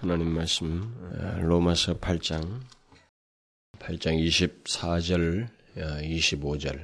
하나님 0.00 0.34
말씀 0.34 0.94
로마서 1.42 1.98
8장 1.98 2.60
8장 3.80 4.16
24절 4.26 5.46
25절 5.76 6.80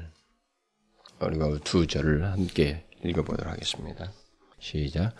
그리고 1.19 1.59
두 1.61 1.87
절을 1.87 2.27
함께 2.27 2.85
읽어보도록 3.03 3.51
하겠습니다. 3.51 4.13
시작. 4.59 5.15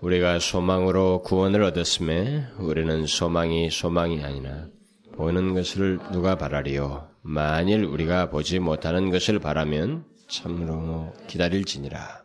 우리가 0.00 0.38
소망으로 0.38 1.22
구원을 1.22 1.64
얻었음에 1.64 2.46
우리는 2.58 3.04
소망이 3.06 3.68
소망이 3.68 4.22
아니라 4.22 4.68
보는 5.14 5.52
것을 5.52 5.98
누가 6.12 6.38
바라리요? 6.38 7.10
만일 7.22 7.84
우리가 7.84 8.30
보지 8.30 8.60
못하는 8.60 9.10
것을 9.10 9.40
바라면 9.40 10.04
참으로 10.28 11.12
기다릴지니라. 11.26 12.19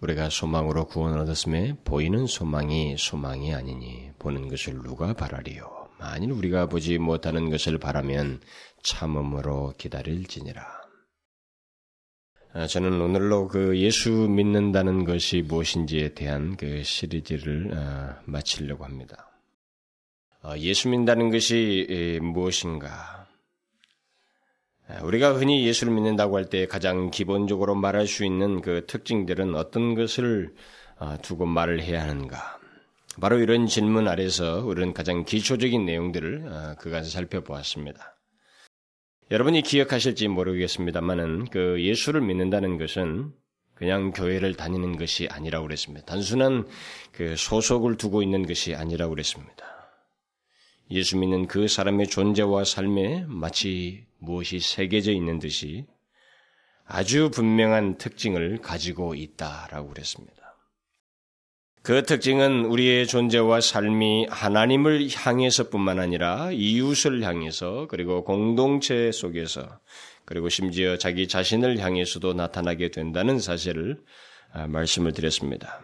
우리가 0.00 0.28
소망으로 0.28 0.86
구원을 0.86 1.18
얻었음에 1.20 1.76
보이는 1.84 2.26
소망이 2.26 2.96
소망이 2.98 3.54
아니니 3.54 4.10
보는 4.18 4.48
것을 4.48 4.74
누가 4.82 5.14
바라리요? 5.14 5.88
만일 5.98 6.32
우리가 6.32 6.66
보지 6.66 6.98
못하는 6.98 7.50
것을 7.50 7.78
바라면 7.78 8.40
참음으로 8.82 9.74
기다릴지니라. 9.78 10.62
아, 12.52 12.66
저는 12.66 13.00
오늘로 13.00 13.48
그 13.48 13.78
예수 13.78 14.10
믿는다는 14.10 15.04
것이 15.04 15.42
무엇인지에 15.42 16.14
대한 16.14 16.56
그 16.56 16.82
시리즈를 16.82 17.72
아, 17.74 18.20
마치려고 18.24 18.84
합니다. 18.84 19.30
아, 20.42 20.56
예수 20.58 20.88
믿는다는 20.88 21.30
것이 21.30 22.18
무엇인가? 22.22 23.25
우리가 25.02 25.32
흔히 25.34 25.66
예수를 25.66 25.92
믿는다고 25.92 26.36
할 26.36 26.44
때 26.44 26.66
가장 26.66 27.10
기본적으로 27.10 27.74
말할 27.74 28.06
수 28.06 28.24
있는 28.24 28.60
그 28.60 28.86
특징들은 28.86 29.54
어떤 29.56 29.94
것을 29.94 30.54
두고 31.22 31.46
말을 31.46 31.82
해야 31.82 32.02
하는가? 32.02 32.58
바로 33.20 33.38
이런 33.38 33.66
질문 33.66 34.08
아래서 34.08 34.64
우리는 34.64 34.92
가장 34.92 35.24
기초적인 35.24 35.84
내용들을 35.86 36.76
그간에 36.78 37.04
살펴보았습니다. 37.04 38.16
여러분이 39.30 39.62
기억하실지 39.62 40.28
모르겠습니다만은 40.28 41.46
그 41.46 41.82
예수를 41.82 42.20
믿는다는 42.20 42.78
것은 42.78 43.32
그냥 43.74 44.12
교회를 44.12 44.54
다니는 44.54 44.96
것이 44.96 45.26
아니라고 45.30 45.66
그랬습니다. 45.66 46.06
단순한 46.06 46.66
그 47.12 47.34
소속을 47.36 47.96
두고 47.96 48.22
있는 48.22 48.46
것이 48.46 48.74
아니라고 48.74 49.10
그랬습니다. 49.10 49.75
예수 50.90 51.16
믿는 51.16 51.46
그 51.46 51.68
사람의 51.68 52.08
존재와 52.08 52.64
삶에 52.64 53.24
마치 53.28 54.06
무엇이 54.18 54.60
새겨져 54.60 55.12
있는 55.12 55.38
듯이 55.38 55.84
아주 56.84 57.30
분명한 57.30 57.98
특징을 57.98 58.60
가지고 58.60 59.14
있다라고 59.14 59.88
그랬습니다. 59.88 60.36
그 61.82 62.02
특징은 62.02 62.64
우리의 62.64 63.06
존재와 63.06 63.60
삶이 63.60 64.26
하나님을 64.28 65.08
향해서뿐만 65.08 66.00
아니라 66.00 66.50
이웃을 66.50 67.22
향해서 67.22 67.86
그리고 67.88 68.24
공동체 68.24 69.12
속에서 69.12 69.78
그리고 70.24 70.48
심지어 70.48 70.98
자기 70.98 71.28
자신을 71.28 71.78
향해서도 71.78 72.34
나타나게 72.34 72.90
된다는 72.90 73.38
사실을 73.38 74.00
아, 74.52 74.66
말씀을 74.66 75.12
드렸습니다. 75.12 75.80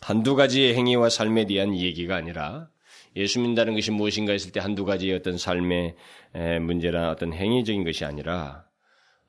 한두 0.00 0.36
가지의 0.36 0.74
행위와 0.74 1.08
삶에 1.08 1.46
대한 1.46 1.76
얘기가 1.76 2.14
아니라 2.14 2.68
예수 3.16 3.40
믿는다는 3.40 3.74
것이 3.74 3.90
무엇인가 3.90 4.32
했을 4.32 4.52
때 4.52 4.60
한두 4.60 4.84
가지의 4.84 5.16
어떤 5.16 5.36
삶의 5.36 5.94
문제나 6.60 7.10
어떤 7.10 7.32
행위적인 7.32 7.84
것이 7.84 8.04
아니라 8.04 8.64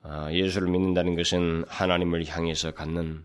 아, 0.02 0.32
예수를 0.32 0.70
믿는다는 0.70 1.16
것은 1.16 1.64
하나님을 1.68 2.28
향해서 2.28 2.72
갖는 2.72 3.24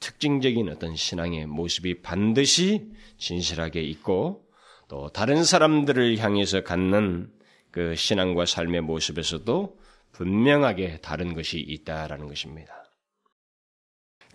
특징적인 0.00 0.68
어떤 0.68 0.96
신앙의 0.96 1.46
모습이 1.46 2.02
반드시 2.02 2.90
진실하게 3.18 3.82
있고 3.82 4.44
또 4.88 5.08
다른 5.10 5.44
사람들을 5.44 6.18
향해서 6.18 6.62
갖는 6.62 7.30
그 7.70 7.94
신앙과 7.94 8.46
삶의 8.46 8.82
모습에서도 8.82 9.78
분명하게 10.12 10.98
다른 11.00 11.34
것이 11.34 11.58
있다라는 11.60 12.26
것입니다. 12.26 12.85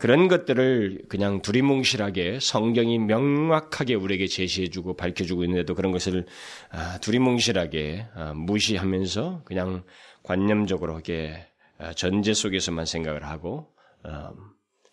그런 0.01 0.27
것들을 0.27 1.03
그냥 1.09 1.43
두리뭉실하게 1.43 2.39
성경이 2.41 2.97
명확하게 2.97 3.93
우리에게 3.93 4.25
제시해주고 4.25 4.95
밝혀주고 4.95 5.43
있는데도 5.43 5.75
그런 5.75 5.91
것을 5.91 6.25
아, 6.71 6.97
두리뭉실하게 6.97 8.07
아, 8.15 8.33
무시하면서 8.33 9.43
그냥 9.45 9.83
관념적으로 10.23 10.93
이렇게 10.93 11.45
아, 11.77 11.93
전제 11.93 12.33
속에서만 12.33 12.87
생각을 12.87 13.27
하고 13.27 13.75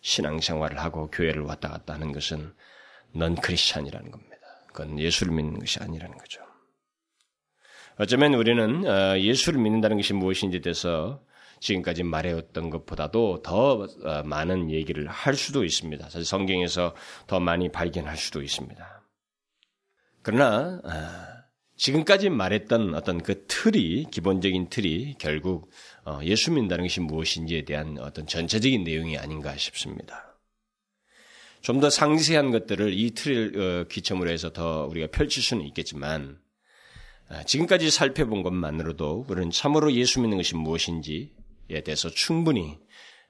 신앙생활을 0.02 0.78
하고 0.78 1.10
교회를 1.10 1.40
왔다 1.40 1.70
갔다 1.70 1.94
하는 1.94 2.12
것은 2.12 2.52
넌 3.14 3.34
크리스찬이라는 3.34 4.10
겁니다. 4.10 4.36
그건 4.66 4.98
예수를 4.98 5.32
믿는 5.32 5.58
것이 5.58 5.78
아니라는 5.80 6.18
거죠. 6.18 6.42
어쩌면 7.96 8.34
우리는 8.34 8.86
어, 8.86 9.18
예수를 9.18 9.58
믿는다는 9.58 9.96
것이 9.96 10.12
무엇인지 10.12 10.60
대해서 10.60 11.22
지금까지 11.60 12.02
말해왔던 12.02 12.70
것보다도 12.70 13.42
더 13.42 13.86
어, 14.04 14.22
많은 14.24 14.70
얘기를 14.70 15.06
할 15.06 15.34
수도 15.34 15.64
있습니다. 15.64 16.04
사실 16.04 16.24
성경에서 16.24 16.94
더 17.26 17.40
많이 17.40 17.70
발견할 17.70 18.16
수도 18.16 18.42
있습니다. 18.42 19.02
그러나 20.22 20.80
어, 20.84 21.38
지금까지 21.76 22.28
말했던 22.30 22.94
어떤 22.94 23.22
그 23.22 23.46
틀이 23.46 24.06
기본적인 24.10 24.68
틀이 24.68 25.16
결국 25.18 25.70
어, 26.04 26.20
예수 26.24 26.50
믿는다는 26.50 26.84
것이 26.84 27.00
무엇인지에 27.00 27.64
대한 27.64 27.98
어떤 27.98 28.26
전체적인 28.26 28.84
내용이 28.84 29.16
아닌가 29.16 29.56
싶습니다. 29.56 30.28
좀 31.60 31.80
더 31.80 31.90
상세한 31.90 32.50
것들을 32.50 32.92
이 32.92 33.10
틀을 33.12 33.60
어, 33.60 33.88
기점으로 33.88 34.30
해서 34.30 34.52
더 34.52 34.86
우리가 34.86 35.08
펼칠 35.08 35.42
수는 35.42 35.64
있겠지만 35.66 36.38
아, 37.28 37.42
지금까지 37.44 37.90
살펴본 37.90 38.42
것만으로도 38.42 39.26
우리는 39.28 39.50
참으로 39.50 39.92
예수 39.92 40.20
믿는 40.20 40.38
것이 40.38 40.56
무엇인지에 40.56 41.30
대해서 41.68 42.10
충분히 42.10 42.78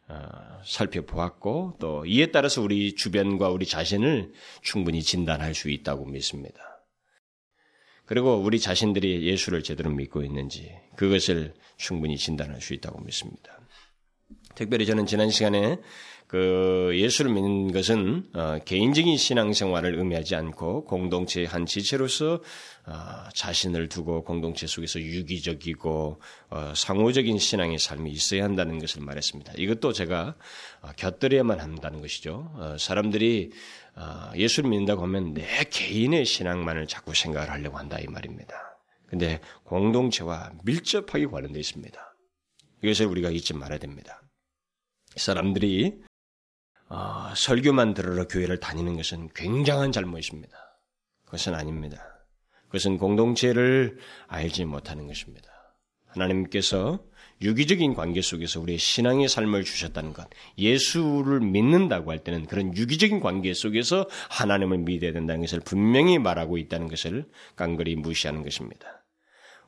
어, 0.09 0.63
살펴보았고 0.65 1.77
또 1.79 2.07
이에 2.07 2.27
따라서 2.27 2.63
우리 2.63 2.95
주변과 2.95 3.51
우리 3.51 3.67
자신을 3.67 4.33
충분히 4.63 5.03
진단할 5.03 5.55
수 5.55 5.69
있다고 5.69 6.07
믿습니다. 6.07 6.59
그리고 8.07 8.37
우리 8.37 8.59
자신들이 8.59 9.27
예수를 9.27 9.63
제대로 9.63 9.91
믿고 9.91 10.23
있는지 10.23 10.75
그것을 10.97 11.53
충분히 11.77 12.17
진단할 12.17 12.63
수 12.63 12.73
있다고 12.73 13.03
믿습니다. 13.03 13.61
특별히 14.55 14.87
저는 14.87 15.05
지난 15.05 15.29
시간에 15.29 15.79
그 16.29 16.93
예수를 16.93 17.33
믿는 17.33 17.73
것은 17.73 18.29
어, 18.35 18.59
개인적인 18.63 19.17
신앙생활을 19.17 19.99
의미하지 19.99 20.35
않고 20.37 20.85
공동체의 20.85 21.47
한 21.47 21.65
지체로서 21.65 22.43
어, 22.85 23.29
자신을 23.35 23.89
두고 23.89 24.25
공동체 24.25 24.67
속에서 24.67 25.01
유기적이고 25.01 26.21
어, 26.51 26.73
상호적인 26.77 27.39
신앙의 27.39 27.79
삶이 27.79 28.11
있어야 28.11 28.45
한다는 28.45 28.79
것을 28.79 29.03
말했습니다. 29.03 29.55
이것도 29.57 29.95
제가 29.95 30.37
어, 30.83 30.91
곁들여야만 30.97 31.61
한다는 31.61 32.03
것이죠. 32.03 32.53
어, 32.57 32.77
사람들이 32.79 33.51
어, 33.97 34.31
예수를 34.37 34.69
믿는다고 34.69 35.05
하면 35.05 35.33
내 35.33 35.65
개인의 35.65 36.27
신앙만을 36.27 36.89
자꾸 36.89 37.15
생각을 37.15 37.49
하려고 37.49 37.79
한다 37.79 37.99
이 38.01 38.07
말입니다. 38.07 38.55
근데 39.07 39.41
공동체와 39.65 40.53
밀접하게 40.63 41.25
관련되어 41.25 41.59
있습니다. 41.59 42.17
이것을 42.85 43.07
우리가 43.07 43.31
잊지 43.31 43.55
말아야 43.55 43.79
됩니다. 43.79 44.21
사람들이 45.17 46.07
어, 46.89 47.33
설교만 47.35 47.95
들으러 47.95 48.27
교회를 48.27 48.61
다니는 48.61 48.97
것은 48.97 49.29
굉장한 49.35 49.93
잘못입니다. 49.93 50.57
그것은 51.25 51.55
아닙니다. 51.55 52.03
그것은 52.67 52.99
공동체를 52.99 53.99
알지 54.27 54.65
못하는 54.65 55.07
것입니다. 55.07 55.51
하나님께서 56.07 57.01
유기적인 57.41 57.95
관계 57.95 58.21
속에서 58.21 58.61
우리의 58.61 58.79
신앙의 58.79 59.29
삶을 59.29 59.65
주셨다는 59.65 60.13
것, 60.13 60.29
예수를 60.57 61.41
믿는다고 61.41 62.11
할 62.11 62.19
때는 62.25 62.47
그런 62.47 62.77
유기적인 62.77 63.21
관계 63.21 63.55
속에서 63.55 64.09
하나님을 64.31 64.79
믿어야 64.79 65.13
된다는 65.13 65.43
것을 65.43 65.61
분명히 65.61 66.19
말하고 66.19 66.59
있다는 66.59 66.89
것을 66.89 67.27
깡그리 67.55 67.97
무시하는 67.97 68.43
것입니다. 68.43 68.98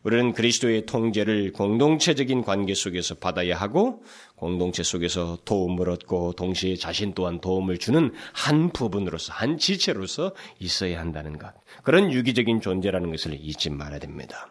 우리는 0.02 0.32
그리스도의 0.32 0.86
통제를 0.86 1.52
공동체적인 1.52 2.42
관계 2.42 2.74
속에서 2.74 3.16
받아야 3.16 3.56
하고 3.56 4.02
공동체 4.34 4.82
속에서 4.82 5.38
도움을 5.44 5.90
얻고 5.90 6.32
동시에 6.32 6.76
자신 6.76 7.12
또한 7.14 7.40
도움을 7.40 7.78
주는 7.78 8.12
한 8.32 8.70
부분으로서 8.70 9.32
한 9.32 9.58
지체로서 9.58 10.34
있어야 10.58 11.00
한다는 11.00 11.38
것. 11.38 11.52
그런 11.82 12.12
유기적인 12.12 12.60
존재라는 12.60 13.10
것을 13.10 13.34
잊지 13.34 13.70
말아야 13.70 13.98
됩니다. 13.98 14.48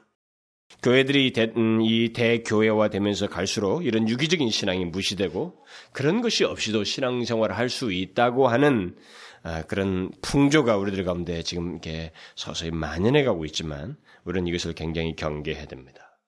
교회들이 0.81 1.33
대, 1.33 1.51
음, 1.57 1.81
이 1.81 2.13
대교회화 2.13 2.89
되면서 2.89 3.27
갈수록 3.27 3.85
이런 3.85 4.07
유기적인 4.07 4.49
신앙이 4.49 4.85
무시되고 4.85 5.57
그런 5.91 6.21
것이 6.21 6.45
없이도 6.45 6.83
신앙생활을 6.83 7.57
할 7.57 7.69
수 7.69 7.91
있다고 7.91 8.47
하는 8.47 8.95
아, 9.43 9.63
그런 9.63 10.11
풍조가 10.21 10.77
우리들 10.77 11.03
가운데 11.05 11.43
지금 11.43 11.71
이렇게 11.71 12.11
서서히 12.35 12.71
만연해 12.71 13.23
가고 13.23 13.45
있지만 13.45 13.97
우리는 14.29 14.47
이것을 14.47 14.73
굉장히 14.73 15.15
경계해야 15.15 15.65
됩니다. 15.65 16.19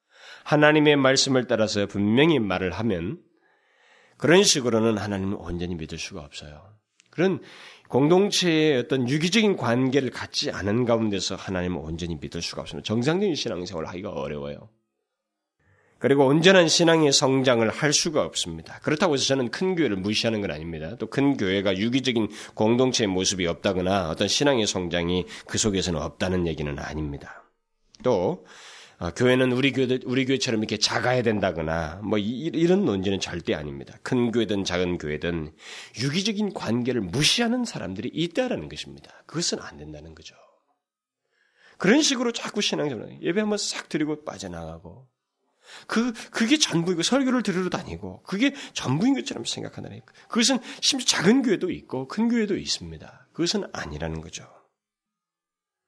하나님의 0.43 0.95
말씀을 0.95 1.45
따라서 1.47 1.85
분명히 1.85 2.39
말을 2.39 2.71
하면 2.71 3.19
그런 4.17 4.43
식으로는 4.43 4.97
하나님을 4.97 5.37
온전히 5.39 5.75
믿을 5.75 5.97
수가 5.97 6.21
없어요. 6.21 6.61
그런 7.11 7.41
공동체의 7.89 8.79
어떤 8.79 9.07
유기적인 9.07 9.57
관계를 9.57 10.09
갖지 10.09 10.49
않은 10.49 10.85
가운데서 10.85 11.35
하나님을 11.35 11.77
온전히 11.77 12.17
믿을 12.19 12.41
수가 12.41 12.61
없습니다. 12.61 12.85
정상적인 12.87 13.35
신앙생활을 13.35 13.87
하기가 13.89 14.11
어려워요. 14.11 14.69
그리고 15.99 16.25
온전한 16.25 16.67
신앙의 16.67 17.11
성장을 17.11 17.69
할 17.69 17.93
수가 17.93 18.23
없습니다. 18.23 18.79
그렇다고 18.79 19.13
해서 19.13 19.25
저는 19.25 19.51
큰 19.51 19.75
교회를 19.75 19.97
무시하는 19.97 20.41
건 20.41 20.49
아닙니다. 20.49 20.95
또 20.95 21.05
큰 21.05 21.37
교회가 21.37 21.77
유기적인 21.77 22.29
공동체의 22.55 23.07
모습이 23.07 23.45
없다거나 23.45 24.09
어떤 24.09 24.27
신앙의 24.27 24.65
성장이 24.65 25.25
그 25.45 25.59
속에서는 25.59 26.01
없다는 26.01 26.47
얘기는 26.47 26.79
아닙니다. 26.79 27.40
또 28.03 28.45
어, 29.01 29.09
교회는 29.09 29.51
우리 29.51 29.71
교회 29.71 29.99
우리 30.05 30.25
교회처럼 30.25 30.61
이렇게 30.61 30.77
작아야 30.77 31.23
된다거나 31.23 32.01
뭐 32.03 32.19
이, 32.19 32.51
런 32.67 32.85
논지는 32.85 33.19
절대 33.19 33.55
아닙니다. 33.55 33.97
큰 34.03 34.31
교회든 34.31 34.63
작은 34.63 34.99
교회든 34.99 35.51
유기적인 36.03 36.53
관계를 36.53 37.01
무시하는 37.01 37.65
사람들이 37.65 38.11
있다라는 38.13 38.69
것입니다. 38.69 39.11
그것은 39.25 39.59
안 39.59 39.77
된다는 39.77 40.13
거죠. 40.13 40.35
그런 41.79 42.03
식으로 42.03 42.31
자꾸 42.31 42.61
신앙생활 42.61 43.23
예배 43.23 43.39
한번 43.39 43.57
싹 43.57 43.89
드리고 43.89 44.23
빠져나가고 44.23 45.07
그, 45.87 46.13
그게 46.29 46.59
전부이고 46.59 47.01
설교를 47.01 47.41
들으러 47.41 47.69
다니고 47.69 48.21
그게 48.21 48.53
전부인 48.73 49.15
것처럼 49.15 49.45
생각한다는 49.45 50.01
그것은 50.27 50.59
심지어 50.79 51.07
작은 51.07 51.41
교회도 51.41 51.71
있고 51.71 52.07
큰 52.07 52.29
교회도 52.29 52.55
있습니다. 52.55 53.29
그것은 53.33 53.63
아니라는 53.73 54.21
거죠. 54.21 54.47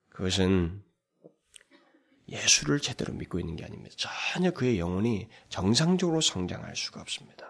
그것은 0.10 0.82
예수를 2.30 2.80
제대로 2.80 3.14
믿고 3.14 3.40
있는 3.40 3.56
게 3.56 3.66
아닙니다. 3.66 3.96
전혀 3.98 4.52
그의 4.52 4.80
영혼이 4.80 5.28
정상적으로 5.50 6.22
성장할 6.22 6.76
수가 6.76 7.02
없습니다. 7.02 7.48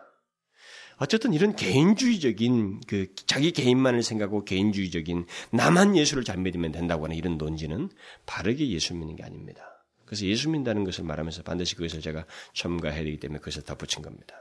어쨌든 0.97 1.33
이런 1.33 1.55
개인주의적인 1.55 2.81
그 2.87 3.13
자기 3.25 3.51
개인만을 3.51 4.03
생각하고 4.03 4.45
개인주의적인 4.45 5.25
나만 5.51 5.97
예수를 5.97 6.23
잘 6.23 6.37
믿으면 6.37 6.71
된다고 6.71 7.05
하는 7.05 7.15
이런 7.15 7.37
논지는 7.37 7.89
바르게 8.25 8.69
예수 8.69 8.93
믿는 8.93 9.15
게 9.15 9.23
아닙니다. 9.23 9.85
그래서 10.05 10.25
예수 10.25 10.49
믿는다는 10.49 10.83
것을 10.83 11.03
말하면서 11.03 11.43
반드시 11.43 11.75
그것을 11.75 12.01
제가 12.01 12.25
첨가해야 12.53 13.03
되기 13.03 13.17
때문에 13.17 13.39
그것을 13.39 13.63
덧붙인 13.63 14.01
겁니다. 14.01 14.35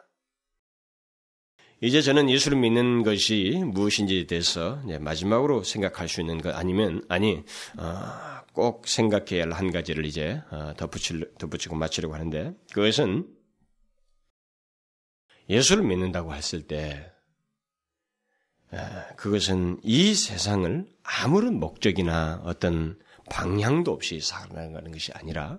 이제 1.85 2.01
저는 2.01 2.31
예수를 2.31 2.59
믿는 2.59 3.03
것이 3.03 3.61
무엇인지에 3.65 4.27
대해서 4.29 4.81
마지막으로 5.01 5.65
생각할 5.65 6.09
수 6.09 6.21
있는 6.21 6.39
것 6.39 6.55
아니면 6.55 7.05
아니 7.09 7.43
어, 7.77 8.45
꼭 8.53 8.87
생각해야 8.87 9.43
할 9.43 9.53
한 9.53 9.73
가지를 9.73 10.05
이제 10.05 10.41
어, 10.53 10.75
덧붙일, 10.77 11.35
덧붙이고 11.39 11.75
마치려고 11.75 12.15
하는데 12.15 12.55
그것은 12.73 13.27
예수를 15.49 15.83
믿는다고 15.83 16.33
했을 16.35 16.69
때 16.69 17.11
그것은 19.17 19.81
이 19.83 20.15
세상을 20.15 20.87
아무런 21.03 21.59
목적이나 21.59 22.43
어떤 22.45 22.97
방향도 23.29 23.93
없이 23.93 24.21
살아가는 24.21 24.93
것이 24.93 25.13
아니라 25.15 25.59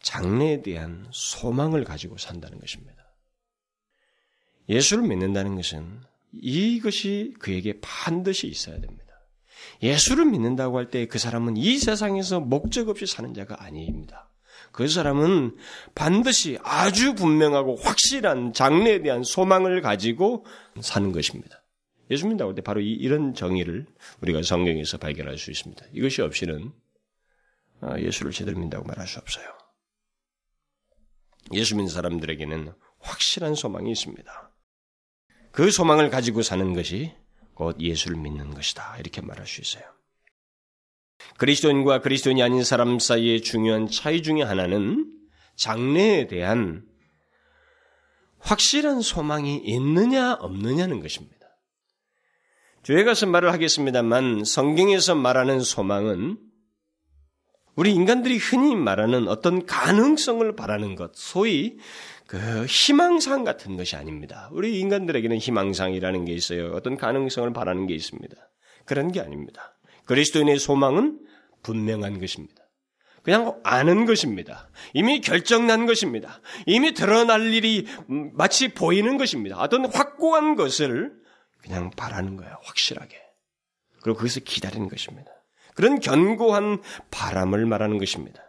장래에 0.00 0.62
대한 0.62 1.06
소망을 1.10 1.84
가지고 1.84 2.16
산다는 2.16 2.58
것입니다. 2.58 3.09
예수를 4.70 5.06
믿는다는 5.06 5.56
것은 5.56 6.00
이것이 6.32 7.34
그에게 7.40 7.80
반드시 7.82 8.46
있어야 8.46 8.80
됩니다. 8.80 9.04
예수를 9.82 10.24
믿는다고 10.26 10.78
할 10.78 10.90
때 10.90 11.06
그 11.06 11.18
사람은 11.18 11.56
이 11.56 11.76
세상에서 11.78 12.40
목적 12.40 12.88
없이 12.88 13.04
사는 13.06 13.34
자가 13.34 13.62
아닙니다. 13.62 14.30
그 14.72 14.86
사람은 14.86 15.56
반드시 15.94 16.58
아주 16.62 17.14
분명하고 17.14 17.76
확실한 17.76 18.52
장래에 18.52 19.02
대한 19.02 19.24
소망을 19.24 19.80
가지고 19.82 20.46
사는 20.80 21.10
것입니다. 21.12 21.62
예수 22.10 22.24
믿는다고 22.24 22.50
할 22.50 22.54
때 22.54 22.62
바로 22.62 22.80
이, 22.80 23.06
런 23.08 23.34
정의를 23.34 23.86
우리가 24.20 24.42
성경에서 24.42 24.98
발견할 24.98 25.38
수 25.38 25.50
있습니다. 25.50 25.84
이것이 25.92 26.22
없이는 26.22 26.72
아, 27.80 27.98
예수를 27.98 28.30
제대로 28.32 28.56
믿는다고 28.58 28.86
말할 28.86 29.06
수 29.08 29.18
없어요. 29.18 29.46
예수 31.52 31.74
믿는 31.74 31.88
사람들에게는 31.92 32.72
확실한 33.00 33.54
소망이 33.54 33.90
있습니다. 33.90 34.49
그 35.52 35.70
소망을 35.70 36.10
가지고 36.10 36.42
사는 36.42 36.72
것이 36.74 37.12
곧 37.54 37.80
예수를 37.80 38.16
믿는 38.16 38.54
것이다. 38.54 38.96
이렇게 38.98 39.20
말할 39.20 39.46
수 39.46 39.60
있어요. 39.60 39.84
그리스도인과 41.36 42.00
그리스도인이 42.00 42.42
아닌 42.42 42.64
사람 42.64 42.98
사이의 42.98 43.42
중요한 43.42 43.88
차이 43.88 44.22
중의 44.22 44.44
하나는 44.44 45.12
장래에 45.56 46.26
대한 46.26 46.84
확실한 48.38 49.02
소망이 49.02 49.56
있느냐 49.64 50.34
없느냐는 50.34 51.00
것입니다. 51.00 51.40
뒤에 52.82 53.04
가서 53.04 53.26
말을 53.26 53.52
하겠습니다만 53.52 54.44
성경에서 54.44 55.14
말하는 55.14 55.60
소망은 55.60 56.38
우리 57.76 57.92
인간들이 57.92 58.38
흔히 58.38 58.74
말하는 58.74 59.28
어떤 59.28 59.64
가능성을 59.66 60.56
바라는 60.56 60.96
것, 60.96 61.12
소위 61.14 61.76
그 62.30 62.64
희망상 62.64 63.42
같은 63.42 63.76
것이 63.76 63.96
아닙니다. 63.96 64.48
우리 64.52 64.78
인간들에게는 64.78 65.38
희망상이라는 65.38 66.26
게 66.26 66.32
있어요. 66.32 66.70
어떤 66.74 66.96
가능성을 66.96 67.52
바라는 67.52 67.88
게 67.88 67.94
있습니다. 67.96 68.36
그런 68.84 69.10
게 69.10 69.20
아닙니다. 69.20 69.76
그리스도인의 70.04 70.60
소망은 70.60 71.18
분명한 71.64 72.20
것입니다. 72.20 72.62
그냥 73.24 73.60
아는 73.64 74.06
것입니다. 74.06 74.70
이미 74.94 75.20
결정난 75.20 75.86
것입니다. 75.86 76.40
이미 76.66 76.94
드러날 76.94 77.52
일이 77.52 77.88
마치 78.06 78.74
보이는 78.74 79.18
것입니다. 79.18 79.58
어떤 79.58 79.86
확고한 79.86 80.54
것을 80.54 81.12
그냥 81.58 81.90
바라는 81.90 82.36
거예요. 82.36 82.56
확실하게. 82.62 83.16
그리고 84.02 84.18
거기서 84.18 84.38
기다리는 84.44 84.88
것입니다. 84.88 85.32
그런 85.74 85.98
견고한 85.98 86.80
바람을 87.10 87.66
말하는 87.66 87.98
것입니다. 87.98 88.40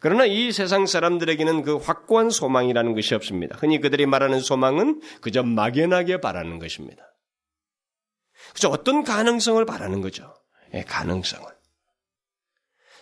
그러나 0.00 0.24
이 0.24 0.50
세상 0.50 0.86
사람들에게는 0.86 1.62
그 1.62 1.76
확고한 1.76 2.30
소망이라는 2.30 2.94
것이 2.94 3.14
없습니다. 3.14 3.56
흔히 3.58 3.80
그들이 3.80 4.06
말하는 4.06 4.40
소망은 4.40 5.02
그저 5.20 5.42
막연하게 5.42 6.20
바라는 6.20 6.58
것입니다. 6.58 7.04
그저 8.54 8.68
어떤 8.68 9.04
가능성을 9.04 9.62
바라는 9.66 10.00
거죠. 10.00 10.34
예, 10.74 10.82
가능성을. 10.82 11.59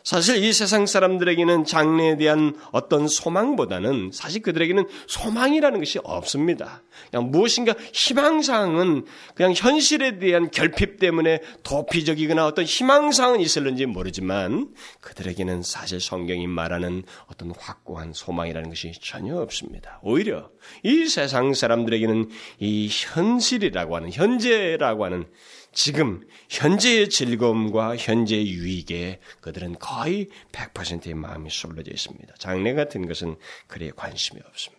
사실 0.09 0.43
이 0.43 0.55
세상 0.55 0.87
사람들에게는 0.87 1.67
장래에 1.67 2.17
대한 2.17 2.57
어떤 2.73 3.09
소망보다는 3.09 4.09
사실 4.15 4.41
그들에게는 4.41 4.87
소망이라는 5.07 5.79
것이 5.81 5.99
없습니다. 6.03 6.83
그냥 7.11 7.31
무엇인가 7.31 7.75
희망사항은 7.93 9.05
그냥 9.35 9.53
현실에 9.55 10.19
대한 10.19 10.51
결핍 10.51 10.99
때문에 10.99 11.41
도피적이거나 11.63 12.47
어떤 12.47 12.65
희망사항은 12.65 13.41
있을는지 13.41 13.85
모르지만 13.85 14.71
그들에게는 15.03 15.63
사실 15.63 16.01
성경이 16.01 16.47
말하는 16.47 17.03
어떤 17.27 17.53
확고한 17.59 18.15
소망이라는 18.15 18.71
것이 18.71 18.93
전혀 19.03 19.37
없습니다. 19.37 20.01
오히려 20.03 20.49
이 20.85 21.05
세상 21.05 21.53
사람들에게는 21.53 22.31
이 22.61 22.89
현실이라고 22.91 23.97
하는 23.97 24.11
현재라고 24.11 25.05
하는 25.05 25.27
지금 25.73 26.27
현재의 26.49 27.09
즐거움과 27.09 27.97
현재의 27.97 28.49
유익에 28.49 29.21
그들은 29.41 29.79
거의 29.79 30.29
100%의 30.53 31.15
마음이 31.15 31.51
쏠려져 31.51 31.91
있습니다. 31.93 32.35
장래 32.39 32.75
같은 32.75 33.07
것은 33.07 33.37
그에 33.67 33.91
관심이 33.95 34.41
없습니다. 34.47 34.79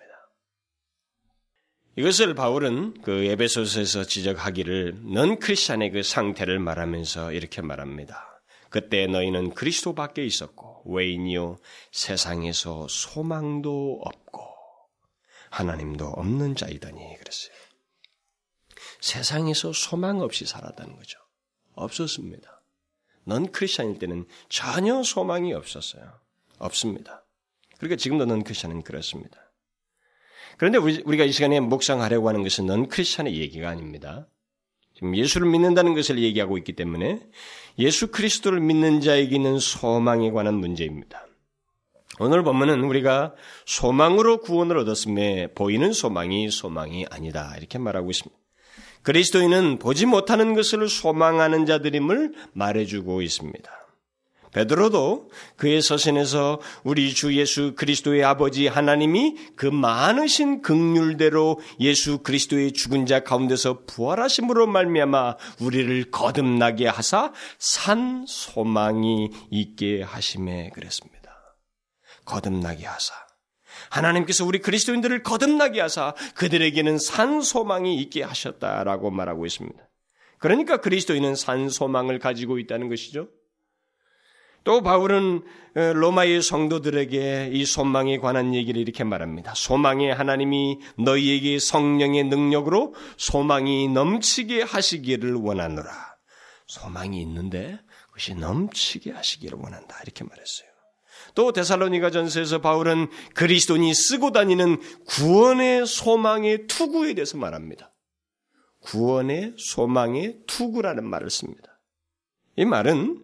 이것을 1.96 2.34
바울은 2.34 3.02
그 3.02 3.26
에베소서에서 3.26 4.06
지적하기를 4.06 5.14
넌 5.14 5.40
크리스찬의 5.40 5.92
그 5.92 6.04
상태를 6.04 6.60
말하면서 6.60 7.34
이렇게 7.34 7.62
말합니다. 7.62 8.42
그때 8.70 9.08
너희는 9.08 9.54
그리스도 9.54 9.96
밖에 9.96 10.24
있었고 10.24 10.84
외인이요 10.86 11.58
세상에서 11.92 12.88
소망도 12.88 14.02
없고 14.04 14.48
하나님도 15.50 16.06
없는 16.06 16.56
자이더니 16.56 17.18
그랬어요. 17.18 17.69
세상에서 19.00 19.74
소망 19.74 20.22
없이 20.22 20.46
살았다는 20.46 20.96
거죠. 20.96 21.20
없었습니다. 21.76 22.62
넌 23.26 23.52
크리스천일 23.52 24.00
때는 24.00 24.26
전혀 24.50 25.04
소망이 25.04 25.54
없었어요. 25.54 26.12
없습니다. 26.58 27.26
그러니까 27.78 27.96
지금도 27.98 28.26
넌 28.26 28.44
크리스천은 28.44 28.82
그렇습니다. 28.84 29.40
그런데 30.58 30.78
우리가 30.78 31.24
이 31.24 31.32
시간에 31.32 31.60
묵상하려고 31.60 32.28
하는 32.28 32.44
것은 32.44 32.66
넌 32.66 32.88
크리스천의 32.88 33.38
얘기가 33.38 33.70
아닙니다. 33.70 34.28
지금 34.94 35.16
예수를 35.16 35.48
믿는다는 35.50 35.94
것을 35.94 36.20
얘기하고 36.20 36.58
있기 36.58 36.74
때문에 36.74 37.22
예수 37.78 38.12
그리스도를 38.12 38.60
믿는 38.60 39.00
자에게는 39.00 39.60
소망에 39.60 40.32
관한 40.32 40.56
문제입니다. 40.56 41.26
오늘 42.20 42.44
보면은 42.44 42.84
우리가 42.84 43.34
소망으로 43.66 44.42
구원을 44.42 44.78
얻었음에 44.80 45.54
보이는 45.54 45.94
소망이 45.94 46.50
소망이 46.52 47.06
아니다. 47.10 47.56
이렇게 47.58 47.78
말하고 47.78 48.12
있습니다. 48.12 48.39
그리스도인은 49.04 49.80
보지 49.80 50.06
못하는 50.06 50.54
것을 50.54 50.90
소망하는 50.90 51.66
자들임을 51.66 52.34
말해주고 52.54 53.22
있습니다. 53.22 53.80
베드로도 54.52 55.30
그의 55.58 55.82
서신에서 55.82 56.60
우리 56.84 57.14
주 57.14 57.36
예수 57.38 57.76
그리스도의 57.76 58.24
아버지 58.24 58.68
하나님이 58.68 59.36
그 59.56 59.68
많으신 59.68 60.62
극률대로 60.62 61.60
예수 61.80 62.20
그리스도의 62.20 62.74
죽은 62.74 63.06
자 63.06 63.20
가운데서 63.24 63.82
부활하심으로 63.86 64.68
말미암아 64.68 65.36
우리를 65.60 66.10
거듭나게 66.12 66.88
하사 66.88 67.32
산 67.60 68.26
소망이 68.28 69.30
있게 69.52 70.02
하심에 70.02 70.72
그랬습니다. 70.72 71.20
거듭나게 72.26 72.86
하사 72.86 73.29
하나님께서 73.90 74.46
우리 74.46 74.60
그리스도인들을 74.60 75.24
거듭나게 75.24 75.82
하사 75.82 76.14
그들에게는 76.36 76.98
산 76.98 77.42
소망이 77.42 77.96
있게 78.02 78.24
하셨다라고 78.24 79.12
말하고 79.12 79.46
있습니다. 79.46 79.80
그러니까 80.38 80.78
그리스도인은 80.78 81.36
산 81.36 81.70
소망을 81.70 82.20
가지고 82.20 82.60
있다는 82.60 82.90
것이죠. 82.90 83.28
또 84.64 84.82
바울은 84.82 85.44
어, 85.76 85.94
로마의 85.94 86.42
성도들에게 86.42 87.52
이 87.54 87.66
소망에 87.66 88.18
관한 88.18 88.54
얘기를 88.54 88.82
이렇게 88.82 89.04
말합니다. 89.04 89.54
소망의 89.56 90.14
하나님이 90.14 90.80
너희에게 90.98 91.60
성령의 91.60 92.26
능력으로 92.26 92.94
소망이 93.18 93.88
넘치게 93.88 94.64
하시기를 94.64 95.36
원하노라. 95.36 95.92
소망이 96.68 97.22
있는데 97.22 97.80
그것이 98.08 98.36
넘치게 98.36 99.12
하시기를 99.12 99.58
원한다. 99.58 99.98
이렇게 100.04 100.24
말했어요. 100.24 100.69
또 101.36 101.52
데살로니가 101.52 102.12
전서에서 102.12 102.62
바울은 102.62 103.08
그리스도인이 103.34 103.94
쓰고 103.94 104.32
다니는 104.32 104.80
구원의 105.06 105.86
소망의 105.86 106.68
투구에 106.68 107.14
대해서 107.14 107.38
말합니다. 107.38 107.94
구원의 108.82 109.56
소망의 109.58 110.40
투구라는 110.48 111.06
말을 111.06 111.30
씁니다. 111.30 111.80
이 112.56 112.66
말은 112.66 113.24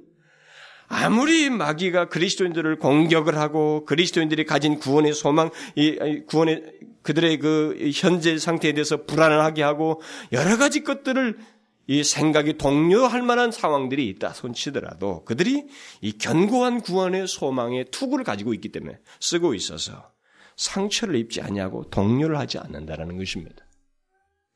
아무리 0.88 1.50
마귀가 1.50 2.10
그리스도인들을 2.10 2.78
공격을 2.78 3.38
하고 3.38 3.86
그리스도인들이 3.86 4.46
가진 4.46 4.78
구원의 4.78 5.14
소망, 5.14 5.50
이 5.76 6.24
구원의 6.28 6.64
그들의 7.02 7.40
그 7.40 7.92
현재 7.94 8.38
상태에 8.38 8.74
대해서 8.74 9.06
불안을 9.06 9.42
하게 9.42 9.64
하고 9.64 10.02
여러 10.32 10.58
가지 10.58 10.84
것들을 10.84 11.38
이 11.88 12.04
생각이 12.04 12.58
동료할 12.58 13.22
만한 13.22 13.52
상황들이 13.52 14.08
있다 14.10 14.34
손치더라도 14.34 15.24
그들이 15.26 15.68
이 16.02 16.18
견고한 16.18 16.82
구원의 16.82 17.28
소망의 17.28 17.86
투구를 17.92 18.26
가지고 18.26 18.54
있기 18.54 18.70
때문에 18.70 18.98
쓰고 19.20 19.54
있어서 19.54 20.12
상처를 20.58 21.16
입지 21.16 21.42
않냐고 21.42 21.90
동료를 21.90 22.40
하지 22.40 22.58
않는다라는 22.58 23.18
것입니다. 23.18 23.66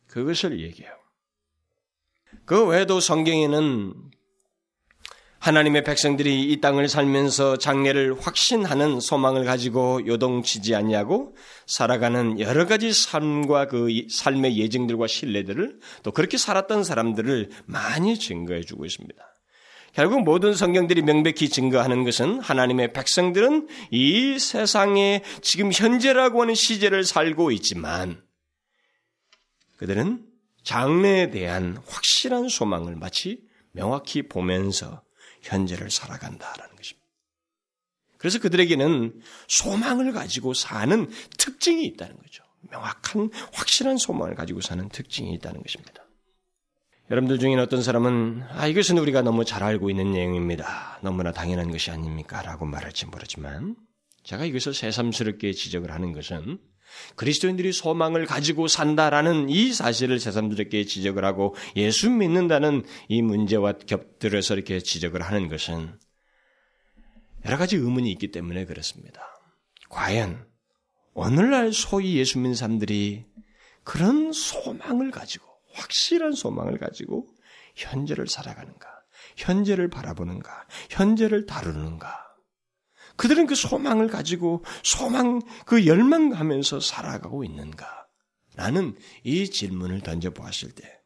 그것을 0.08 0.60
얘기해요. 0.60 0.92
그 2.46 2.66
외에도 2.66 3.00
성경에는 3.00 3.94
하나님의 5.40 5.86
백성들이 5.86 6.52
이 6.52 6.60
땅을 6.60 6.90
살면서 6.90 7.58
장래를 7.58 8.20
확신하는 8.20 9.00
소망을 9.00 9.46
가지고 9.46 10.06
요동치지 10.06 10.76
않냐고 10.76 11.36
살아가는 11.66 12.40
여러 12.42 12.66
가지 12.66 12.92
삶과 12.92 13.68
그 13.68 13.88
삶의 14.10 14.58
예증들과 14.58 15.08
신뢰들을 15.08 15.80
또 16.04 16.12
그렇게 16.12 16.38
살았던 16.38 16.84
사람들을 16.84 17.50
많이 17.66 18.20
증거해 18.20 18.62
주고 18.62 18.86
있습니다. 18.86 19.24
결국 19.94 20.24
모든 20.24 20.54
성경들이 20.54 21.02
명백히 21.02 21.50
증거하는 21.50 22.04
것은 22.04 22.42
하나님의 22.42 22.94
백성들은 22.94 23.68
이 23.92 24.38
세상에 24.38 25.24
지금 25.42 25.72
현재라고 25.72 26.42
하는 26.42 26.54
시제를 26.54 27.06
살고 27.06 27.52
있지만 27.52 28.22
그들은 29.78 30.26
장래에 30.64 31.32
대한 31.32 31.78
확실한 31.88 32.50
소망을 32.50 32.98
마치 32.98 33.42
명확히 33.72 34.28
보면서 34.28 35.02
현재를 35.42 35.90
살아간다라는 35.92 36.76
것입니다. 36.76 37.08
그래서 38.18 38.40
그들에게는 38.40 39.22
소망을 39.48 40.12
가지고 40.12 40.54
사는 40.54 41.10
특징이 41.38 41.86
있다는 41.86 42.18
거죠. 42.18 42.44
명확한 42.70 43.32
확실한 43.54 43.98
소망을 43.98 44.36
가지고 44.36 44.62
사는 44.62 44.88
특징이 44.90 45.34
있다는 45.34 45.64
것입니다. 45.64 46.04
여러분들 47.10 47.40
중에 47.40 47.56
어떤 47.56 47.82
사람은 47.82 48.44
아 48.50 48.68
이것은 48.68 48.98
우리가 49.00 49.22
너무 49.22 49.44
잘 49.44 49.64
알고 49.64 49.90
있는 49.90 50.12
내용입니다. 50.12 51.00
너무나 51.02 51.32
당연한 51.32 51.72
것이 51.72 51.90
아닙니까? 51.90 52.42
라고 52.44 52.66
말할지 52.66 53.08
모르지만 53.08 53.76
제가 54.24 54.46
이것을 54.46 54.74
새삼스럽게 54.74 55.54
지적을 55.54 55.92
하는 55.92 56.12
것은 56.14 56.60
그리스도인들이 57.16 57.72
소망을 57.72 58.26
가지고 58.26 58.68
산다라는 58.68 59.50
이 59.50 59.74
사실을 59.74 60.20
새삼스럽게 60.20 60.86
지적을 60.86 61.26
하고 61.26 61.56
예수 61.76 62.10
믿는다는 62.10 62.84
이 63.08 63.22
문제와 63.22 63.74
겹들어서 63.74 64.56
이렇게 64.56 64.80
지적을 64.80 65.22
하는 65.22 65.50
것은 65.50 65.98
여러 67.46 67.58
가지 67.58 67.76
의문이 67.76 68.12
있기 68.12 68.32
때문에 68.32 68.66
그렇습니다. 68.66 69.22
과연 69.90 70.48
오늘날 71.14 71.74
소위 71.74 72.16
예수 72.16 72.38
믿는 72.38 72.56
사람들이 72.56 73.26
그런 73.84 74.32
소망을 74.32 75.12
가지고 75.12 75.46
확실한 75.74 76.34
소망을 76.34 76.78
가지고 76.78 77.28
현재를 77.76 78.28
살아가는가? 78.28 78.88
현재를 79.36 79.90
바라보는가? 79.90 80.68
현재를 80.90 81.46
다루는가? 81.46 82.29
그들은 83.20 83.48
그 83.48 83.56
소망을 83.56 84.08
가지고 84.08 84.64
소망, 84.82 85.42
그 85.66 85.86
열망하면서 85.86 86.80
살아가고 86.80 87.44
있는가? 87.44 88.08
라는 88.56 88.98
이 89.26 89.50
질문을 89.50 90.00
던져보았을 90.00 90.72
때, 90.72 91.02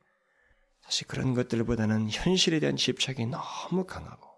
사실 0.81 1.07
그런 1.07 1.33
것들보다는 1.33 2.11
현실에 2.11 2.59
대한 2.59 2.75
집착이 2.75 3.25
너무 3.25 3.85
강하고, 3.87 4.29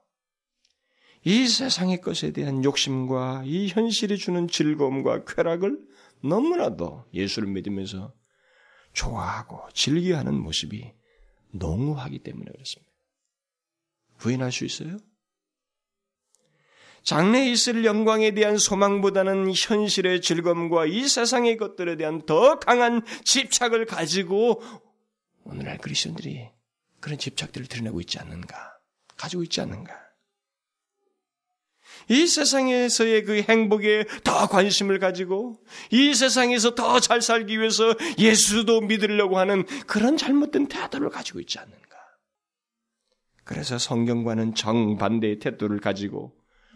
이 1.25 1.48
세상의 1.48 2.00
것에 2.00 2.32
대한 2.32 2.63
욕심과 2.63 3.44
이 3.46 3.67
현실이 3.67 4.20
주는 4.20 4.48
즐거움과 4.48 5.25
쾌락을 5.25 5.77
너무나도 6.24 7.03
예수를 7.13 7.50
믿으면서 7.50 8.13
좋아하고 8.94 9.67
즐겨하는 9.74 10.34
모습이 10.34 10.94
농후하기 11.51 12.20
때문에 12.20 12.51
그렇습니다. 12.53 12.94
부인할 14.17 14.53
수 14.53 14.63
있어요? 14.63 14.98
장래에 17.05 17.51
있을 17.51 17.85
영광에 17.85 18.31
대한 18.31 18.57
소망보다는 18.57 19.53
현실의 19.55 20.21
즐거움과 20.21 20.88
이 20.88 21.07
세상의 21.07 21.55
것들에 21.57 21.97
대한 21.97 22.25
더 22.25 22.57
강한 22.59 23.03
집착을 23.24 23.85
가지고 23.85 24.62
오늘날 25.43 25.77
그리스도인들이 25.77 26.50
그런 27.00 27.19
집착들을 27.19 27.67
드러내고 27.67 28.01
있지 28.01 28.17
않는가? 28.17 28.79
가지고 29.15 29.43
있지 29.43 29.62
않는가? 29.62 29.93
이 32.09 32.25
세상에서의 32.25 33.24
그 33.24 33.41
행복에 33.43 34.05
더 34.24 34.47
관심을 34.47 34.97
가지고 34.97 35.63
이 35.91 36.15
세상에서 36.15 36.74
더 36.74 37.00
잘 37.00 37.21
살기 37.21 37.59
위해서 37.59 37.93
예수도 38.17 38.81
믿으려고 38.81 39.38
하는 39.38 39.63
그런 39.85 40.17
잘못된 40.17 40.67
태도를 40.67 41.12
가지고 41.12 41.39
있지 41.39 41.59
않는가? 41.59 41.85
그래서 43.43 43.77
성경과는 43.77 44.55
정반대의 44.55 45.38
태도를 45.38 45.79
가지고 45.79 46.35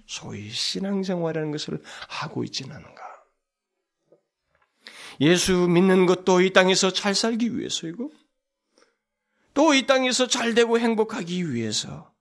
소위 0.10 0.50
신앙생활이라는 0.50 1.52
것을 1.52 1.84
하고 2.08 2.44
있지는 2.44 2.76
않은가. 2.76 3.04
예수 5.22 5.54
믿는 5.54 6.08
것도 6.08 6.42
이 6.42 6.52
땅에서 6.52 6.92
잘 6.92 7.14
살기 7.14 7.56
위해서이고, 7.56 8.12
또 9.54 9.76
이 9.76 9.86
땅에서 9.86 10.28
잘 10.28 10.56
되고 10.56 10.80
행복하기 10.80 11.54
위해서 11.54 12.12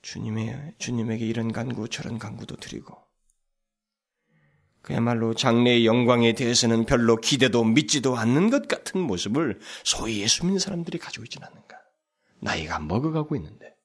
주님의, 0.00 0.76
주님에게 0.78 1.26
이런 1.26 1.52
간구, 1.52 1.90
저런 1.90 2.18
간구도 2.18 2.56
드리고, 2.56 2.96
그야말로 4.80 5.34
장래의 5.34 5.84
영광에 5.84 6.32
대해서는 6.32 6.86
별로 6.86 7.16
기대도 7.16 7.62
믿지도 7.64 8.16
않는 8.16 8.48
것 8.48 8.68
같은 8.68 9.00
모습을 9.00 9.60
소위 9.84 10.22
예수 10.22 10.46
믿는 10.46 10.60
사람들이 10.60 10.96
가지고 10.98 11.24
있지는 11.24 11.46
않는가. 11.46 11.76
나이가 12.40 12.78
먹어가고 12.78 13.36
있는데, 13.36 13.76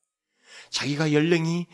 자기가 0.70 1.12
연령이 1.12 1.68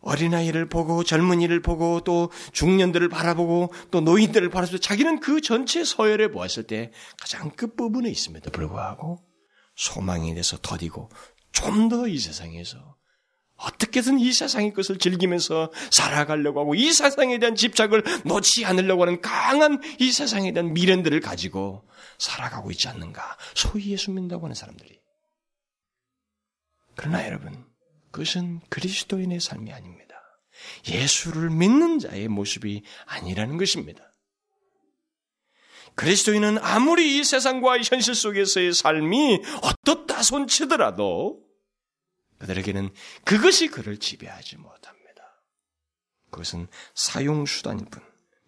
어린아이를 0.00 0.68
보고 0.68 1.02
젊은이를 1.02 1.62
보고 1.62 2.00
또 2.00 2.30
중년들을 2.52 3.08
바라보고 3.08 3.72
또 3.90 4.00
노인들을 4.00 4.48
바라보고 4.50 4.78
자기는 4.78 5.20
그 5.20 5.40
전체 5.40 5.84
서열에 5.84 6.28
보았을 6.28 6.64
때 6.64 6.92
가장 7.18 7.50
끝부분에 7.50 8.08
있음에도 8.10 8.50
불구하고 8.50 9.18
소망에 9.74 10.30
대해서 10.32 10.58
더디고 10.62 11.10
좀 11.52 11.88
더 11.88 12.06
이 12.06 12.18
세상에서 12.18 12.96
어떻게든 13.56 14.20
이 14.20 14.32
세상의 14.32 14.74
것을 14.74 14.98
즐기면서 14.98 15.72
살아가려고 15.90 16.60
하고 16.60 16.74
이 16.74 16.92
세상에 16.92 17.38
대한 17.38 17.56
집착을 17.56 18.02
놓지 18.26 18.66
않으려고 18.66 19.02
하는 19.02 19.20
강한 19.22 19.80
이 19.98 20.12
세상에 20.12 20.52
대한 20.52 20.74
미련들을 20.74 21.20
가지고 21.20 21.88
살아가고 22.18 22.70
있지 22.70 22.88
않는가. 22.88 23.36
소위 23.54 23.92
예수 23.92 24.10
믿는다고 24.10 24.44
하는 24.44 24.54
사람들이. 24.54 25.00
그러나 26.96 27.24
여러분, 27.26 27.64
그것은 28.16 28.60
그리스도인의 28.70 29.40
삶이 29.40 29.70
아닙니다. 29.74 30.14
예수를 30.88 31.50
믿는 31.50 31.98
자의 31.98 32.28
모습이 32.28 32.82
아니라는 33.04 33.58
것입니다. 33.58 34.10
그리스도인은 35.96 36.56
아무리 36.62 37.18
이 37.18 37.24
세상과 37.24 37.78
현실 37.82 38.14
속에서의 38.14 38.72
삶이 38.72 39.42
어떻다 39.62 40.22
손치더라도 40.22 41.44
그들에게는 42.38 42.88
그것이 43.26 43.68
그를 43.68 43.98
지배하지 43.98 44.56
못합니다. 44.56 45.42
그것은 46.30 46.68
사용수단일 46.94 47.84
뿐. 47.90 48.02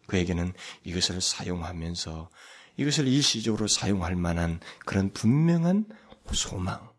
그에게는 0.06 0.54
이것을 0.84 1.20
사용하면서 1.20 2.30
이것을 2.78 3.06
일시적으로 3.06 3.68
사용할 3.68 4.16
만한 4.16 4.60
그런 4.86 5.12
분명한 5.12 5.84
소망, 6.32 6.90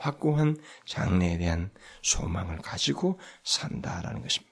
확고한 0.00 0.56
장래에 0.86 1.38
대한 1.38 1.70
소망을 2.02 2.58
가지고 2.58 3.20
산다라는 3.44 4.22
것입니다. 4.22 4.50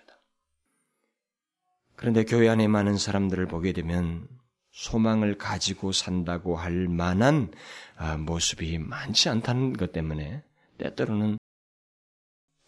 그런데 1.96 2.24
교회 2.24 2.48
안에 2.48 2.68
많은 2.68 2.96
사람들을 2.96 3.46
보게 3.48 3.72
되면 3.72 4.28
소망을 4.70 5.36
가지고 5.36 5.90
산다고 5.90 6.56
할 6.56 6.86
만한 6.86 7.50
아, 7.96 8.16
모습이 8.16 8.78
많지 8.78 9.28
않다는 9.28 9.72
것 9.72 9.92
때문에 9.92 10.44
때때로는 10.78 11.38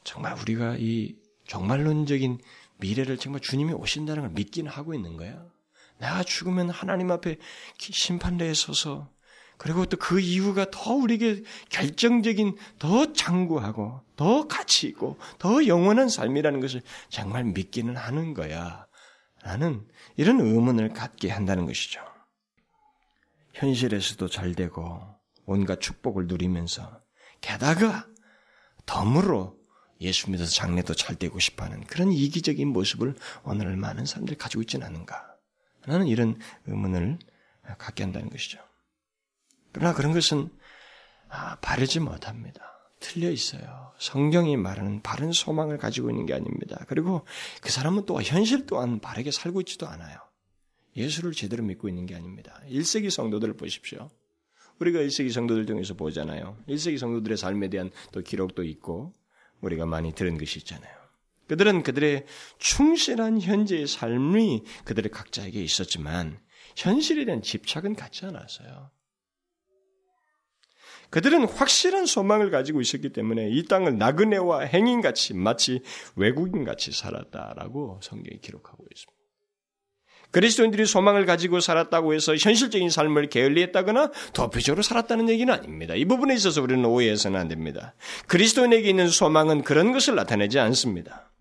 정말 0.02 0.36
우리가 0.36 0.76
이 0.78 1.14
종말론적인 1.46 2.40
미래를 2.78 3.18
정말 3.18 3.40
주님이 3.40 3.72
오신다는 3.74 4.22
걸 4.22 4.30
믿기는 4.32 4.70
하고 4.70 4.94
있는 4.94 5.16
거야. 5.16 5.46
내가 5.98 6.24
죽으면 6.24 6.70
하나님 6.70 7.10
앞에 7.10 7.36
심판대에 7.78 8.54
서서 8.54 9.12
그리고 9.60 9.84
또 9.84 9.98
그 9.98 10.20
이유가 10.20 10.70
더 10.70 10.94
우리에게 10.94 11.42
결정적인 11.68 12.56
더 12.78 13.12
장구하고 13.12 14.00
더 14.16 14.48
가치 14.48 14.86
있고 14.88 15.18
더 15.38 15.66
영원한 15.66 16.08
삶이라는 16.08 16.60
것을 16.60 16.80
정말 17.10 17.44
믿기는 17.44 17.94
하는 17.94 18.32
거야. 18.32 18.86
라는 19.42 19.86
이런 20.16 20.40
의문을 20.40 20.94
갖게 20.94 21.30
한다는 21.30 21.66
것이죠. 21.66 22.00
현실에서도 23.52 24.28
잘 24.28 24.54
되고 24.54 25.02
온갖 25.44 25.78
축복을 25.78 26.26
누리면서 26.26 27.02
게다가 27.42 28.06
덤으로 28.86 29.58
예수 30.00 30.30
믿어서 30.30 30.50
장래도 30.50 30.94
잘 30.94 31.16
되고 31.16 31.38
싶어 31.38 31.64
하는 31.64 31.84
그런 31.84 32.12
이기적인 32.12 32.66
모습을 32.68 33.14
오늘 33.44 33.76
많은 33.76 34.06
사람들이 34.06 34.38
가지고 34.38 34.62
있지는 34.62 34.86
않은가. 34.86 35.22
라는 35.84 36.06
이런 36.06 36.38
의문을 36.66 37.18
갖게 37.76 38.04
한다는 38.04 38.30
것이죠. 38.30 38.69
그러나 39.72 39.94
그런 39.94 40.12
것은 40.12 40.50
아, 41.28 41.56
바르지 41.60 42.00
못합니다. 42.00 42.70
틀려 42.98 43.30
있어요. 43.30 43.92
성경이 43.98 44.56
말하는 44.56 45.02
바른 45.02 45.32
소망을 45.32 45.78
가지고 45.78 46.10
있는 46.10 46.26
게 46.26 46.34
아닙니다. 46.34 46.84
그리고 46.88 47.24
그 47.62 47.70
사람은 47.70 48.04
또 48.06 48.20
현실 48.20 48.66
또한 48.66 49.00
바르게 49.00 49.30
살고 49.30 49.60
있지도 49.62 49.86
않아요. 49.88 50.18
예수를 50.96 51.32
제대로 51.32 51.62
믿고 51.64 51.88
있는 51.88 52.06
게 52.06 52.14
아닙니다. 52.14 52.60
1세기 52.68 53.10
성도들을 53.10 53.56
보십시오. 53.56 54.10
우리가 54.80 55.00
1세기 55.00 55.30
성도들 55.30 55.66
중에서 55.66 55.94
보잖아요. 55.94 56.56
1세기 56.68 56.98
성도들의 56.98 57.36
삶에 57.36 57.68
대한 57.68 57.90
또 58.12 58.20
기록도 58.22 58.64
있고 58.64 59.14
우리가 59.60 59.86
많이 59.86 60.12
들은 60.12 60.38
것이 60.38 60.58
있잖아요. 60.58 61.00
그들은 61.48 61.82
그들의 61.82 62.26
충실한 62.58 63.40
현재의 63.40 63.86
삶이 63.86 64.64
그들의 64.84 65.10
각자에게 65.10 65.60
있었지만 65.62 66.38
현실에 66.76 67.24
대한 67.24 67.42
집착은 67.42 67.94
갖지 67.94 68.24
않았어요. 68.26 68.90
그들은 71.10 71.44
확실한 71.48 72.06
소망을 72.06 72.50
가지고 72.50 72.80
있었기 72.80 73.10
때문에 73.10 73.50
이 73.50 73.64
땅을 73.64 73.98
나그네와 73.98 74.60
행인같이 74.60 75.34
마치 75.34 75.80
외국인같이 76.16 76.92
살았다라고 76.92 78.00
성경이 78.02 78.40
기록하고 78.40 78.84
있습니다. 78.90 79.20
그리스도인들이 80.30 80.86
소망을 80.86 81.26
가지고 81.26 81.58
살았다고 81.58 82.14
해서 82.14 82.36
현실적인 82.36 82.88
삶을 82.88 83.28
게을리했다거나 83.30 84.12
도표적으로 84.32 84.82
살았다는 84.82 85.28
얘기는 85.28 85.52
아닙니다. 85.52 85.94
이 85.94 86.04
부분에 86.04 86.34
있어서 86.34 86.62
우리는 86.62 86.84
오해해서는 86.84 87.38
안 87.38 87.48
됩니다. 87.48 87.94
그리스도인에게 88.28 88.88
있는 88.88 89.08
소망은 89.08 89.62
그런 89.62 89.92
것을 89.92 90.14
나타내지 90.14 90.60
않습니다. 90.60 91.32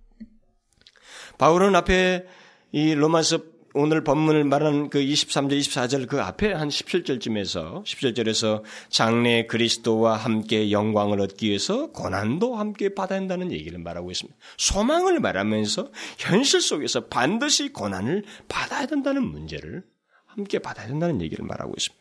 바울은 1.37 1.75
앞에 1.75 2.25
이 2.71 2.95
로마서 2.95 3.39
오늘 3.75 4.03
본문을 4.03 4.45
말하는 4.45 4.89
그 4.89 4.99
23절, 4.99 5.59
24절 5.59 6.07
그 6.07 6.21
앞에 6.21 6.53
한 6.53 6.69
17절쯤에서 6.69 7.83
17절에서 7.83 8.63
장래 8.89 9.45
그리스도와 9.45 10.17
함께 10.17 10.71
영광을 10.71 11.21
얻기 11.21 11.47
위해서 11.47 11.91
고난도 11.91 12.55
함께 12.55 12.95
받아야 12.95 13.19
한다는 13.19 13.51
얘기를 13.51 13.77
말하고 13.77 14.09
있습니다. 14.09 14.37
소망을 14.57 15.19
말하면서 15.19 15.91
현실 16.17 16.61
속에서 16.61 17.05
반드시 17.07 17.71
고난을 17.71 18.23
받아야 18.47 18.87
된다는 18.87 19.23
문제를 19.23 19.83
함께 20.25 20.59
받아야 20.59 20.87
된다는 20.87 21.21
얘기를 21.21 21.45
말하고 21.45 21.73
있습니다. 21.77 21.98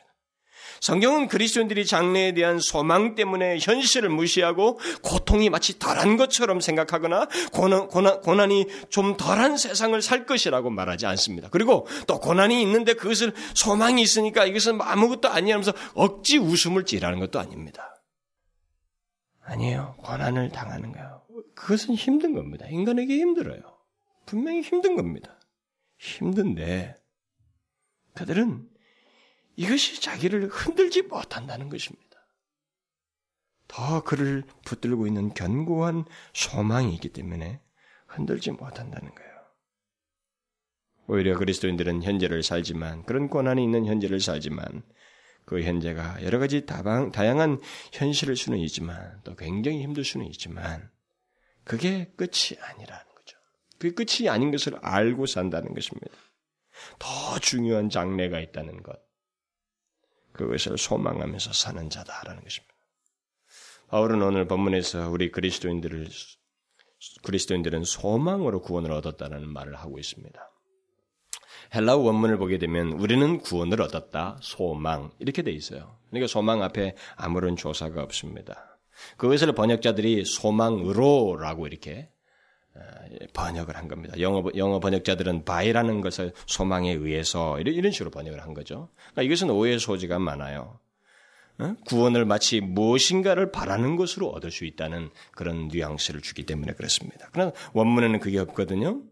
성경은 0.81 1.29
그리스도인들이 1.29 1.87
장래에 1.87 2.33
대한 2.33 2.59
소망 2.59 3.15
때문에 3.15 3.59
현실을 3.61 4.09
무시하고 4.09 4.79
고통이 5.03 5.51
마치 5.51 5.79
덜한 5.79 6.17
것처럼 6.17 6.61
생각하거나 6.61 7.29
고난, 7.53 7.89
고난, 7.89 8.21
고난이 8.21 8.67
좀 8.91 9.17
덜한 9.17 9.57
세상을 9.57 10.01
살 10.03 10.27
것이라고 10.27 10.71
말하지 10.71 11.07
않습니다. 11.07 11.49
그리고 11.51 11.87
또 12.07 12.21
고난이 12.21 12.61
있는데 12.63 12.95
그것을 12.95 13.33
소망이 13.55 14.03
있으니까 14.03 14.45
이것은 14.45 14.81
아무것도 14.81 15.29
아니하면서 15.29 15.73
억지 15.95 16.39
웃음을 16.39 16.85
찌라는 16.85 17.19
것도 17.21 17.39
아닙니다. 17.39 18.03
아니에요. 19.41 19.95
고난을 19.99 20.51
당하는 20.51 20.93
거예요. 20.93 21.23
그것은 21.55 21.95
힘든 21.95 22.35
겁니다. 22.35 22.67
인간에게 22.69 23.15
힘들어요. 23.17 23.61
분명히 24.27 24.61
힘든 24.61 24.95
겁니다. 24.95 25.39
힘든데 25.99 26.95
그들은 28.15 28.69
이것이 29.59 30.01
자기를 30.01 30.47
흔들지 30.47 31.03
못한다는 31.03 31.69
것입니다. 31.69 32.07
더 33.67 34.05
그를 34.05 34.45
붙들고 34.65 35.09
있는 35.09 35.35
견고한 35.35 36.05
소망이 36.33 36.95
있기 36.95 37.09
때문에 37.09 37.61
흔들지 38.07 38.53
못한다는 38.53 39.13
거예요. 39.13 39.29
오히려 41.09 41.37
그리스도인들은 41.37 42.05
현재를 42.05 42.45
살지만 42.45 43.05
그런 43.05 43.29
고난이 43.29 43.65
있는 43.65 43.85
현재를 43.85 44.21
살지만 44.21 44.85
그 45.45 45.61
현재가 45.63 46.23
여러 46.23 46.39
가지 46.39 46.65
다방, 46.65 47.11
다양한 47.11 47.59
현실일 47.93 48.37
수는 48.37 48.59
있지만 48.59 49.21
또 49.25 49.35
굉장히 49.35 49.83
힘들 49.83 50.05
수는 50.05 50.27
있지만 50.27 50.89
그게 51.65 52.13
끝이 52.17 52.57
아니라는 52.61 53.05
거죠. 53.17 53.37
그 53.81 53.93
끝이 53.93 54.29
아닌 54.29 54.53
것을 54.53 54.79
알고 54.83 55.27
산다는 55.27 55.75
것입니다. 55.75 56.17
더 57.01 57.41
중요한 57.41 57.91
장래가 57.91 58.39
있다는 58.39 58.85
것. 58.85 59.08
그것을 60.39 60.79
소망하면서 60.79 61.53
사는 61.53 61.91
자다라는 61.91 62.43
것입니다. 62.43 62.75
바울은 63.89 64.23
오늘 64.23 64.47
본문에서 64.47 65.11
우리 65.11 65.31
그리스도인들을 65.31 66.09
그리스도인들은 67.23 67.85
소망으로 67.85 68.61
구원을 68.63 68.93
얻었다는 68.93 69.49
말을 69.49 69.75
하고 69.75 69.99
있습니다. 69.99 70.41
헬라어 71.75 71.99
원문을 71.99 72.39
보게 72.39 72.59
되면 72.59 72.93
우리는 72.93 73.39
구원을 73.41 73.83
얻었다, 73.83 74.39
소망 74.41 75.11
이렇게 75.19 75.43
돼 75.43 75.51
있어요. 75.51 75.99
그러니까 76.09 76.29
소망 76.29 76.63
앞에 76.63 76.97
아무런 77.17 77.57
조사가 77.57 78.03
없습니다. 78.03 78.79
그것을 79.17 79.53
번역자들이 79.53 80.25
소망으로라고 80.25 81.67
이렇게 81.67 82.11
번역을 83.33 83.77
한 83.77 83.89
겁니다. 83.89 84.19
영어, 84.21 84.45
영어 84.57 84.81
번역자들은 84.81 85.45
by라는 85.45 86.01
것을 86.01 86.33
소망에 86.47 86.93
의해서 86.93 87.59
이런, 87.61 87.75
이런 87.75 87.93
식으로 87.93 88.11
번역을 88.11 88.43
한 88.43 88.55
거죠. 88.55 88.89
그러니까 89.13 89.23
이것은 89.23 89.51
오해 89.51 89.79
소지가 89.79 90.19
많아요. 90.19 90.79
구원을 91.87 92.25
마치 92.25 92.61
무엇인가를 92.61 93.51
바라는 93.51 93.97
것으로 93.97 94.29
얻을 94.29 94.51
수 94.51 94.65
있다는 94.65 95.11
그런 95.33 95.69
뉘앙스를 95.69 96.21
주기 96.23 96.47
때문에 96.47 96.73
그렇습니다. 96.75 97.29
그러나 97.33 97.53
원문에는 97.73 98.21
그게 98.21 98.39
없거든요. 98.39 99.03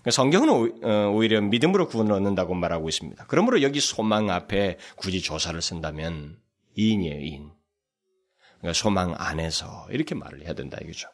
그러니까 0.00 0.10
성경은 0.10 0.84
어, 0.84 1.10
오히려 1.10 1.40
믿음으로 1.40 1.88
구원을 1.88 2.12
얻는다고 2.12 2.54
말하고 2.54 2.88
있습니다. 2.88 3.24
그러므로 3.28 3.62
여기 3.62 3.80
소망 3.80 4.30
앞에 4.30 4.78
굳이 4.96 5.22
조사를 5.22 5.60
쓴다면 5.60 6.38
이인이에요, 6.76 7.20
인. 7.20 7.50
그러니까 8.58 8.74
소망 8.74 9.14
안에서 9.16 9.86
이렇게 9.90 10.14
말을 10.14 10.44
해야 10.44 10.52
된다 10.52 10.78
이거죠. 10.82 11.08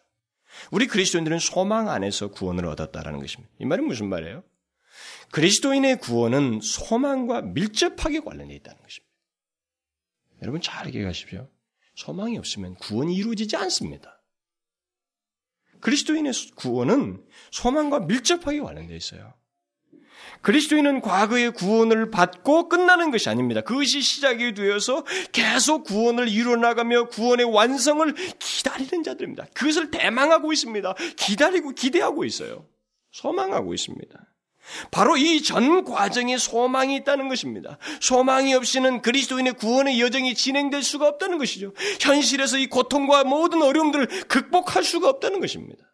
우리 0.70 0.86
그리스도인들은 0.86 1.38
소망 1.38 1.88
안에서 1.88 2.28
구원을 2.28 2.66
얻었다라는 2.66 3.20
것입니다. 3.20 3.52
이 3.58 3.64
말은 3.64 3.86
무슨 3.86 4.08
말이에요? 4.08 4.42
그리스도인의 5.32 5.98
구원은 5.98 6.60
소망과 6.62 7.42
밀접하게 7.42 8.20
관련되어 8.20 8.56
있다는 8.56 8.80
것입니다. 8.80 9.12
여러분 10.42 10.60
잘 10.60 10.90
기억하십시오. 10.90 11.48
소망이 11.94 12.36
없으면 12.38 12.74
구원이 12.76 13.14
이루어지지 13.14 13.56
않습니다. 13.56 14.22
그리스도인의 15.80 16.32
구원은 16.56 17.24
소망과 17.50 18.00
밀접하게 18.00 18.60
관련되어 18.60 18.96
있어요. 18.96 19.34
그리스도인은 20.42 21.00
과거의 21.00 21.52
구원을 21.52 22.10
받고 22.10 22.68
끝나는 22.68 23.10
것이 23.10 23.28
아닙니다. 23.28 23.60
그것이 23.60 24.00
시작이 24.00 24.54
되어서 24.54 25.04
계속 25.32 25.84
구원을 25.84 26.28
이루어나가며 26.28 27.08
구원의 27.08 27.46
완성을 27.46 28.14
기다리는 28.38 29.02
자들입니다. 29.02 29.46
그것을 29.54 29.90
대망하고 29.90 30.52
있습니다. 30.52 30.94
기다리고 31.16 31.70
기대하고 31.70 32.24
있어요. 32.24 32.66
소망하고 33.12 33.74
있습니다. 33.74 34.18
바로 34.90 35.16
이 35.16 35.40
전 35.42 35.84
과정에 35.84 36.36
소망이 36.38 36.96
있다는 36.96 37.28
것입니다. 37.28 37.78
소망이 38.00 38.52
없이는 38.54 39.00
그리스도인의 39.00 39.52
구원의 39.54 40.00
여정이 40.00 40.34
진행될 40.34 40.82
수가 40.82 41.06
없다는 41.06 41.38
것이죠. 41.38 41.72
현실에서 42.00 42.58
이 42.58 42.66
고통과 42.66 43.22
모든 43.22 43.62
어려움들을 43.62 44.06
극복할 44.28 44.82
수가 44.82 45.08
없다는 45.08 45.40
것입니다. 45.40 45.84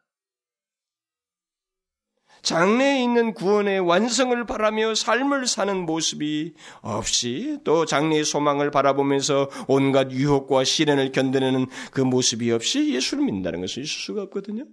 장래에 2.42 3.02
있는 3.02 3.34
구원의 3.34 3.80
완성을 3.80 4.44
바라며 4.46 4.94
삶을 4.94 5.46
사는 5.46 5.86
모습이 5.86 6.54
없이 6.80 7.58
또 7.64 7.86
장래의 7.86 8.24
소망을 8.24 8.70
바라보면서 8.72 9.48
온갖 9.68 10.10
유혹과 10.10 10.64
시련을 10.64 11.12
견뎌내는 11.12 11.66
그 11.92 12.00
모습이 12.00 12.50
없이 12.50 12.94
예수를 12.94 13.24
믿는다는 13.24 13.60
것은 13.60 13.82
있을 13.82 13.86
수가 13.86 14.22
없거든요. 14.22 14.64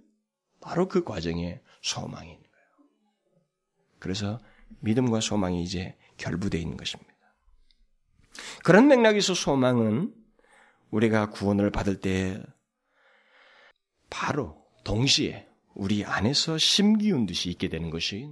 바로 0.60 0.88
그 0.88 1.04
과정에 1.04 1.60
소망이 1.80 2.30
있는 2.30 2.42
거예요. 2.42 2.66
그래서 4.00 4.40
믿음과 4.80 5.20
소망이 5.20 5.62
이제 5.62 5.96
결부되어 6.16 6.60
있는 6.60 6.76
것입니다. 6.76 7.10
그런 8.64 8.88
맥락에서 8.88 9.32
소망은 9.34 10.12
우리가 10.90 11.30
구원을 11.30 11.70
받을 11.70 12.00
때 12.00 12.42
바로 14.10 14.64
동시에 14.82 15.49
우리 15.74 16.04
안에서 16.04 16.58
심기운 16.58 17.26
듯이 17.26 17.50
있게 17.50 17.68
되는 17.68 17.90
것이 17.90 18.30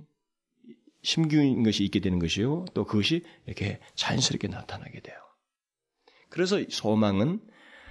심기운 1.02 1.62
것이 1.62 1.84
있게 1.84 2.00
되는 2.00 2.18
것이요. 2.18 2.66
또 2.74 2.84
그것이 2.84 3.22
이렇게 3.46 3.80
자연스럽게 3.94 4.48
나타나게 4.48 5.00
돼요. 5.00 5.16
그래서 6.28 6.62
소망은 6.68 7.40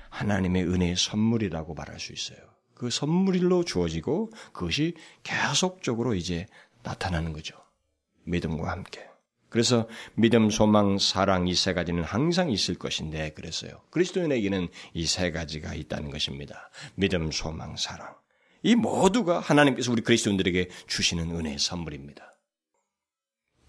하나님의 0.10 0.63
은혜의 0.67 0.95
선물이라고 0.95 1.73
말할 1.73 1.99
수 1.99 2.13
있어요. 2.13 2.38
그 2.73 2.89
선물로 2.89 3.63
주어지고 3.63 4.31
그것이 4.53 4.93
계속적으로 5.23 6.13
이제 6.13 6.45
나타나는 6.83 7.33
거죠. 7.33 7.55
믿음과 8.25 8.69
함께. 8.69 9.07
그래서 9.49 9.88
믿음, 10.13 10.49
소망, 10.49 10.97
사랑 10.97 11.47
이 11.47 11.55
세 11.55 11.73
가지는 11.73 12.03
항상 12.03 12.51
있을 12.51 12.75
것인데 12.75 13.31
그랬어요. 13.31 13.81
그리스도인에게는 13.91 14.67
이 14.93 15.05
세 15.07 15.31
가지가 15.31 15.73
있다는 15.73 16.12
것입니다. 16.12 16.69
믿음, 16.95 17.31
소망, 17.31 17.75
사랑. 17.77 18.13
이 18.67 18.75
모두가 18.75 19.39
하나님께서 19.39 19.93
우리 19.93 20.01
그리스도인들에게 20.01 20.67
주시는 20.88 21.32
은혜의 21.32 21.58
선물입니다. 21.58 22.36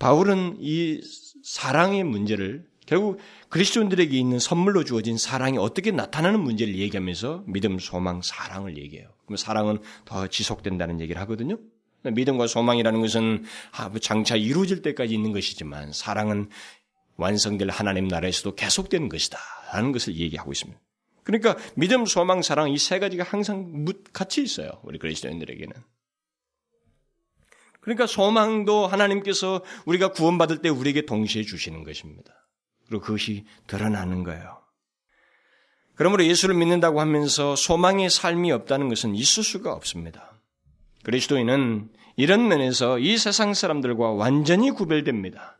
바울은 0.01 0.57
이 0.59 1.01
사랑의 1.45 2.03
문제를 2.03 2.67
결국 2.85 3.21
그리스도인들에게 3.49 4.19
있는 4.19 4.41
선물로 4.41 4.83
주어진 4.83 5.17
사랑이 5.17 5.57
어떻게 5.57 5.93
나타나는 5.93 6.41
문제를 6.41 6.77
얘기하면서 6.79 7.45
믿음, 7.47 7.79
소망, 7.79 8.23
사랑을 8.23 8.77
얘기해요. 8.77 9.09
그럼 9.25 9.37
사랑은 9.37 9.79
더 10.05 10.27
지속된다는 10.27 11.01
얘기를 11.01 11.21
하거든요. 11.23 11.59
믿음과 12.03 12.49
소망이라는 12.49 13.01
것은 13.01 13.45
장차 14.01 14.35
이루어질 14.35 14.83
때까지 14.83 15.15
있는 15.15 15.31
것이지만 15.31 15.93
사랑은 15.93 16.49
완성될 17.19 17.71
하나님 17.71 18.09
나라에서도 18.09 18.57
계속되는 18.57 19.09
것이다. 19.09 19.39
라는 19.73 19.93
것을 19.93 20.17
얘기하고 20.17 20.51
있습니다. 20.51 20.81
그러니까 21.29 21.57
믿음, 21.77 22.07
소망, 22.07 22.41
사랑 22.41 22.71
이 22.71 22.79
세 22.79 22.99
가지가 22.99 23.23
항상 23.23 23.85
같이 24.15 24.43
있어요. 24.43 24.71
우리 24.83 24.99
그리스도인들에게는. 24.99 25.75
그러니까 27.83 28.07
소망도 28.07 28.87
하나님께서 28.87 29.63
우리가 29.85 30.13
구원받을 30.13 30.63
때 30.63 30.71
우리에게 30.71 31.03
동시에 31.05 31.43
주시는 31.43 31.85
것입니다. 31.85 32.33
그리고 32.87 33.03
그것이 33.03 33.45
드러나는 33.67 34.25
거예요. 34.25 34.63
그러므로 35.97 36.25
예수를 36.25 36.55
믿는다고 36.55 36.99
하면서 36.99 37.57
소망의 37.57 38.09
삶이 38.09 38.51
없다는 38.51 38.89
것은 38.89 39.15
있을 39.15 39.43
수가 39.43 39.75
없습니다. 39.75 40.41
그리스도인은 41.03 41.91
이런 42.17 42.49
면에서 42.49 42.99
이 42.99 43.19
세상 43.19 43.53
사람들과 43.53 44.13
완전히 44.13 44.71
구별됩니다. 44.71 45.58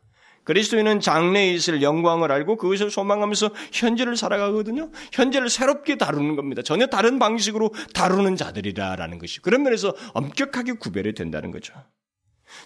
그리스도인은 0.49 0.99
장래에 0.99 1.51
있을 1.51 1.83
영광을 1.83 2.31
알고 2.31 2.55
그것을 2.55 2.89
소망하면서 2.89 3.51
현재를 3.71 4.17
살아가거든요. 4.17 4.89
현재를 5.13 5.47
새롭게 5.47 5.95
다루는 5.95 6.35
겁니다. 6.35 6.63
전혀 6.63 6.87
다른 6.87 7.19
방식으로 7.19 7.71
다루는 7.93 8.35
자들이라라는 8.35 9.19
것이 9.19 9.43
그런 9.43 9.61
면에서 9.61 9.93
엄격하게 10.15 10.73
구별이 10.73 11.13
된다는 11.13 11.51
거죠. 11.51 11.75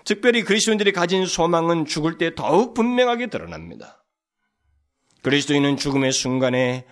특별히 0.05 0.43
그리스도인들이 0.43 0.93
가진 0.93 1.25
소망은 1.25 1.83
죽을 1.83 2.17
때 2.17 2.33
더욱 2.35 2.73
분명하게 2.73 3.27
드러납니다. 3.27 4.05
그리스도인은 5.21 5.75
죽음의 5.75 6.13
순간에 6.13 6.85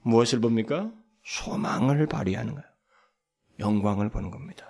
무엇을 0.00 0.40
봅니까? 0.40 0.90
소망을 1.26 2.06
발휘하는 2.06 2.54
거예요. 2.54 2.66
영광을 3.58 4.08
보는 4.08 4.30
겁니다. 4.30 4.67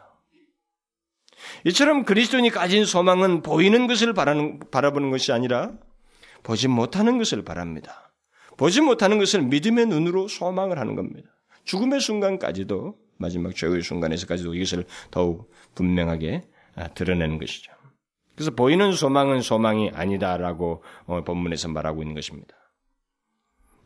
이처럼 1.64 2.04
그리스도인이 2.04 2.50
가진 2.50 2.84
소망은 2.84 3.42
보이는 3.42 3.86
것을 3.86 4.12
바라는, 4.12 4.60
바라보는 4.70 5.10
것이 5.10 5.32
아니라 5.32 5.72
보지 6.42 6.68
못하는 6.68 7.18
것을 7.18 7.44
바랍니다. 7.44 8.12
보지 8.56 8.80
못하는 8.80 9.18
것을 9.18 9.42
믿음의 9.42 9.86
눈으로 9.86 10.28
소망을 10.28 10.78
하는 10.78 10.94
겁니다. 10.94 11.30
죽음의 11.64 12.00
순간까지도 12.00 12.96
마지막 13.18 13.54
최후의 13.54 13.82
순간에서까지도 13.82 14.54
이것을 14.54 14.84
더욱 15.10 15.50
분명하게 15.74 16.42
아, 16.76 16.88
드러내는 16.88 17.38
것이죠. 17.38 17.72
그래서 18.34 18.52
보이는 18.52 18.92
소망은 18.92 19.42
소망이 19.42 19.90
아니다라고 19.92 20.84
어, 21.06 21.24
본문에서 21.24 21.68
말하고 21.68 22.02
있는 22.02 22.14
것입니다. 22.14 22.54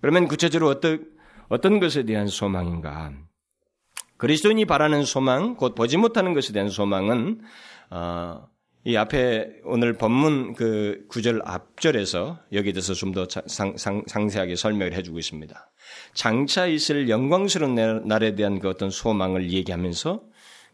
그러면 0.00 0.28
구체적으로 0.28 0.70
어떤 0.70 1.10
어떤 1.48 1.80
것에 1.80 2.04
대한 2.04 2.26
소망인가? 2.26 3.12
그리스도인이 4.22 4.66
바라는 4.66 5.04
소망, 5.04 5.56
곧 5.56 5.74
보지 5.74 5.96
못하는 5.96 6.32
것에 6.32 6.52
대한 6.52 6.68
소망은 6.68 7.40
어, 7.90 8.46
이 8.84 8.94
앞에 8.94 9.48
오늘 9.64 9.94
본문 9.94 10.54
그 10.54 11.06
구절 11.08 11.42
앞절에서 11.44 12.38
여기에 12.52 12.72
대해서 12.72 12.94
좀 12.94 13.14
더 13.14 13.26
상세하게 13.26 14.54
설명을 14.54 14.94
해주고 14.94 15.18
있습니다. 15.18 15.70
장차 16.14 16.66
있을 16.66 17.08
영광스러운 17.08 17.74
날에 18.06 18.36
대한 18.36 18.60
그 18.60 18.68
어떤 18.68 18.90
소망을 18.90 19.50
얘기하면서 19.50 20.22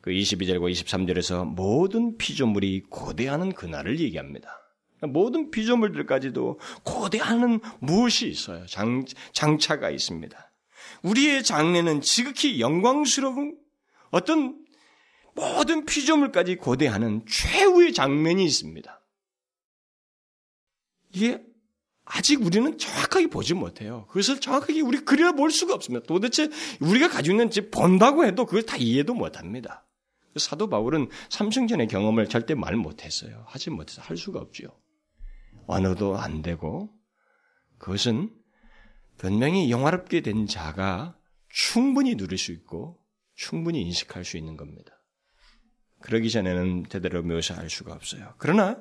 그 0.03 0.11
22절과 0.11 0.71
23절에서 0.71 1.47
모든 1.47 2.19
피조물이 2.19 2.83
고대하는 2.91 3.53
그날을 3.53 3.99
얘기합니다. 3.99 4.61
모든 5.01 5.51
피조물들까지도 5.51 6.61
고대하는 6.83 7.61
무엇이 7.79 8.29
있어요? 8.29 8.67
장, 8.67 9.07
장차가 9.33 9.89
있습니다. 9.89 10.48
우리의 11.03 11.43
장래는 11.43 12.01
지극히 12.01 12.61
영광스러운 12.61 13.57
어떤 14.11 14.65
모든 15.35 15.85
피조물까지 15.85 16.57
고대하는 16.57 17.25
최후의 17.29 17.93
장면이 17.93 18.45
있습니다. 18.45 19.01
이게 21.15 21.43
아직 22.05 22.43
우리는 22.43 22.77
정확하게 22.79 23.29
보지 23.29 23.55
못해요. 23.55 24.07
그것을 24.09 24.41
정확하게 24.41 24.81
우리 24.81 24.99
그려볼 25.05 25.51
수가 25.51 25.75
없습니다. 25.75 26.07
도대체 26.07 26.49
우리가 26.81 27.09
가지고 27.09 27.35
있는 27.35 27.51
집 27.51 27.71
본다고 27.71 28.25
해도 28.25 28.47
그걸 28.47 28.63
다 28.63 28.77
이해도 28.77 29.15
못합니다. 29.15 29.87
사도 30.37 30.69
바울은 30.69 31.09
삼승전의 31.31 31.89
경험을 31.89 32.29
절대 32.29 32.55
말 32.55 32.77
못했어요. 32.77 33.45
하지 33.47 33.71
못해서 33.71 34.01
할 34.03 34.17
수가 34.17 34.41
없죠. 34.41 34.69
언어도 35.67 36.17
안 36.17 36.43
되고 36.43 36.91
그것은 37.79 38.31
분명히 39.19 39.71
영화롭게 39.71 40.21
된 40.21 40.47
자가 40.47 41.17
충분히 41.49 42.17
누릴 42.17 42.39
수 42.39 42.53
있고 42.53 42.99
충분히 43.35 43.83
인식할 43.83 44.25
수 44.25 44.37
있는 44.37 44.57
겁니다. 44.57 44.93
그러기 46.01 46.31
전에는 46.31 46.87
제대로 46.89 47.23
묘사할 47.23 47.69
수가 47.69 47.93
없어요. 47.93 48.35
그러나 48.39 48.79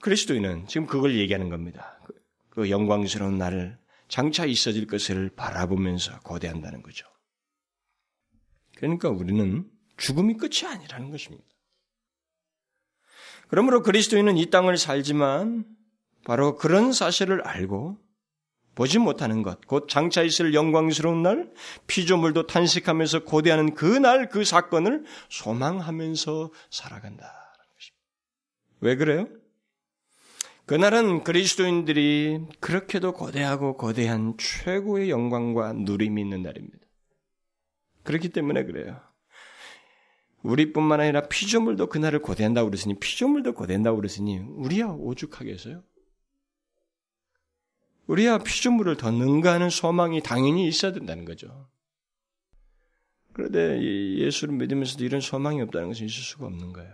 그리스도인은 0.00 0.66
지금 0.66 0.86
그걸 0.86 1.16
얘기하는 1.16 1.48
겁니다. 1.48 1.98
그, 2.04 2.14
그 2.50 2.70
영광스러운 2.70 3.38
날을 3.38 3.78
장차 4.08 4.44
있어질 4.44 4.86
것을 4.86 5.30
바라보면서 5.34 6.20
거대한다는 6.20 6.82
거죠. 6.82 7.06
그러니까 8.76 9.08
우리는 9.08 9.68
죽음이 9.96 10.36
끝이 10.36 10.66
아니라는 10.66 11.10
것입니다. 11.10 11.44
그러므로 13.48 13.82
그리스도인은 13.82 14.36
이 14.36 14.50
땅을 14.50 14.76
살지만 14.76 15.64
바로 16.24 16.56
그런 16.56 16.92
사실을 16.92 17.42
알고 17.42 17.98
보지 18.76 18.98
못하는 18.98 19.42
것, 19.42 19.66
곧 19.66 19.88
장차 19.88 20.22
있을 20.22 20.52
영광스러운 20.52 21.22
날, 21.22 21.50
피조물도 21.86 22.46
탄식하면서 22.46 23.24
고대하는 23.24 23.74
그 23.74 23.86
날, 23.86 24.28
그 24.28 24.44
사건을 24.44 25.04
소망하면서 25.30 26.50
살아간다는 26.70 27.32
것입니다. 27.74 28.04
왜 28.80 28.96
그래요? 28.96 29.28
그날은 30.66 31.24
그리스도인들이 31.24 32.40
그렇게도 32.60 33.14
거대하고 33.14 33.78
거대한 33.78 34.34
최고의 34.36 35.08
영광과 35.08 35.72
누림이 35.72 36.20
있는 36.20 36.42
날입니다. 36.42 36.78
그렇기 38.02 38.28
때문에 38.28 38.64
그래요. 38.64 39.00
우리뿐만 40.42 41.00
아니라 41.00 41.22
피조물도 41.22 41.86
그날을 41.86 42.20
고대한다고 42.20 42.68
그랬으니, 42.68 42.98
피조물도 42.98 43.54
고대한다고 43.54 43.96
그랬으니, 43.96 44.36
우리야 44.38 44.88
오죽하겠어요? 44.88 45.82
우리야 48.06 48.38
피조물을 48.38 48.96
더 48.96 49.10
능가하는 49.10 49.70
소망이 49.70 50.22
당연히 50.22 50.68
있어야 50.68 50.92
된다는 50.92 51.24
거죠. 51.24 51.68
그런데 53.32 53.80
예수를 54.18 54.54
믿으면서도 54.54 55.04
이런 55.04 55.20
소망이 55.20 55.60
없다는 55.62 55.88
것은 55.88 56.06
있을 56.06 56.22
수가 56.22 56.46
없는 56.46 56.72
거예요. 56.72 56.90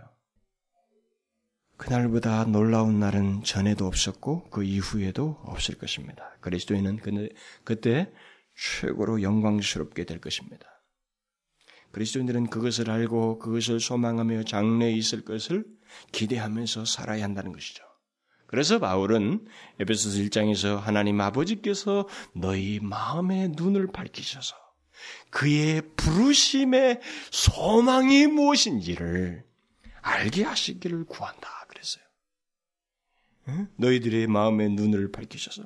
그날보다 1.77 2.45
놀라운 2.45 2.99
날은 2.99 3.43
전에도 3.43 3.85
없었고 3.87 4.49
그 4.49 4.63
이후에도 4.63 5.39
없을 5.43 5.77
것입니다. 5.77 6.37
그리스도인은 6.41 6.99
그때 7.63 8.11
최고로 8.55 9.21
영광스럽게 9.21 10.05
될 10.05 10.19
것입니다. 10.19 10.67
그리스도인들은 11.91 12.47
그것을 12.49 12.89
알고 12.89 13.39
그것을 13.39 13.79
소망하며 13.79 14.43
장래에 14.43 14.91
있을 14.93 15.23
것을 15.23 15.65
기대하면서 16.11 16.85
살아야 16.85 17.23
한다는 17.23 17.51
것이죠. 17.51 17.83
그래서 18.53 18.77
바울은 18.77 19.47
에베소서 19.79 20.19
1장에서 20.19 20.77
하나님 20.77 21.19
아버지께서 21.21 22.07
너희 22.35 22.79
마음의 22.79 23.53
눈을 23.55 23.87
밝히셔서 23.91 24.55
그의 25.31 25.81
부르심의 25.95 26.99
소망이 27.31 28.27
무엇인지를 28.27 29.43
알게 30.03 30.43
하시기를 30.43 31.05
구한다. 31.05 31.65
그랬어요. 31.67 32.03
응? 33.47 33.69
너희들의 33.77 34.27
마음의 34.27 34.69
눈을 34.69 35.11
밝히셔서 35.11 35.63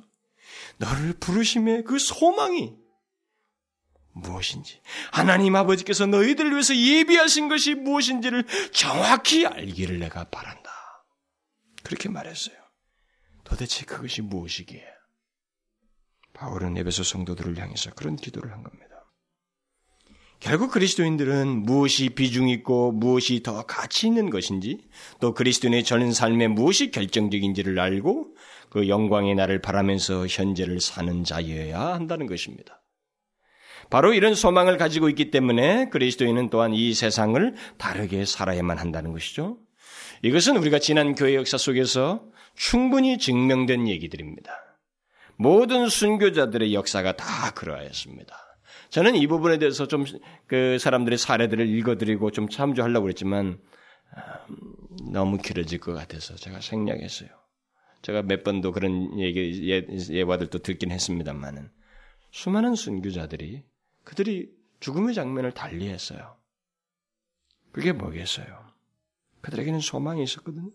너를 0.78 1.12
부르심의 1.20 1.84
그 1.84 1.98
소망이 1.98 2.74
무엇인지, 4.12 4.80
하나님 5.12 5.56
아버지께서 5.56 6.06
너희들을 6.06 6.52
위해서 6.52 6.74
예비하신 6.74 7.50
것이 7.50 7.74
무엇인지를 7.74 8.46
정확히 8.72 9.44
알기를 9.44 9.98
내가 9.98 10.24
바란다. 10.24 10.70
그렇게 11.82 12.08
말했어요. 12.08 12.67
도대체 13.48 13.84
그것이 13.86 14.22
무엇이기에? 14.22 14.84
바울은 16.34 16.76
에베소 16.76 17.02
성도들을 17.02 17.58
향해서 17.58 17.92
그런 17.94 18.16
기도를 18.16 18.52
한 18.52 18.62
겁니다. 18.62 18.88
결국 20.40 20.70
그리스도인들은 20.70 21.48
무엇이 21.64 22.10
비중 22.10 22.48
있고 22.48 22.92
무엇이 22.92 23.42
더 23.42 23.62
가치 23.62 24.06
있는 24.06 24.30
것인지 24.30 24.78
또 25.18 25.34
그리스도인의 25.34 25.82
전 25.82 26.12
삶에 26.12 26.46
무엇이 26.46 26.92
결정적인지를 26.92 27.80
알고 27.80 28.36
그 28.70 28.88
영광의 28.88 29.34
날을 29.34 29.60
바라면서 29.60 30.26
현재를 30.28 30.80
사는 30.80 31.24
자여야 31.24 31.80
한다는 31.80 32.26
것입니다. 32.26 32.82
바로 33.90 34.12
이런 34.12 34.34
소망을 34.34 34.76
가지고 34.76 35.08
있기 35.08 35.30
때문에 35.30 35.88
그리스도인은 35.88 36.50
또한 36.50 36.74
이 36.74 36.92
세상을 36.94 37.54
다르게 37.78 38.24
살아야만 38.24 38.78
한다는 38.78 39.12
것이죠. 39.12 39.58
이것은 40.22 40.56
우리가 40.58 40.78
지난 40.78 41.14
교회 41.14 41.34
역사 41.34 41.56
속에서 41.56 42.22
충분히 42.58 43.18
증명된 43.18 43.88
얘기들입니다. 43.88 44.52
모든 45.36 45.88
순교자들의 45.88 46.74
역사가 46.74 47.16
다 47.16 47.52
그러하였습니다. 47.54 48.36
저는 48.90 49.14
이 49.14 49.26
부분에 49.26 49.58
대해서 49.58 49.86
좀 49.86 50.04
그 50.46 50.78
사람들의 50.78 51.18
사례들을 51.18 51.68
읽어드리고 51.68 52.30
좀 52.32 52.48
참조하려고 52.48 53.04
그랬지만 53.04 53.60
음, 54.48 55.12
너무 55.12 55.36
길어질 55.38 55.78
것 55.78 55.92
같아서 55.92 56.34
제가 56.36 56.60
생략했어요. 56.60 57.28
제가 58.02 58.22
몇 58.22 58.42
번도 58.42 58.72
그런 58.72 59.20
얘기 59.20 59.70
예, 59.70 59.86
예화들도 60.10 60.60
듣긴 60.60 60.90
했습니다만은 60.90 61.70
수많은 62.30 62.74
순교자들이 62.74 63.62
그들이 64.04 64.50
죽음의 64.80 65.14
장면을 65.14 65.52
달리했어요. 65.52 66.36
그게 67.72 67.92
뭐겠어요? 67.92 68.46
그들에게는 69.42 69.80
소망이 69.80 70.22
있었거든요. 70.22 70.70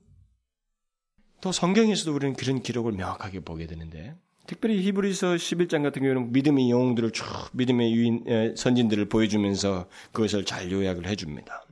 또 1.44 1.52
성경에서도 1.52 2.16
우리는 2.16 2.36
그런 2.36 2.62
기록을 2.62 2.94
명확하게 2.94 3.42
보게 3.42 3.68
되는데 3.68 4.16
특별히 4.48 4.82
히브리서 4.82 5.36
11장 5.36 5.84
같은 5.84 6.02
경우는 6.02 6.32
믿음의 6.32 6.70
영웅들을 6.70 7.12
쭉 7.12 7.26
믿음의 7.52 7.94
유인 7.94 8.56
선진들을 8.56 9.10
보여주면서 9.10 9.90
그것을 10.14 10.46
잘 10.46 10.72
요약을 10.72 11.06
해줍니다. 11.06 11.66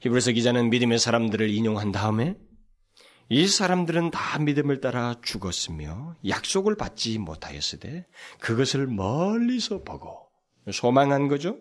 히브리서 0.00 0.32
기자는 0.32 0.70
믿음의 0.70 0.98
사람들을 0.98 1.48
인용한 1.48 1.92
다음에 1.92 2.34
이 3.28 3.46
사람들은 3.46 4.10
다 4.10 4.40
믿음을 4.40 4.80
따라 4.80 5.14
죽었으며 5.22 6.16
약속을 6.26 6.74
받지 6.74 7.16
못하였으되 7.18 8.06
그것을 8.40 8.88
멀리서 8.88 9.84
보고 9.84 10.18
소망한 10.72 11.28
거죠. 11.28 11.58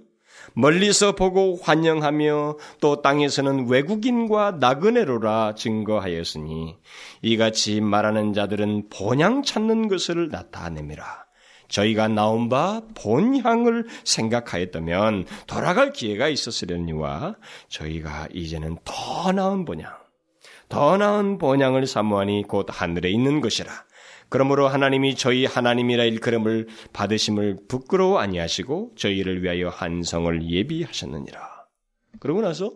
멀리서 0.53 1.13
보고 1.13 1.57
환영하며 1.61 2.57
또 2.81 3.01
땅에서는 3.01 3.67
외국인과 3.67 4.57
나그네로라 4.59 5.55
증거하였으니 5.55 6.77
이같이 7.21 7.81
말하는 7.81 8.33
자들은 8.33 8.89
본향 8.89 9.43
찾는 9.43 9.87
것을 9.87 10.29
나타내미라. 10.29 11.27
저희가 11.67 12.07
나온 12.07 12.49
바 12.49 12.81
본향을 12.95 13.87
생각하였다면 14.05 15.25
돌아갈 15.47 15.91
기회가 15.91 16.29
있었으려니와 16.29 17.35
저희가 17.67 18.29
이제는 18.33 18.77
더 18.85 19.31
나은 19.31 19.65
본향, 19.65 19.91
더 20.69 20.97
나은 20.97 21.37
본향을 21.37 21.85
사모하니 21.85 22.43
곧 22.47 22.67
하늘에 22.69 23.09
있는 23.09 23.41
것이라. 23.41 23.86
그러므로 24.29 24.67
하나님이 24.67 25.15
저희 25.15 25.45
하나님이라 25.45 26.03
일컬음을 26.03 26.67
받으심을 26.93 27.57
부끄러워 27.67 28.19
아니하시고 28.19 28.93
저희를 28.95 29.43
위하여 29.43 29.69
한성을 29.69 30.49
예비하셨느니라. 30.49 31.65
그러고 32.19 32.41
나서 32.41 32.73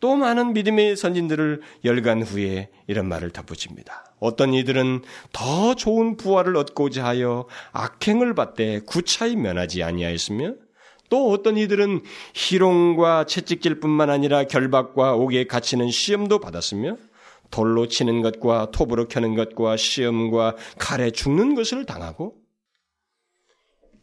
또 0.00 0.14
많은 0.14 0.52
믿음의 0.52 0.96
선진들을 0.96 1.60
열간 1.84 2.22
후에 2.22 2.70
이런 2.86 3.08
말을 3.08 3.30
덧붙입니다. 3.30 4.14
어떤 4.20 4.54
이들은 4.54 5.02
더 5.32 5.74
좋은 5.74 6.16
부활을 6.16 6.56
얻고자 6.56 7.04
하여 7.04 7.46
악행을 7.72 8.34
받되 8.34 8.80
구차히 8.80 9.36
면하지 9.36 9.82
아니하였으며 9.82 10.54
또 11.10 11.30
어떤 11.30 11.56
이들은 11.56 12.02
희롱과 12.34 13.24
채찍질뿐만 13.24 14.10
아니라 14.10 14.44
결박과 14.44 15.14
옥에 15.14 15.46
갇히는 15.46 15.90
시험도 15.90 16.38
받았으며 16.38 16.96
돌로 17.50 17.88
치는 17.88 18.22
것과 18.22 18.70
톱으로 18.70 19.08
켜는 19.08 19.34
것과 19.34 19.76
시험과 19.76 20.56
칼에 20.78 21.10
죽는 21.10 21.54
것을 21.54 21.86
당하고 21.86 22.36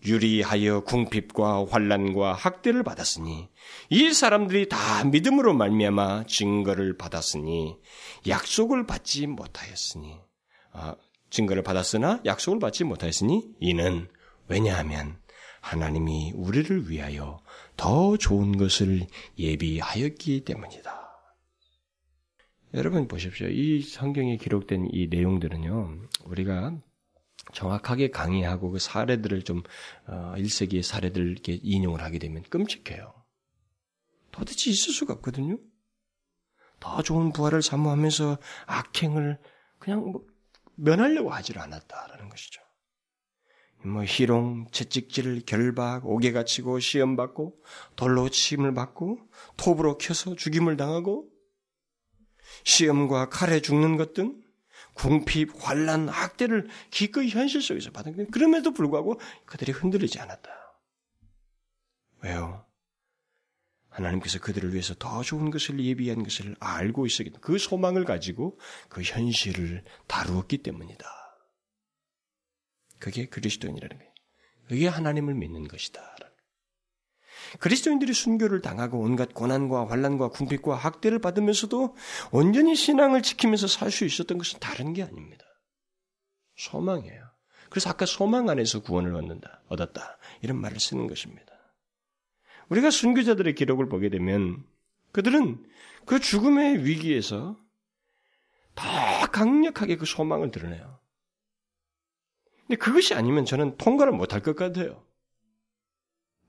유리하여 0.05 0.81
궁핍과 0.81 1.65
환란과 1.69 2.33
학대를 2.33 2.83
받았으니 2.83 3.49
이 3.89 4.13
사람들이 4.13 4.69
다 4.69 5.03
믿음으로 5.05 5.53
말미암아 5.53 6.25
증거를 6.27 6.97
받았으니 6.97 7.77
약속을 8.27 8.85
받지 8.85 9.25
못하였으니 9.25 10.19
아, 10.73 10.95
증거를 11.29 11.63
받았으나 11.63 12.21
약속을 12.25 12.59
받지 12.59 12.83
못하였으니 12.83 13.55
이는 13.59 14.07
왜냐하면 14.47 15.17
하나님이 15.61 16.33
우리를 16.35 16.91
위하여 16.91 17.41
더 17.75 18.17
좋은 18.17 18.57
것을 18.57 19.07
예비하였기 19.39 20.45
때문이다. 20.45 21.04
여러분 22.73 23.07
보십시오. 23.07 23.47
이 23.47 23.81
성경에 23.81 24.37
기록된 24.37 24.89
이 24.91 25.07
내용들은요, 25.07 26.09
우리가 26.25 26.77
정확하게 27.53 28.09
강의하고 28.09 28.71
그 28.71 28.79
사례들을 28.79 29.43
좀, 29.43 29.63
어, 30.07 30.33
1세기의 30.37 30.81
사례들을 30.81 31.31
이렇게 31.31 31.59
인용을 31.61 32.01
하게 32.01 32.19
되면 32.19 32.43
끔찍해요. 32.43 33.13
도대체 34.31 34.69
있을 34.71 34.93
수가 34.93 35.13
없거든요? 35.13 35.57
더 36.79 37.01
좋은 37.01 37.31
부활을 37.31 37.61
사모하면서 37.61 38.37
악행을 38.65 39.39
그냥 39.79 40.11
뭐 40.11 40.25
면하려고 40.75 41.31
하질 41.31 41.59
않았다라는 41.59 42.29
것이죠. 42.29 42.61
뭐 43.85 44.03
희롱, 44.03 44.67
채찍질, 44.71 45.45
결박, 45.45 46.05
옥에 46.05 46.31
갇히고 46.31 46.79
시험 46.79 47.15
받고 47.15 47.61
돌로 47.95 48.29
침을 48.29 48.73
받고 48.73 49.19
톱으로 49.57 49.97
켜서 49.97 50.35
죽임을 50.35 50.75
당하고 50.75 51.29
시험과 52.63 53.29
칼에 53.29 53.59
죽는 53.61 53.97
것 53.97 54.13
등 54.13 54.45
궁핍, 54.95 55.51
환란, 55.59 56.09
학대를 56.09 56.67
기꺼이 56.89 57.29
현실 57.29 57.61
속에서 57.61 57.91
받은. 57.91 58.31
그럼에도 58.31 58.71
불구하고 58.71 59.19
그들이 59.45 59.71
흔들리지 59.71 60.19
않았다. 60.19 60.49
왜요? 62.23 62.65
하나님께서 63.89 64.39
그들을 64.39 64.71
위해서 64.73 64.93
더 64.95 65.21
좋은 65.21 65.51
것을 65.51 65.79
예비한 65.79 66.23
것을 66.23 66.55
알고 66.59 67.05
있었기 67.05 67.29
때문에 67.29 67.41
그 67.41 67.57
소망을 67.57 68.03
가지고 68.03 68.59
그 68.89 69.01
현실을 69.01 69.83
다루었기 70.07 70.59
때문이다. 70.59 71.05
그게 72.99 73.27
그리스도인이라는 73.27 73.97
거예요. 73.97 74.13
그게 74.67 74.87
하나님을 74.87 75.35
믿는 75.35 75.67
것이다. 75.67 76.15
그리스도인들이 77.59 78.13
순교를 78.13 78.61
당하고 78.61 78.99
온갖 78.99 79.33
고난과 79.33 79.89
환란과 79.89 80.29
궁핍과 80.29 80.75
학대를 80.75 81.19
받으면서도 81.19 81.95
온전히 82.31 82.75
신앙을 82.75 83.21
지키면서 83.21 83.67
살 83.67 83.91
수 83.91 84.05
있었던 84.05 84.37
것은 84.37 84.59
다른 84.59 84.93
게 84.93 85.03
아닙니다. 85.03 85.45
소망이에요. 86.57 87.23
그래서 87.69 87.89
아까 87.89 88.05
소망 88.05 88.49
안에서 88.49 88.81
구원을 88.81 89.15
얻는다, 89.15 89.61
얻었다 89.67 90.17
이런 90.41 90.59
말을 90.59 90.79
쓰는 90.79 91.07
것입니다. 91.07 91.53
우리가 92.69 92.89
순교자들의 92.89 93.55
기록을 93.55 93.89
보게 93.89 94.09
되면 94.09 94.65
그들은 95.11 95.63
그 96.05 96.19
죽음의 96.19 96.85
위기에서 96.85 97.57
더 98.75 98.83
강력하게 99.31 99.95
그 99.95 100.05
소망을 100.05 100.51
드러내요. 100.51 100.99
근데 102.67 102.75
그것이 102.77 103.13
아니면 103.13 103.45
저는 103.45 103.77
통과를 103.77 104.11
못할 104.11 104.41
것 104.41 104.55
같아요. 104.55 105.04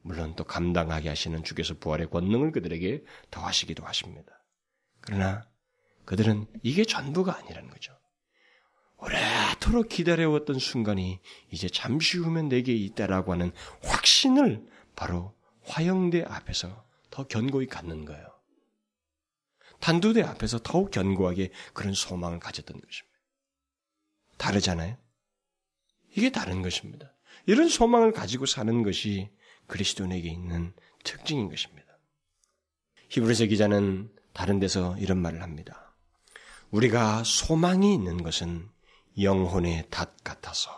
물론 0.06 0.36
또 0.36 0.44
감당하게 0.44 1.08
하시는 1.08 1.42
주께서 1.42 1.74
부활의 1.74 2.10
권능을 2.10 2.52
그들에게 2.52 3.04
더하시기도 3.32 3.84
하십니다. 3.84 4.44
그러나 5.00 5.48
그들은 6.04 6.46
이게 6.62 6.84
전부가 6.84 7.36
아니라는 7.36 7.68
거죠. 7.68 7.92
오래도록 8.98 9.88
기다려왔던 9.88 10.60
순간이 10.60 11.20
이제 11.50 11.68
잠시 11.68 12.18
후면 12.18 12.48
내게 12.48 12.72
있다라고 12.72 13.32
하는 13.32 13.50
확신을 13.82 14.64
바로 14.94 15.34
화영대 15.64 16.22
앞에서 16.22 16.86
더 17.10 17.26
견고히 17.26 17.66
갖는 17.66 18.04
거예요. 18.04 18.26
단두대 19.80 20.22
앞에서 20.22 20.60
더욱 20.62 20.92
견고하게 20.92 21.50
그런 21.74 21.94
소망을 21.94 22.38
가졌던 22.38 22.80
것입니다. 22.80 23.18
다르잖아요? 24.38 24.96
이게 26.16 26.30
다른 26.30 26.62
것입니다. 26.62 27.12
이런 27.46 27.68
소망을 27.68 28.12
가지고 28.12 28.46
사는 28.46 28.82
것이 28.84 29.30
그리스도인에게 29.66 30.28
있는 30.28 30.72
특징인 31.04 31.48
것입니다. 31.48 31.86
히브리서 33.08 33.46
기자는 33.46 34.10
다른 34.32 34.58
데서 34.58 34.96
이런 34.98 35.18
말을 35.18 35.42
합니다. 35.42 35.96
우리가 36.70 37.22
소망이 37.24 37.94
있는 37.94 38.22
것은 38.22 38.68
영혼의 39.20 39.86
닷 39.90 40.22
같아서 40.24 40.70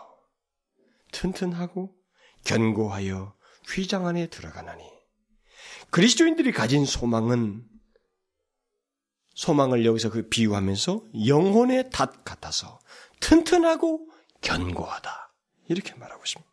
튼튼하고 1.11 1.95
견고하여 2.45 3.35
휘장 3.67 4.07
안에 4.07 4.27
들어가나니 4.27 4.83
그리스도인들이 5.89 6.51
가진 6.51 6.85
소망은 6.85 7.65
소망을 9.35 9.85
여기서 9.85 10.09
그 10.09 10.27
비유하면서 10.27 11.03
영혼의 11.27 11.89
닷 11.91 12.23
같아서 12.23 12.79
튼튼하고 13.19 14.09
견고하다. 14.41 15.33
이렇게 15.69 15.93
말하고 15.95 16.23
있습니다. 16.23 16.48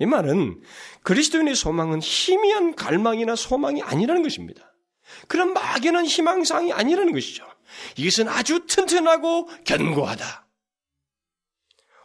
이 0.00 0.06
말은 0.06 0.62
그리스도인의 1.02 1.54
소망은 1.54 2.00
희미한 2.00 2.74
갈망이나 2.74 3.36
소망이 3.36 3.82
아니라는 3.82 4.22
것입니다. 4.22 4.74
그런 5.28 5.52
막연한 5.52 6.06
희망상이 6.06 6.72
아니라는 6.72 7.12
것이죠. 7.12 7.44
이것은 7.96 8.28
아주 8.28 8.66
튼튼하고 8.66 9.48
견고하다. 9.64 10.46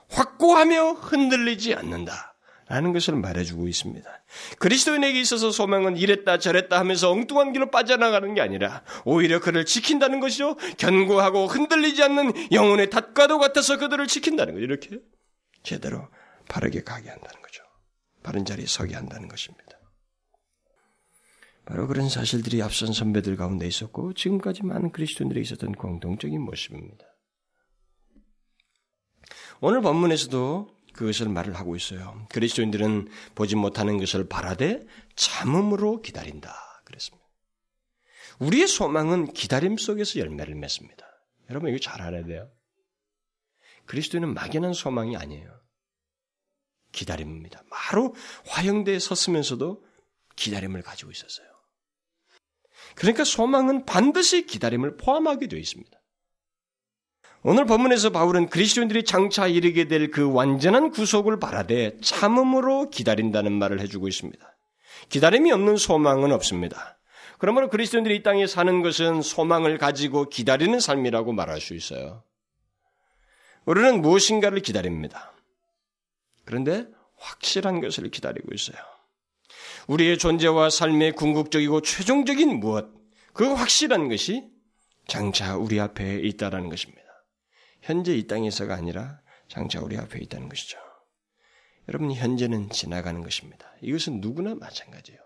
확고하며 0.09 0.91
흔들리지 0.93 1.73
않는다. 1.73 2.33
라는 2.67 2.93
것을 2.93 3.15
말해주고 3.15 3.67
있습니다. 3.67 4.09
그리스도인에게 4.57 5.21
있어서 5.21 5.51
소망은 5.51 5.97
이랬다 5.97 6.39
저랬다 6.39 6.79
하면서 6.79 7.11
엉뚱한 7.11 7.53
길로 7.53 7.69
빠져나가는 7.69 8.33
게 8.33 8.41
아니라 8.41 8.83
오히려 9.05 9.39
그를 9.39 9.65
지킨다는 9.65 10.19
것이죠. 10.19 10.55
견고하고 10.77 11.45
흔들리지 11.45 12.01
않는 12.01 12.51
영혼의 12.51 12.89
닷과도 12.89 13.37
같아서 13.37 13.77
그들을 13.77 14.07
지킨다는 14.07 14.55
거죠. 14.55 14.65
이렇게 14.65 14.99
제대로 15.61 16.07
바르게 16.49 16.83
가게 16.83 17.09
한다는 17.09 17.39
거죠. 17.39 17.44
바른 18.25 18.43
자리에 18.43 18.65
서게 18.65 18.95
한다는 18.95 19.27
것입니다. 19.27 19.79
바로 21.63 21.87
그런 21.87 22.09
사실들이 22.09 22.63
앞선 22.63 22.91
선배들 22.91 23.35
가운데 23.35 23.67
있었고 23.67 24.13
지금까지 24.13 24.63
많은 24.63 24.91
그리스도인들에 24.91 25.39
있었던 25.41 25.73
공동적인 25.73 26.41
모습입니다. 26.41 27.05
오늘 29.61 29.81
본문에서도 29.81 30.75
그것을 30.93 31.29
말을 31.29 31.53
하고 31.53 31.75
있어요. 31.75 32.25
그리스도인들은 32.29 33.09
보지 33.35 33.55
못하는 33.55 33.99
것을 33.99 34.27
바라되 34.27 34.85
참음으로 35.15 36.01
기다린다. 36.01 36.81
그랬습니다. 36.83 37.25
우리의 38.39 38.67
소망은 38.67 39.33
기다림 39.33 39.77
속에서 39.77 40.19
열매를 40.19 40.55
맺습니다. 40.55 41.05
여러분 41.51 41.69
이거 41.69 41.77
잘 41.79 42.01
알아야 42.01 42.25
돼요. 42.25 42.49
그리스도인은 43.85 44.33
막연한 44.33 44.73
소망이 44.73 45.15
아니에요. 45.15 45.64
기다림입니다. 46.95 47.63
바로 47.69 48.15
화형대에 48.47 48.99
섰으면서도 48.99 49.83
기다림을 50.35 50.81
가지고 50.81 51.11
있었어요. 51.11 51.47
그러니까 52.95 53.23
소망은 53.23 53.85
반드시 53.85 54.45
기다림을 54.45 54.97
포함하게 54.97 55.47
되어 55.47 55.59
있습니다. 55.59 55.91
오늘 57.43 57.65
본문에서 57.65 58.09
바울은 58.09 58.49
그리스도인들이 58.49 59.03
장차 59.03 59.45
이르게 59.47 59.87
될 59.87 60.09
그 60.09 60.31
완전한 60.31 60.89
구속을 60.89 61.39
바라되 61.39 61.97
참음으로 62.01 62.89
기다린다는 62.89 63.51
말을 63.51 63.79
해주고 63.81 64.07
있습니다. 64.07 64.57
기다림이 65.09 65.51
없는 65.51 65.77
소망은 65.77 66.31
없습니다. 66.31 66.97
그러므로 67.37 67.69
그리스도인들이 67.69 68.15
이 68.15 68.23
땅에 68.23 68.47
사는 68.47 68.81
것은 68.81 69.21
소망을 69.21 69.77
가지고 69.77 70.29
기다리는 70.29 70.79
삶이라고 70.79 71.33
말할 71.33 71.61
수 71.61 71.75
있어요. 71.75 72.23
우리는 73.65 74.01
무엇인가를 74.01 74.61
기다립니다. 74.61 75.34
그런데 76.45 76.87
확실한 77.17 77.81
것을 77.81 78.09
기다리고 78.09 78.53
있어요. 78.53 78.77
우리의 79.87 80.17
존재와 80.17 80.69
삶의 80.69 81.13
궁극적이고 81.13 81.81
최종적인 81.81 82.59
무엇, 82.59 82.89
그 83.33 83.45
확실한 83.53 84.09
것이 84.09 84.49
장차 85.07 85.57
우리 85.57 85.79
앞에 85.79 86.19
있다라는 86.19 86.69
것입니다. 86.69 87.03
현재 87.81 88.15
이 88.15 88.25
땅에서가 88.25 88.73
아니라 88.73 89.21
장차 89.47 89.79
우리 89.79 89.97
앞에 89.97 90.19
있다는 90.19 90.49
것이죠. 90.49 90.79
여러분, 91.87 92.11
현재는 92.11 92.71
지나가는 92.71 93.21
것입니다. 93.21 93.71
이것은 93.81 94.21
누구나 94.21 94.55
마찬가지예요. 94.55 95.19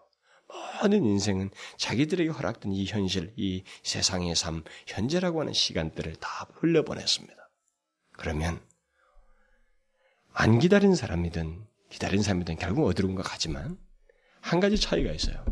모든 0.81 1.05
인생은 1.05 1.51
자기들에게 1.77 2.31
허락된 2.31 2.73
이 2.73 2.85
현실, 2.85 3.31
이 3.37 3.63
세상의 3.83 4.35
삶, 4.35 4.63
현재라고 4.87 5.39
하는 5.39 5.53
시간들을 5.53 6.15
다 6.17 6.47
흘려보냈습니다. 6.55 7.35
그러면 8.13 8.59
안 10.33 10.59
기다린 10.59 10.95
사람이든 10.95 11.65
기다린 11.89 12.21
사람이든 12.21 12.57
결국 12.57 12.85
어디론가 12.85 13.23
가지만 13.23 13.77
한 14.41 14.59
가지 14.59 14.77
차이가 14.77 15.11
있어요. 15.11 15.43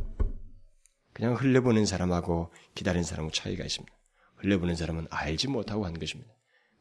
그냥 1.13 1.33
흘려보낸 1.33 1.85
사람하고 1.85 2.53
기다린 2.75 3.03
사람하고 3.03 3.33
차이가 3.33 3.65
있습니다. 3.65 3.93
흘려보낸 4.35 4.75
사람은 4.75 5.07
알지 5.09 5.47
못하고 5.47 5.85
한 5.85 5.97
것입니다. 5.97 6.31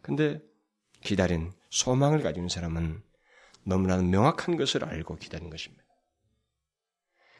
근데 0.02 0.40
기다린 1.02 1.52
소망을 1.70 2.22
가진 2.22 2.48
사람은 2.48 3.02
너무나 3.64 3.96
명확한 3.96 4.56
것을 4.56 4.84
알고 4.84 5.16
기다린 5.16 5.50
것입니다. 5.50 5.82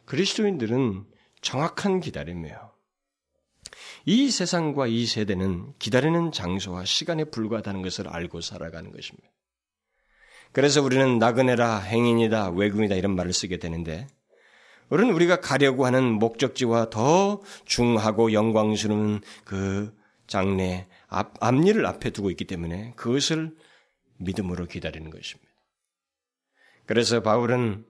그리스도인들은 0.06 1.04
정확한 1.42 2.00
기다림이에요. 2.00 2.72
이 4.06 4.30
세상과 4.30 4.86
이 4.86 5.04
세대는 5.04 5.74
기다리는 5.78 6.32
장소와 6.32 6.84
시간에 6.84 7.24
불과하다는 7.24 7.82
것을 7.82 8.08
알고 8.08 8.40
살아가는 8.40 8.90
것입니다. 8.90 9.28
그래서 10.56 10.80
우리는 10.80 11.18
나그네라, 11.18 11.80
행인이다, 11.80 12.52
외국이다 12.52 12.94
이런 12.94 13.14
말을 13.14 13.34
쓰게 13.34 13.58
되는데, 13.58 14.06
우리는 14.88 15.12
우리가 15.12 15.42
가려고 15.42 15.84
하는 15.84 16.14
목적지와 16.14 16.88
더 16.88 17.42
중하고 17.66 18.32
영광스러운 18.32 19.20
그 19.44 19.94
장래, 20.26 20.88
앞, 21.08 21.34
앞일을 21.40 21.84
앞에 21.84 22.08
두고 22.08 22.30
있기 22.30 22.46
때문에 22.46 22.94
그것을 22.96 23.54
믿음으로 24.16 24.64
기다리는 24.64 25.10
것입니다. 25.10 25.52
그래서 26.86 27.20
바울은 27.20 27.84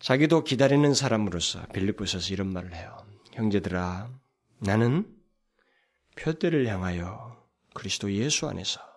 자기도 0.00 0.42
기다리는 0.42 0.94
사람으로서 0.94 1.64
빌립보서서 1.68 2.34
이런 2.34 2.52
말을 2.52 2.74
해요. 2.74 3.06
형제들아, 3.34 4.10
나는 4.58 5.06
표대를 6.16 6.66
향하여 6.66 7.40
그리스도 7.72 8.12
예수 8.12 8.48
안에서 8.48 8.91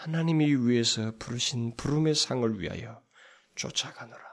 하나님이 0.00 0.66
위해서 0.66 1.12
부르신 1.18 1.76
부름의 1.76 2.14
상을 2.14 2.58
위하여 2.58 3.02
쫓아가노라. 3.54 4.30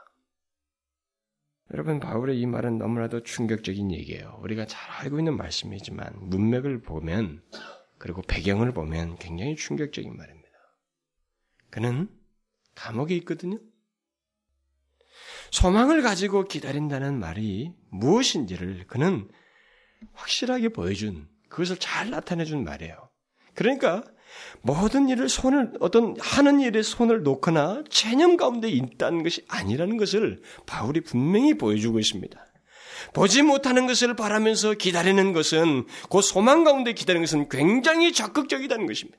여러분 1.74 2.00
바울의 2.00 2.40
이 2.40 2.46
말은 2.46 2.78
너무나도 2.78 3.22
충격적인 3.22 3.92
얘기예요. 3.92 4.38
우리가 4.40 4.64
잘 4.64 4.90
알고 4.90 5.18
있는 5.18 5.36
말씀이지만 5.36 6.30
문맥을 6.30 6.80
보면 6.80 7.42
그리고 7.98 8.22
배경을 8.22 8.72
보면 8.72 9.16
굉장히 9.18 9.56
충격적인 9.56 10.16
말입니다. 10.16 10.48
그는 11.68 12.08
감옥에 12.74 13.14
있거든요. 13.16 13.58
소망을 15.50 16.00
가지고 16.00 16.44
기다린다는 16.44 17.20
말이 17.20 17.74
무엇인지를 17.90 18.86
그는 18.86 19.30
확실하게 20.14 20.70
보여준 20.70 21.28
그것을 21.50 21.76
잘 21.76 22.08
나타내준 22.08 22.64
말이에요. 22.64 23.10
그러니까 23.52 24.02
모든 24.62 25.08
일을 25.08 25.28
손을 25.28 25.72
어떤 25.80 26.16
하는 26.20 26.60
일에 26.60 26.82
손을 26.82 27.22
놓거나 27.22 27.84
체념 27.88 28.36
가운데 28.36 28.68
있다는 28.68 29.22
것이 29.22 29.44
아니라는 29.48 29.96
것을 29.96 30.40
바울이 30.66 31.00
분명히 31.00 31.54
보여주고 31.54 31.98
있습니다. 31.98 32.38
보지 33.12 33.42
못하는 33.42 33.86
것을 33.86 34.16
바라면서 34.16 34.74
기다리는 34.74 35.32
것은 35.32 35.86
그 36.10 36.20
소망 36.20 36.64
가운데 36.64 36.92
기다리는 36.92 37.24
것은 37.24 37.48
굉장히 37.48 38.12
적극적이라는 38.12 38.86
것입니다. 38.86 39.18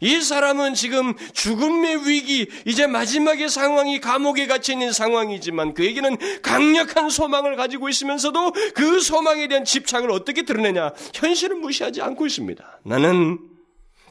이 0.00 0.20
사람은 0.22 0.72
지금 0.72 1.14
죽음의 1.34 2.08
위기, 2.08 2.48
이제 2.64 2.86
마지막의 2.86 3.50
상황이 3.50 4.00
감옥에 4.00 4.46
갇혀 4.46 4.72
있는 4.72 4.90
상황이지만 4.92 5.74
그에게는 5.74 6.16
강력한 6.40 7.10
소망을 7.10 7.56
가지고 7.56 7.90
있으면서도 7.90 8.52
그 8.74 9.00
소망에 9.00 9.48
대한 9.48 9.66
집착을 9.66 10.10
어떻게 10.10 10.44
드러내냐? 10.44 10.92
현실을 11.12 11.56
무시하지 11.56 12.00
않고 12.00 12.26
있습니다. 12.26 12.80
나는 12.84 13.38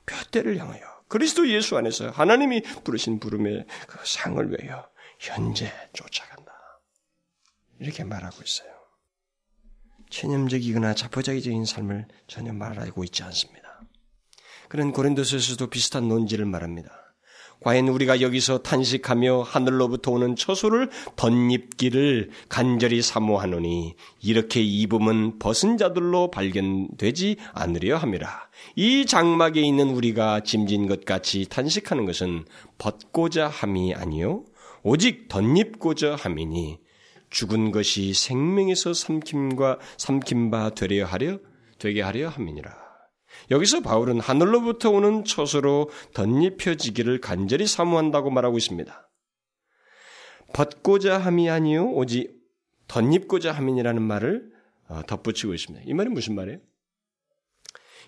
뼈대를 0.05 0.57
향하여 0.57 0.83
그리스도 1.07 1.47
예수 1.49 1.77
안에서 1.77 2.09
하나님이 2.09 2.61
부르신 2.83 3.19
부름의 3.19 3.65
그 3.87 3.99
상을 4.03 4.51
위하여 4.51 4.89
현재 5.19 5.71
쫓아간다. 5.93 6.51
이렇게 7.79 8.03
말하고 8.03 8.41
있어요. 8.43 8.73
체념적이거나 10.09 10.93
자포자기적인 10.93 11.65
삶을 11.65 12.07
전혀 12.27 12.53
말하고 12.53 13.03
있지 13.03 13.23
않습니다. 13.23 13.81
그는 14.69 14.91
고린도서에서도 14.91 15.67
비슷한 15.67 16.07
논지를 16.07 16.45
말합니다. 16.45 17.04
과연 17.61 17.87
우리가 17.87 18.21
여기서 18.21 18.59
탄식하며 18.59 19.41
하늘로부터 19.41 20.11
오는 20.11 20.35
처소를 20.35 20.89
덧입기를 21.15 22.29
간절히 22.47 23.01
사모하노니 23.01 23.95
이렇게 24.21 24.61
입음은 24.61 25.39
벗은 25.39 25.77
자들로 25.77 26.29
발견되지 26.31 27.37
않으려 27.53 27.97
함이라. 27.97 28.49
이 28.75 29.05
장막에 29.05 29.61
있는 29.61 29.89
우리가 29.89 30.41
짐진 30.41 30.87
것 30.87 31.05
같이 31.05 31.45
탄식하는 31.49 32.05
것은 32.05 32.45
벗고자 32.77 33.47
함이 33.47 33.93
아니요 33.93 34.43
오직 34.83 35.27
덧입고자 35.27 36.15
함이니 36.15 36.79
죽은 37.29 37.71
것이 37.71 38.13
생명에서 38.13 38.93
삼킴과 38.93 39.79
삼킴바 39.97 40.71
되려 40.75 41.05
하려 41.05 41.39
되게 41.79 42.01
하려 42.01 42.29
함이니라. 42.29 42.84
여기서 43.51 43.81
바울은 43.81 44.19
하늘로부터 44.19 44.89
오는 44.89 45.23
처소로 45.23 45.89
덧입혀지기를 46.13 47.21
간절히 47.21 47.67
사모한다고 47.67 48.31
말하고 48.31 48.57
있습니다. 48.57 49.09
벗고자 50.53 51.17
함이 51.17 51.49
아니요 51.49 51.91
오직 51.91 52.35
덧입고자 52.87 53.51
함이라는 53.51 54.01
말을 54.01 54.51
어, 54.87 55.01
덧붙이고 55.07 55.53
있습니다. 55.53 55.85
이 55.87 55.93
말이 55.93 56.09
무슨 56.09 56.35
말이에요? 56.35 56.59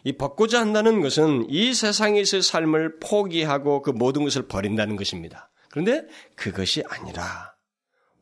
이 0.03 0.13
벗고자 0.13 0.61
한다는 0.61 1.01
것은 1.01 1.47
이 1.49 1.73
세상에서의 1.73 2.43
삶을 2.43 2.99
포기하고 2.99 3.81
그 3.81 3.89
모든 3.89 4.23
것을 4.23 4.47
버린다는 4.47 4.95
것입니다. 4.95 5.49
그런데 5.69 6.05
그것이 6.35 6.83
아니라 6.87 7.55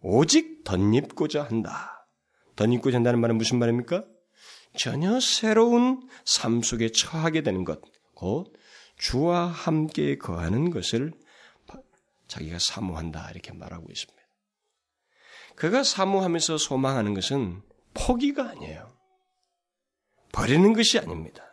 오직 0.01 0.63
덧입고자 0.63 1.43
한다. 1.43 2.07
덧입고자 2.55 2.97
한다는 2.97 3.19
말은 3.19 3.37
무슨 3.37 3.59
말입니까? 3.59 4.05
전혀 4.75 5.19
새로운 5.19 6.07
삶 6.25 6.61
속에 6.61 6.89
처하게 6.89 7.41
되는 7.41 7.63
것, 7.63 7.81
곧 8.13 8.53
주와 8.97 9.47
함께 9.47 10.17
거하는 10.17 10.69
것을 10.69 11.13
자기가 12.27 12.57
사모한다 12.59 13.29
이렇게 13.31 13.53
말하고 13.53 13.85
있습니다. 13.89 14.21
그가 15.55 15.83
사모하면서 15.83 16.57
소망하는 16.57 17.13
것은 17.13 17.61
포기가 17.93 18.49
아니에요. 18.49 18.95
버리는 20.31 20.73
것이 20.73 20.99
아닙니다. 20.99 21.43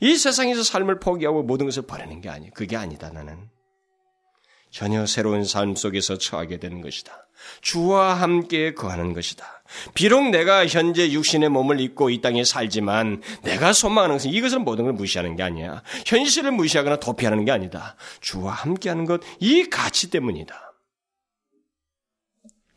이 0.00 0.16
세상에서 0.16 0.62
삶을 0.62 1.00
포기하고 1.00 1.42
모든 1.42 1.66
것을 1.66 1.82
버리는 1.82 2.20
게 2.20 2.28
아니에요. 2.28 2.52
그게 2.54 2.76
아니다 2.76 3.10
나는. 3.10 3.50
전혀 4.72 5.04
새로운 5.04 5.44
삶 5.44 5.76
속에서 5.76 6.16
처하게 6.16 6.56
되는 6.56 6.80
것이다. 6.80 7.28
주와 7.60 8.14
함께 8.14 8.72
거하는 8.72 9.12
것이다. 9.12 9.62
비록 9.94 10.30
내가 10.30 10.66
현재 10.66 11.12
육신의 11.12 11.50
몸을 11.50 11.78
입고 11.78 12.08
이 12.08 12.22
땅에 12.22 12.42
살지만 12.42 13.20
내가 13.42 13.74
소망하는 13.74 14.16
것은 14.16 14.30
이것은 14.30 14.64
모든 14.64 14.84
걸 14.84 14.94
무시하는 14.94 15.36
게 15.36 15.42
아니야. 15.42 15.82
현실을 16.06 16.52
무시하거나 16.52 16.96
도피하는 16.96 17.44
게 17.44 17.52
아니다. 17.52 17.96
주와 18.22 18.52
함께하는 18.52 19.04
것, 19.04 19.20
이 19.40 19.64
가치 19.64 20.08
때문이다. 20.08 20.72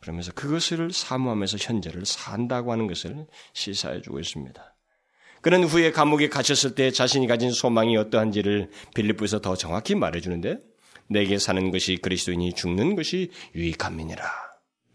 그러면서 0.00 0.32
그것을 0.32 0.92
사모하면서 0.92 1.56
현재를 1.58 2.04
산다고 2.04 2.72
하는 2.72 2.86
것을 2.86 3.26
시사해 3.54 4.02
주고 4.02 4.20
있습니다. 4.20 4.76
그는 5.40 5.64
후에 5.64 5.92
감옥에 5.92 6.28
갇혔을 6.28 6.74
때 6.74 6.90
자신이 6.90 7.26
가진 7.26 7.50
소망이 7.50 7.96
어떠한지를 7.96 8.70
빌립보에서 8.94 9.40
더 9.40 9.56
정확히 9.56 9.94
말해주는데 9.94 10.58
내게 11.08 11.38
사는 11.38 11.70
것이 11.70 11.96
그리스도인이 11.96 12.52
죽는 12.54 12.96
것이 12.96 13.30
유익함이니라. 13.54 14.24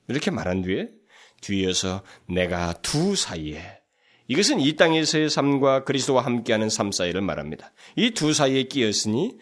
이렇게 0.07 0.31
말한 0.31 0.61
뒤에 0.63 0.89
뒤에서 1.41 2.03
내가 2.27 2.73
두 2.81 3.15
사이에 3.15 3.79
이것은 4.27 4.59
이 4.59 4.75
땅에서의 4.75 5.29
삶과 5.29 5.83
그리스도와 5.83 6.23
함께하는 6.25 6.69
삶 6.69 6.91
사이를 6.91 7.21
말합니다. 7.21 7.73
이 7.95 8.11
두 8.11 8.33
사이에 8.33 8.63
끼었으니 8.63 9.37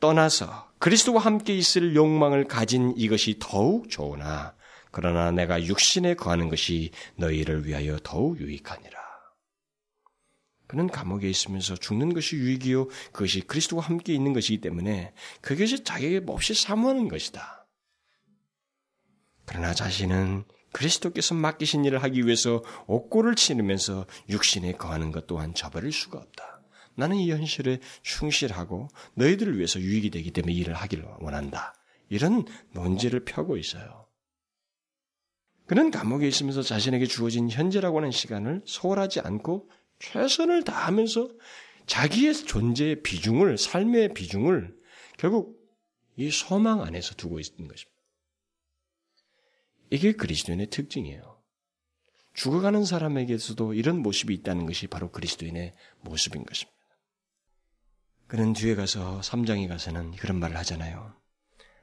떠나서 0.00 0.68
그리스도와 0.78 1.20
함께 1.20 1.54
있을 1.56 1.94
욕망을 1.94 2.44
가진 2.44 2.92
이것이 2.96 3.36
더욱 3.38 3.88
좋으나 3.90 4.54
그러나 4.90 5.30
내가 5.30 5.62
육신에 5.64 6.14
거하는 6.14 6.48
것이 6.48 6.90
너희를 7.16 7.66
위하여 7.66 7.98
더욱 8.02 8.40
유익하니라. 8.40 8.99
그는 10.70 10.86
감옥에 10.86 11.28
있으면서 11.28 11.74
죽는 11.74 12.14
것이 12.14 12.36
유익이요 12.36 12.86
그것이 13.10 13.40
그리스도와 13.40 13.82
함께 13.82 14.14
있는 14.14 14.32
것이기 14.32 14.60
때문에 14.60 15.12
그것이 15.40 15.82
자기에게 15.82 16.20
몹시 16.20 16.54
사모하는 16.54 17.08
것이다. 17.08 17.66
그러나 19.46 19.74
자신은 19.74 20.44
그리스도께서 20.70 21.34
맡기신 21.34 21.84
일을 21.86 22.04
하기 22.04 22.24
위해서 22.24 22.62
옥고를 22.86 23.34
치르면서 23.34 24.06
육신에 24.28 24.74
거하는 24.74 25.10
것 25.10 25.26
또한 25.26 25.54
저버릴 25.54 25.90
수가 25.90 26.18
없다. 26.18 26.62
나는 26.94 27.16
이 27.16 27.32
현실에 27.32 27.80
충실하고 28.02 28.86
너희들을 29.14 29.56
위해서 29.56 29.80
유익이 29.80 30.10
되기 30.10 30.30
때문에 30.30 30.54
일을 30.54 30.74
하기를 30.74 31.04
원한다. 31.18 31.74
이런 32.08 32.44
논지를 32.74 33.24
펴고 33.24 33.56
있어요. 33.56 34.06
그는 35.66 35.90
감옥에 35.90 36.28
있으면서 36.28 36.62
자신에게 36.62 37.06
주어진 37.06 37.50
현재라고 37.50 37.98
하는 37.98 38.12
시간을 38.12 38.62
소홀하지 38.66 39.18
않고 39.18 39.68
최선을 40.00 40.64
다하면서 40.64 41.30
자기의 41.86 42.34
존재의 42.34 43.02
비중을, 43.02 43.58
삶의 43.58 44.14
비중을 44.14 44.76
결국 45.18 45.60
이 46.16 46.30
소망 46.30 46.82
안에서 46.82 47.14
두고 47.14 47.40
있는 47.40 47.68
것입니다. 47.68 48.00
이게 49.90 50.12
그리스도인의 50.12 50.68
특징이에요. 50.68 51.40
죽어가는 52.34 52.84
사람에게서도 52.84 53.74
이런 53.74 53.98
모습이 53.98 54.32
있다는 54.34 54.66
것이 54.66 54.86
바로 54.86 55.10
그리스도인의 55.10 55.74
모습인 56.00 56.44
것입니다. 56.44 56.78
그는 58.28 58.52
뒤에 58.52 58.76
가서 58.76 59.20
3장에 59.20 59.68
가서는 59.68 60.12
그런 60.12 60.38
말을 60.38 60.56
하잖아요. 60.58 61.16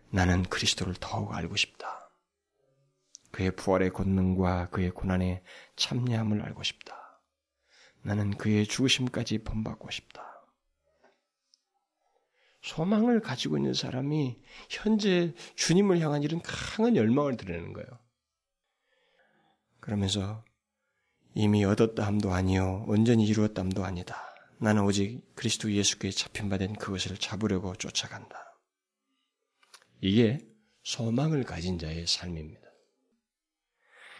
나는 0.09 0.43
그리스도를 0.43 0.95
더욱 0.99 1.33
알고 1.33 1.57
싶다. 1.57 2.09
그의 3.31 3.51
부활의 3.55 3.91
권능과 3.91 4.69
그의 4.69 4.91
고난의 4.91 5.43
참여함을 5.75 6.41
알고 6.41 6.63
싶다. 6.63 7.06
나는 8.07 8.37
그의 8.37 8.65
죽으심까지 8.65 9.39
본받고 9.39 9.91
싶다. 9.91 10.47
소망을 12.61 13.19
가지고 13.19 13.57
있는 13.57 13.73
사람이 13.73 14.39
현재 14.69 15.33
주님을 15.55 15.99
향한 15.99 16.23
이런 16.23 16.41
강한 16.41 16.95
열망을 16.95 17.35
드러내는 17.35 17.73
거예요. 17.73 17.87
그러면서 19.81 20.45
이미 21.33 21.65
얻었다 21.65 22.07
함도 22.07 22.31
아니요 22.31 22.85
온전히 22.87 23.25
이루었다 23.25 23.61
함도 23.61 23.83
아니다. 23.83 24.23
나는 24.57 24.83
오직 24.83 25.21
그리스도 25.35 25.69
예수께 25.69 26.09
잡힌 26.11 26.47
바 26.47 26.57
된 26.57 26.75
그것을 26.75 27.17
잡으려고 27.17 27.75
쫓아간다. 27.75 28.57
이게 29.99 30.39
소망을 30.83 31.43
가진 31.43 31.77
자의 31.77 32.07
삶입니다. 32.07 32.66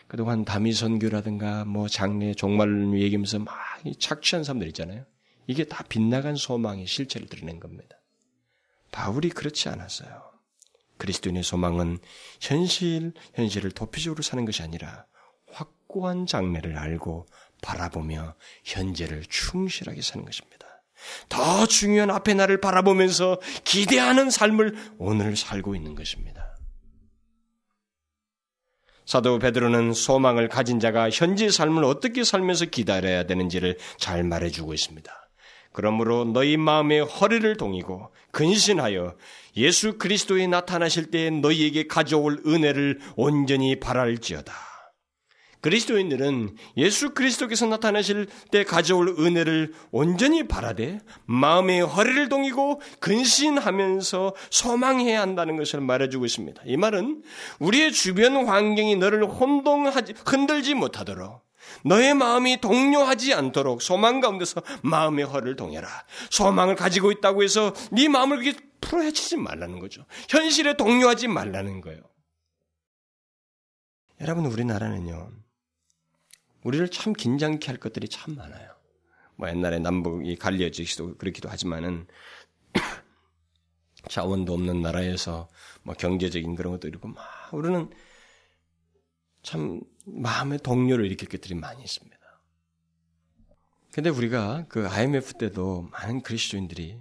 그동안 0.08 0.45
다미 0.45 0.74
선교라든가 0.74 1.66
뭐 1.66 1.88
장례 1.88 2.34
종말을 2.34 2.99
얘기하면서 2.99 3.39
막 3.39 3.53
착취한 3.99 4.43
사람들 4.43 4.68
있잖아요. 4.70 5.05
이게 5.47 5.66
다 5.66 5.84
빗나간 5.84 6.36
소망의 6.36 6.88
실체를 6.88 7.28
드러낸 7.28 7.60
겁니다. 7.60 7.97
바울이 8.91 9.30
그렇지 9.30 9.70
않았어요. 9.70 10.24
그리스도인의 10.97 11.43
소망은 11.43 11.99
현실, 12.39 13.14
현실을 13.36 13.72
도피적으로 13.72 14.24
사는 14.24 14.43
것이 14.45 14.64
아니라 14.64 15.05
확고한 15.51 16.26
장래를 16.26 16.78
알고 16.78 17.28
바라보며 17.62 18.36
현재를 18.64 19.24
충실하게 19.28 20.01
사는 20.01 20.26
것입니다. 20.26 20.68
더 21.30 21.66
중요한 21.68 22.10
앞에 22.10 22.34
나를 22.34 22.60
바라보면서 22.60 23.39
기대하는 23.64 24.30
삶을 24.30 24.95
오늘 24.97 25.36
살고 25.36 25.76
있는 25.76 25.95
것입니다. 25.95 26.57
사도 29.08 29.39
베드로는 29.39 29.93
소망을 29.93 30.49
가진 30.49 30.82
자가 30.82 31.10
현재 31.10 31.49
삶을 31.49 31.86
어떻게 31.86 32.26
살면서 32.26 32.66
기다려야 32.66 33.24
되는지를 33.24 33.78
잘 33.97 34.26
말해주고 34.26 34.74
있습니다. 34.74 35.12
그러므로 35.72 36.26
너희 36.26 36.58
마음의 36.58 37.05
허리를 37.05 37.55
동이고 37.55 38.10
근신하여 38.32 39.16
예수 39.55 39.97
그리스도에 39.97 40.47
나타나실 40.47 41.10
때 41.10 41.30
너희에게 41.30 41.88
가져올 41.88 42.41
은혜를 42.45 42.99
온전히 43.16 43.80
바랄지어다. 43.80 44.66
그리스도인들은 45.62 46.55
예수 46.78 47.14
그리스도께서 47.14 47.66
나타나실 47.66 48.28
때 48.51 48.64
가져올 48.64 49.16
은혜를 49.20 49.74
온전히 49.91 50.47
바라되 50.47 50.99
마음의 51.26 51.82
허리를 51.82 52.30
동이고 52.30 52.82
근신하면서 52.99 54.36
소망해야 54.49 55.22
한다는 55.22 55.58
것을 55.58 55.82
말해주고 55.82 56.26
있습니다. 56.26 56.62
이 56.66 56.78
말은 56.78 57.24
우리의 57.60 57.91
주변 57.91 58.47
환경이 58.47 58.95
너를 58.97 59.26
혼동하지 59.26 60.14
흔들지 60.26 60.74
못하도록 60.74 61.41
너의 61.84 62.14
마음이 62.14 62.62
동요하지 62.62 63.34
않도록 63.34 63.82
소망 63.82 64.20
가운데서 64.20 64.62
마음의 64.84 65.26
허를 65.26 65.55
동해라. 65.55 65.88
소망을 66.30 66.76
가지고 66.76 67.12
있다고 67.12 67.43
해서 67.43 67.74
네 67.91 68.08
마음을 68.08 68.38
그렇게 68.38 68.58
풀어헤치지 68.82 69.38
말라는 69.38 69.80
거죠. 69.80 70.05
현실에 70.30 70.78
동요하지 70.78 71.28
말라는 71.28 71.82
거예요. 71.82 72.01
여러분 74.22 74.45
우리나라는요. 74.45 75.32
우리를 76.64 76.89
참 76.89 77.14
긴장케 77.14 77.68
할 77.68 77.78
것들이 77.78 78.08
참 78.10 78.36
많아요. 78.36 78.72
뭐 79.36 79.49
옛날에 79.49 79.80
남북이 79.80 80.36
갈리어지기도 80.36 81.18
그렇기도 81.18 81.49
하지만은 81.49 82.08
자원도 84.10 84.53
없는 84.53 84.82
나라에서 84.82 85.47
뭐 85.84 85.93
경제적인 85.93 86.55
그런 86.55 86.74
것도 86.74 86.88
있고 86.88 87.08
막 87.10 87.24
우리는 87.53 87.89
참 89.43 89.82
마음의 90.05 90.60
동료를 90.60 91.05
일으킬 91.05 91.30
것들이 91.30 91.55
많이 91.55 91.84
있습니다. 91.84 92.18
근데 93.93 94.10
우리가 94.10 94.66
그 94.68 94.88
IMF 94.88 95.36
때도 95.36 95.89
많은 95.91 96.22
그리스도인들이 96.22 96.99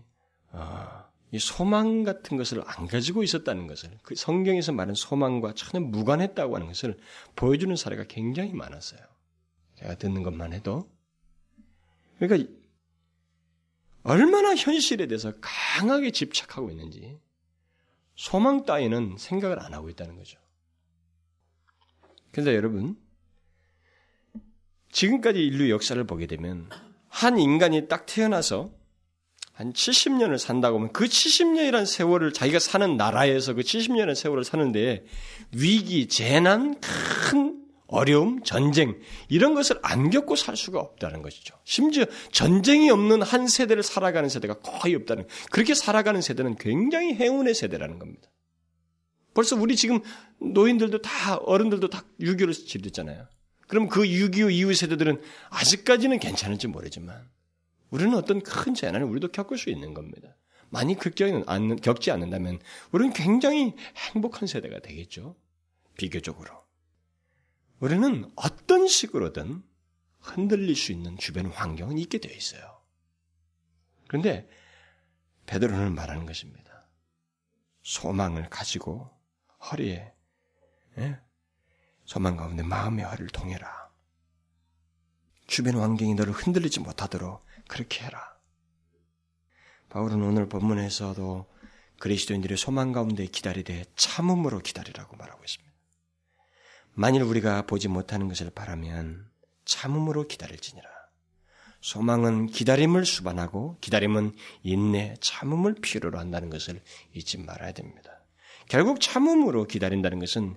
어, 0.52 1.04
이 1.32 1.38
소망 1.38 2.04
같은 2.04 2.36
것을 2.36 2.62
안 2.64 2.86
가지고 2.86 3.22
있었다는 3.22 3.66
것을 3.66 3.98
그 4.02 4.14
성경에서 4.14 4.72
말하는 4.72 4.94
소망과 4.94 5.54
전혀 5.54 5.84
무관했다고 5.84 6.54
하는 6.54 6.68
것을 6.68 6.96
보여주는 7.34 7.74
사례가 7.74 8.04
굉장히 8.04 8.52
많았어요. 8.52 9.00
제가 9.76 9.96
듣는 9.96 10.22
것만 10.22 10.52
해도 10.52 10.90
그러니까 12.18 12.50
얼마나 14.02 14.54
현실에 14.54 15.06
대해서 15.06 15.32
강하게 15.40 16.10
집착하고 16.10 16.70
있는지 16.70 17.18
소망 18.14 18.64
따위는 18.64 19.16
생각을 19.18 19.60
안 19.60 19.74
하고 19.74 19.90
있다는 19.90 20.16
거죠. 20.16 20.38
그런데 22.30 22.54
여러분 22.54 22.96
지금까지 24.92 25.44
인류 25.44 25.70
역사를 25.70 26.02
보게 26.04 26.26
되면 26.26 26.70
한 27.08 27.38
인간이 27.38 27.88
딱 27.88 28.06
태어나서 28.06 28.72
한 29.52 29.72
70년을 29.72 30.38
산다고 30.38 30.78
하면 30.78 30.92
그 30.92 31.06
70년이라는 31.06 31.86
세월을 31.86 32.32
자기가 32.32 32.58
사는 32.58 32.96
나라에서 32.96 33.54
그 33.54 33.62
70년의 33.62 34.14
세월을 34.14 34.44
사는데 34.44 35.04
위기, 35.52 36.08
재난, 36.08 36.78
큰 36.80 37.65
어려움, 37.88 38.42
전쟁 38.42 39.00
이런 39.28 39.54
것을 39.54 39.78
안 39.82 40.10
겪고 40.10 40.36
살 40.36 40.56
수가 40.56 40.80
없다는 40.80 41.22
것이죠. 41.22 41.54
심지어 41.64 42.04
전쟁이 42.32 42.90
없는 42.90 43.22
한 43.22 43.46
세대를 43.46 43.82
살아가는 43.82 44.28
세대가 44.28 44.54
거의 44.60 44.94
없다는 44.96 45.26
그렇게 45.50 45.74
살아가는 45.74 46.20
세대는 46.20 46.56
굉장히 46.56 47.14
행운의 47.14 47.54
세대라는 47.54 47.98
겁니다. 47.98 48.28
벌써 49.34 49.54
우리 49.54 49.76
지금 49.76 50.00
노인들도 50.40 51.02
다 51.02 51.36
어른들도 51.36 51.88
다 51.90 52.04
6.25를 52.20 52.66
치렀잖아요. 52.66 53.28
그럼 53.68 53.88
그 53.88 54.02
6.25 54.02 54.52
이후 54.52 54.74
세대들은 54.74 55.20
아직까지는 55.50 56.18
괜찮을지 56.18 56.68
모르지만 56.68 57.28
우리는 57.90 58.14
어떤 58.14 58.40
큰 58.40 58.74
재난을 58.74 59.06
우리도 59.06 59.28
겪을 59.28 59.58
수 59.58 59.70
있는 59.70 59.94
겁니다. 59.94 60.36
많이 60.70 60.96
겪지 60.96 62.10
않는다면 62.10 62.58
우리는 62.90 63.12
굉장히 63.12 63.74
행복한 64.12 64.48
세대가 64.48 64.80
되겠죠. 64.80 65.36
비교적으로. 65.96 66.65
우리는 67.80 68.30
어떤 68.36 68.86
식으로든 68.86 69.62
흔들릴 70.20 70.74
수 70.74 70.92
있는 70.92 71.16
주변 71.18 71.46
환경은 71.46 71.98
있게 71.98 72.18
되어 72.18 72.34
있어요. 72.34 72.80
그런데 74.08 74.48
베드로는 75.46 75.94
말하는 75.94 76.26
것입니다. 76.26 76.86
소망을 77.82 78.48
가지고 78.48 79.10
허리에 79.70 80.12
예? 80.98 81.20
소망 82.04 82.36
가운데 82.36 82.62
마음의 82.62 83.04
허리를 83.04 83.28
통해라. 83.28 83.90
주변 85.46 85.76
환경이 85.76 86.14
너를 86.14 86.32
흔들리지 86.32 86.80
못하도록 86.80 87.44
그렇게 87.68 88.04
해라. 88.04 88.36
바울은 89.90 90.22
오늘 90.22 90.48
본문에서도 90.48 91.46
그리스도인들의 92.00 92.56
소망 92.56 92.92
가운데 92.92 93.26
기다리되 93.26 93.84
참음으로 93.94 94.60
기다리라고 94.60 95.16
말하고 95.16 95.44
있습니다. 95.44 95.75
만일 96.98 97.22
우리가 97.22 97.66
보지 97.66 97.88
못하는 97.88 98.26
것을 98.26 98.50
바라면 98.50 99.28
참음으로 99.66 100.26
기다릴지니라. 100.28 100.88
소망은 101.82 102.46
기다림을 102.46 103.04
수반하고 103.04 103.76
기다림은 103.82 104.32
인내, 104.62 105.14
참음을 105.20 105.74
필요로 105.74 106.18
한다는 106.18 106.48
것을 106.48 106.80
잊지 107.12 107.38
말아야 107.38 107.72
됩니다. 107.72 108.24
결국 108.68 109.02
참음으로 109.02 109.66
기다린다는 109.66 110.18
것은 110.20 110.56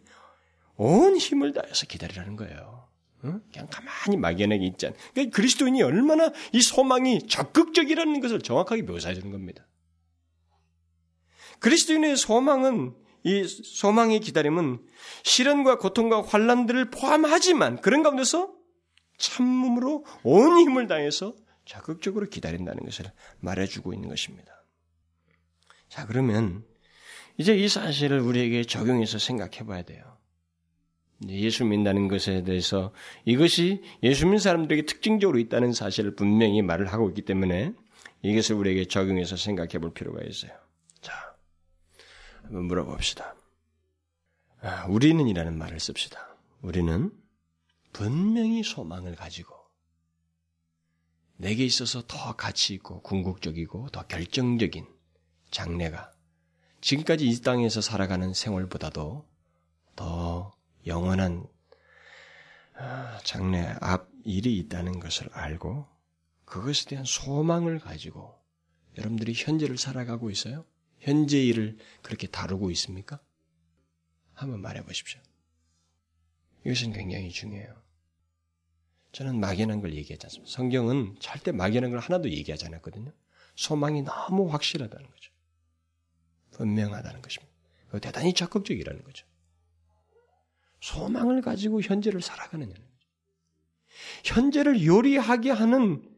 온 0.77 1.17
힘을 1.17 1.51
다해서 1.51 1.85
기다리라는 1.87 2.37
거예요. 2.37 2.87
그냥 3.19 3.67
가만히 3.69 4.15
막연하게 4.15 4.65
있지 4.65 4.87
않. 4.87 4.93
그러니까 5.13 5.35
그리스도인이 5.35 5.83
얼마나 5.83 6.31
이 6.53 6.61
소망이 6.61 7.27
적극적이라는 7.27 8.21
것을 8.21 8.39
정확하게 8.39 8.83
묘사해 8.83 9.13
주는 9.13 9.29
겁니다. 9.29 9.67
그리스도인의 11.59 12.15
소망은 12.15 12.95
이 13.23 13.43
소망의 13.45 14.19
기다림은 14.21 14.79
시련과 15.23 15.77
고통과 15.77 16.21
환란들을 16.21 16.89
포함하지만 16.89 17.81
그런 17.81 18.03
가운데서 18.03 18.53
참음으로 19.17 20.05
온 20.23 20.59
힘을 20.59 20.87
다해서 20.87 21.35
적극적으로 21.65 22.27
기다린다는 22.27 22.83
것을 22.83 23.11
말해주고 23.39 23.93
있는 23.93 24.09
것입니다. 24.09 24.65
자 25.89 26.05
그러면 26.05 26.63
이제 27.37 27.55
이 27.55 27.67
사실을 27.67 28.19
우리에게 28.19 28.63
적용해서 28.63 29.19
생각해 29.19 29.65
봐야 29.65 29.81
돼요. 29.83 30.17
예수 31.27 31.65
믿는다는 31.65 32.07
것에 32.07 32.43
대해서 32.43 32.93
이것이 33.25 33.81
예수 34.03 34.25
믿는 34.25 34.39
사람들에게 34.39 34.85
특징적으로 34.85 35.37
있다는 35.39 35.73
사실을 35.73 36.15
분명히 36.15 36.61
말을 36.61 36.87
하고 36.87 37.09
있기 37.09 37.23
때문에 37.23 37.73
이것을 38.21 38.55
우리에게 38.55 38.85
적용해서 38.85 39.35
생각해 39.35 39.79
볼 39.79 39.93
필요가 39.93 40.23
있어요. 40.23 40.51
물어봅시다. 42.49 43.35
아, 44.61 44.85
우리는 44.87 45.27
이라는 45.27 45.57
말을 45.57 45.79
씁시다. 45.79 46.35
우리는 46.61 47.11
분명히 47.93 48.63
소망을 48.63 49.15
가지고 49.15 49.55
내게 51.37 51.63
있어서 51.63 52.03
더 52.05 52.35
가치 52.35 52.73
있고 52.73 53.01
궁극적이고 53.01 53.89
더 53.89 54.05
결정적인 54.07 54.85
장래가 55.51 56.11
지금까지 56.81 57.27
이 57.27 57.41
땅에서 57.41 57.81
살아가는 57.81 58.33
생활보다도 58.33 59.25
더 59.95 60.53
영원한 60.85 61.47
아, 62.75 63.19
장래 63.23 63.75
앞 63.81 64.09
일이 64.23 64.57
있다는 64.57 64.99
것을 64.99 65.29
알고 65.31 65.87
그것에 66.45 66.89
대한 66.89 67.05
소망을 67.05 67.79
가지고 67.79 68.37
여러분들이 68.97 69.33
현재를 69.35 69.77
살아가고 69.77 70.29
있어요? 70.29 70.65
현재 70.99 71.41
일을 71.41 71.77
그렇게 72.01 72.27
다루고 72.27 72.71
있습니까? 72.71 73.19
한번 74.33 74.61
말해 74.61 74.83
보십시오. 74.83 75.19
이것은 76.65 76.93
굉장히 76.93 77.29
중요해요. 77.29 77.81
저는 79.11 79.39
막연한 79.39 79.81
걸 79.81 79.93
얘기하지 79.95 80.27
않습니다. 80.27 80.51
성경은 80.51 81.15
절대 81.19 81.51
막연한 81.51 81.91
걸 81.91 81.99
하나도 81.99 82.29
얘기하지 82.29 82.67
않았거든요. 82.67 83.11
소망이 83.55 84.03
너무 84.03 84.47
확실하다는 84.47 85.09
거죠. 85.09 85.31
분명하다는 86.51 87.21
것입니다. 87.21 87.53
대단히 88.01 88.33
적극적이라는 88.33 89.03
거죠. 89.03 89.25
소망을 90.81 91.41
가지고 91.41 91.81
현재를 91.81 92.21
살아가느냐는 92.21 92.75
거죠. 92.75 93.07
현재를 94.23 94.85
요리하게 94.85 95.51
하는 95.51 96.08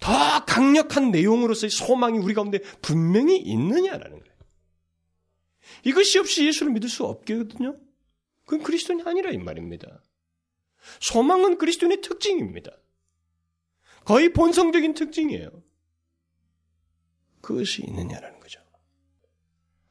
더 0.00 0.44
강력한 0.44 1.10
내용으로서의 1.10 1.70
소망이 1.70 2.18
우리 2.18 2.34
가운데 2.34 2.60
분명히 2.82 3.38
있느냐라는 3.38 4.18
거예요. 4.18 4.34
이것이 5.84 6.18
없이 6.18 6.46
예수를 6.46 6.72
믿을 6.72 6.88
수 6.88 7.04
없거든요. 7.04 7.78
그건 8.44 8.62
그리스도인이 8.62 9.02
아니라 9.04 9.30
이 9.30 9.38
말입니다. 9.38 10.02
소망은 11.00 11.58
그리스도인의 11.58 12.00
특징입니다. 12.00 12.72
거의 14.04 14.32
본성적인 14.32 14.94
특징이에요. 14.94 15.62
그것이 17.40 17.82
있느냐라는 17.82 18.40
거죠. 18.40 18.60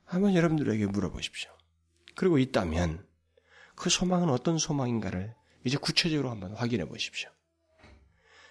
한번 0.05 0.36
여러분들에게 0.36 0.88
물어보십시오. 0.88 1.51
그리고 2.16 2.39
있다면 2.39 3.05
그 3.76 3.89
소망은 3.89 4.30
어떤 4.30 4.58
소망인가를 4.58 5.36
이제 5.64 5.78
구체적으로 5.78 6.32
한번 6.32 6.53
확인해 6.53 6.86
보십시오. 6.86 7.30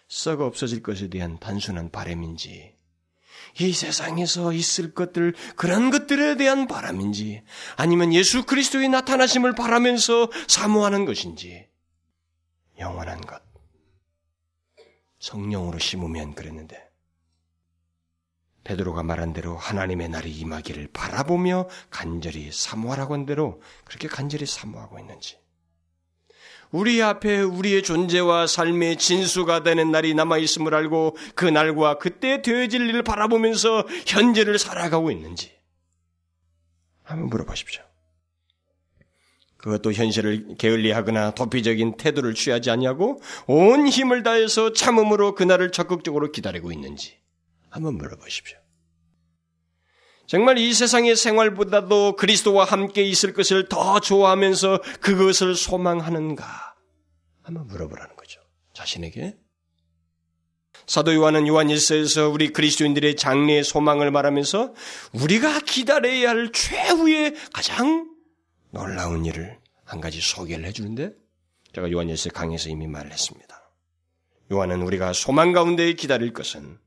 썩어 0.08 0.44
없어질 0.46 0.82
것에 0.82 1.08
대한 1.08 1.38
단순한 1.38 1.90
바램인지, 1.90 2.76
이 3.58 3.72
세상에서 3.72 4.52
있을 4.52 4.94
것들, 4.94 5.34
그런 5.56 5.90
것들에 5.90 6.36
대한 6.36 6.66
바람인지, 6.66 7.42
아니면 7.76 8.12
예수 8.12 8.44
그리스도의 8.44 8.88
나타나심을 8.88 9.54
바라면서 9.54 10.30
사모하는 10.46 11.04
것인지, 11.04 11.66
영원한 12.78 13.20
것. 13.20 13.42
성령으로 15.18 15.78
심으면 15.78 16.34
그랬는데, 16.34 16.86
베드로가 18.64 19.04
말한 19.04 19.32
대로 19.32 19.56
하나님의 19.56 20.08
날이 20.08 20.30
임하기를 20.32 20.88
바라보며 20.92 21.68
간절히 21.88 22.50
사모하라고 22.50 23.14
한 23.14 23.24
대로 23.24 23.62
그렇게 23.84 24.08
간절히 24.08 24.44
사모하고 24.44 24.98
있는지. 24.98 25.38
우리 26.70 27.02
앞에 27.02 27.40
우리의 27.40 27.82
존재와 27.82 28.46
삶의 28.46 28.96
진수가 28.98 29.62
되는 29.62 29.90
날이 29.90 30.14
남아있음을 30.14 30.74
알고 30.74 31.16
그 31.34 31.44
날과 31.44 31.98
그때 31.98 32.42
되어질 32.42 32.88
일을 32.88 33.02
바라보면서 33.02 33.86
현재를 34.06 34.58
살아가고 34.58 35.10
있는지. 35.10 35.52
한번 37.02 37.28
물어보십시오. 37.28 37.82
그것도 39.56 39.92
현실을 39.92 40.56
게을리하거나 40.58 41.32
도피적인 41.32 41.96
태도를 41.96 42.34
취하지 42.34 42.70
아니하고 42.70 43.20
온 43.46 43.88
힘을 43.88 44.22
다해서 44.22 44.72
참음으로 44.72 45.34
그날을 45.34 45.72
적극적으로 45.72 46.30
기다리고 46.30 46.70
있는지 46.70 47.16
한번 47.70 47.94
물어보십시오. 47.96 48.58
정말 50.26 50.58
이 50.58 50.74
세상의 50.74 51.14
생활보다도 51.16 52.16
그리스도와 52.16 52.64
함께 52.64 53.02
있을 53.02 53.32
것을 53.32 53.68
더 53.68 54.00
좋아하면서 54.00 54.82
그것을 55.00 55.54
소망하는가? 55.54 56.74
한번 57.42 57.66
물어보라는 57.68 58.16
거죠. 58.16 58.40
자신에게. 58.74 59.36
사도 60.86 61.14
요한은 61.14 61.46
요한일서에서 61.46 62.28
우리 62.28 62.52
그리스도인들의 62.52 63.16
장래의 63.16 63.64
소망을 63.64 64.10
말하면서 64.10 64.74
우리가 65.14 65.60
기다려야 65.60 66.30
할 66.30 66.52
최후의 66.52 67.34
가장 67.52 68.08
놀라운 68.70 69.24
일을 69.24 69.58
한 69.84 70.00
가지 70.00 70.20
소개를 70.20 70.64
해주는데 70.66 71.12
제가 71.74 71.90
요한일서 71.90 72.30
강에서 72.30 72.68
이미 72.68 72.86
말을 72.86 73.12
했습니다. 73.12 73.70
요한은 74.52 74.82
우리가 74.82 75.12
소망 75.12 75.52
가운데 75.52 75.92
기다릴 75.92 76.32
것은 76.32 76.78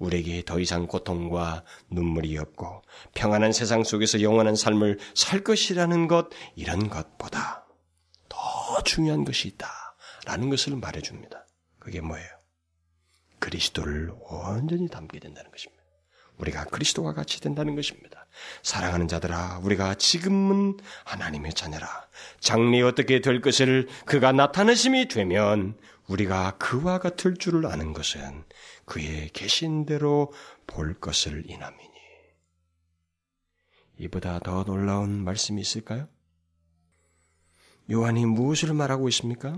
우리에게 0.00 0.42
더 0.44 0.58
이상 0.58 0.86
고통과 0.86 1.62
눈물이 1.90 2.36
없고 2.38 2.82
평안한 3.14 3.52
세상 3.52 3.84
속에서 3.84 4.22
영원한 4.22 4.56
삶을 4.56 4.98
살 5.14 5.44
것이라는 5.44 6.08
것, 6.08 6.30
이런 6.56 6.88
것보다 6.88 7.66
더 8.28 8.82
중요한 8.82 9.24
것이 9.24 9.46
있다. 9.48 9.68
라는 10.26 10.50
것을 10.50 10.76
말해줍니다. 10.76 11.46
그게 11.78 12.00
뭐예요? 12.00 12.28
그리스도를 13.38 14.12
온전히 14.28 14.88
담게 14.88 15.18
된다는 15.18 15.50
것입니다. 15.50 15.80
우리가 16.38 16.64
그리스도와 16.64 17.12
같이 17.12 17.40
된다는 17.40 17.74
것입니다. 17.74 18.26
사랑하는 18.62 19.08
자들아, 19.08 19.60
우리가 19.62 19.94
지금은 19.94 20.78
하나님의 21.04 21.52
자녀라. 21.52 21.86
장래 22.38 22.80
어떻게 22.80 23.20
될 23.20 23.40
것을 23.40 23.88
그가 24.06 24.32
나타내심이 24.32 25.08
되면 25.08 25.76
우리가 26.06 26.56
그와 26.58 26.98
같을 26.98 27.36
줄을 27.36 27.66
아는 27.66 27.92
것은 27.92 28.44
그의 28.90 29.30
계신 29.32 29.86
대로 29.86 30.32
볼 30.66 30.94
것을 30.94 31.48
인함이니. 31.48 31.90
이보다 33.98 34.40
더 34.40 34.64
놀라운 34.64 35.22
말씀이 35.22 35.60
있을까요? 35.60 36.08
요한이 37.88 38.26
무엇을 38.26 38.74
말하고 38.74 39.08
있습니까? 39.10 39.56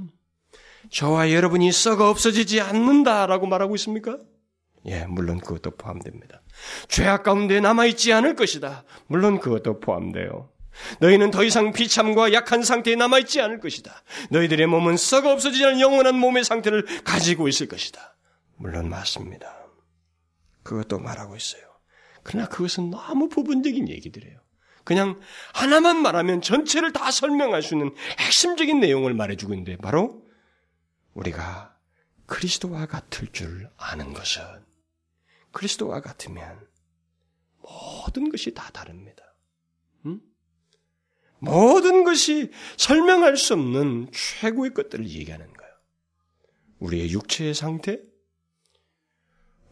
저와 0.90 1.32
여러분이 1.32 1.72
썩어 1.72 2.10
없어지지 2.10 2.60
않는다라고 2.60 3.46
말하고 3.46 3.74
있습니까? 3.76 4.18
예, 4.84 5.06
물론 5.06 5.40
그것도 5.40 5.76
포함됩니다. 5.76 6.42
죄악 6.88 7.22
가운데 7.22 7.60
남아있지 7.60 8.12
않을 8.12 8.36
것이다. 8.36 8.84
물론 9.06 9.40
그것도 9.40 9.80
포함돼요. 9.80 10.50
너희는 11.00 11.30
더 11.30 11.42
이상 11.42 11.72
비참과 11.72 12.34
약한 12.34 12.62
상태에 12.62 12.96
남아있지 12.96 13.40
않을 13.40 13.60
것이다. 13.60 14.02
너희들의 14.30 14.66
몸은 14.66 14.98
썩어 14.98 15.30
없어지지 15.32 15.64
않은 15.64 15.80
영원한 15.80 16.16
몸의 16.16 16.44
상태를 16.44 16.84
가지고 17.04 17.48
있을 17.48 17.68
것이다. 17.68 18.12
물론 18.62 18.88
맞습니다. 18.88 19.66
그것도 20.62 21.00
말하고 21.00 21.34
있어요. 21.34 21.62
그러나 22.22 22.48
그것은 22.48 22.90
너무 22.90 23.28
부분적인 23.28 23.88
얘기들이에요. 23.88 24.40
그냥 24.84 25.20
하나만 25.52 26.00
말하면 26.00 26.42
전체를 26.42 26.92
다 26.92 27.10
설명할 27.10 27.62
수 27.62 27.74
있는 27.74 27.92
핵심적인 28.20 28.78
내용을 28.78 29.14
말해주고 29.14 29.52
있는데 29.54 29.76
바로 29.78 30.24
우리가 31.14 31.76
그리스도와 32.26 32.86
같을 32.86 33.32
줄 33.32 33.68
아는 33.76 34.12
것은 34.12 34.42
그리스도와 35.50 36.00
같으면 36.00 36.64
모든 37.58 38.28
것이 38.28 38.54
다 38.54 38.70
다릅니다. 38.70 39.24
음? 40.06 40.20
모든 41.40 42.04
것이 42.04 42.52
설명할 42.76 43.36
수 43.36 43.54
없는 43.54 44.12
최고의 44.12 44.72
것들을 44.72 45.08
얘기하는 45.08 45.52
거예요. 45.52 45.72
우리의 46.78 47.10
육체의 47.10 47.54
상태, 47.54 48.00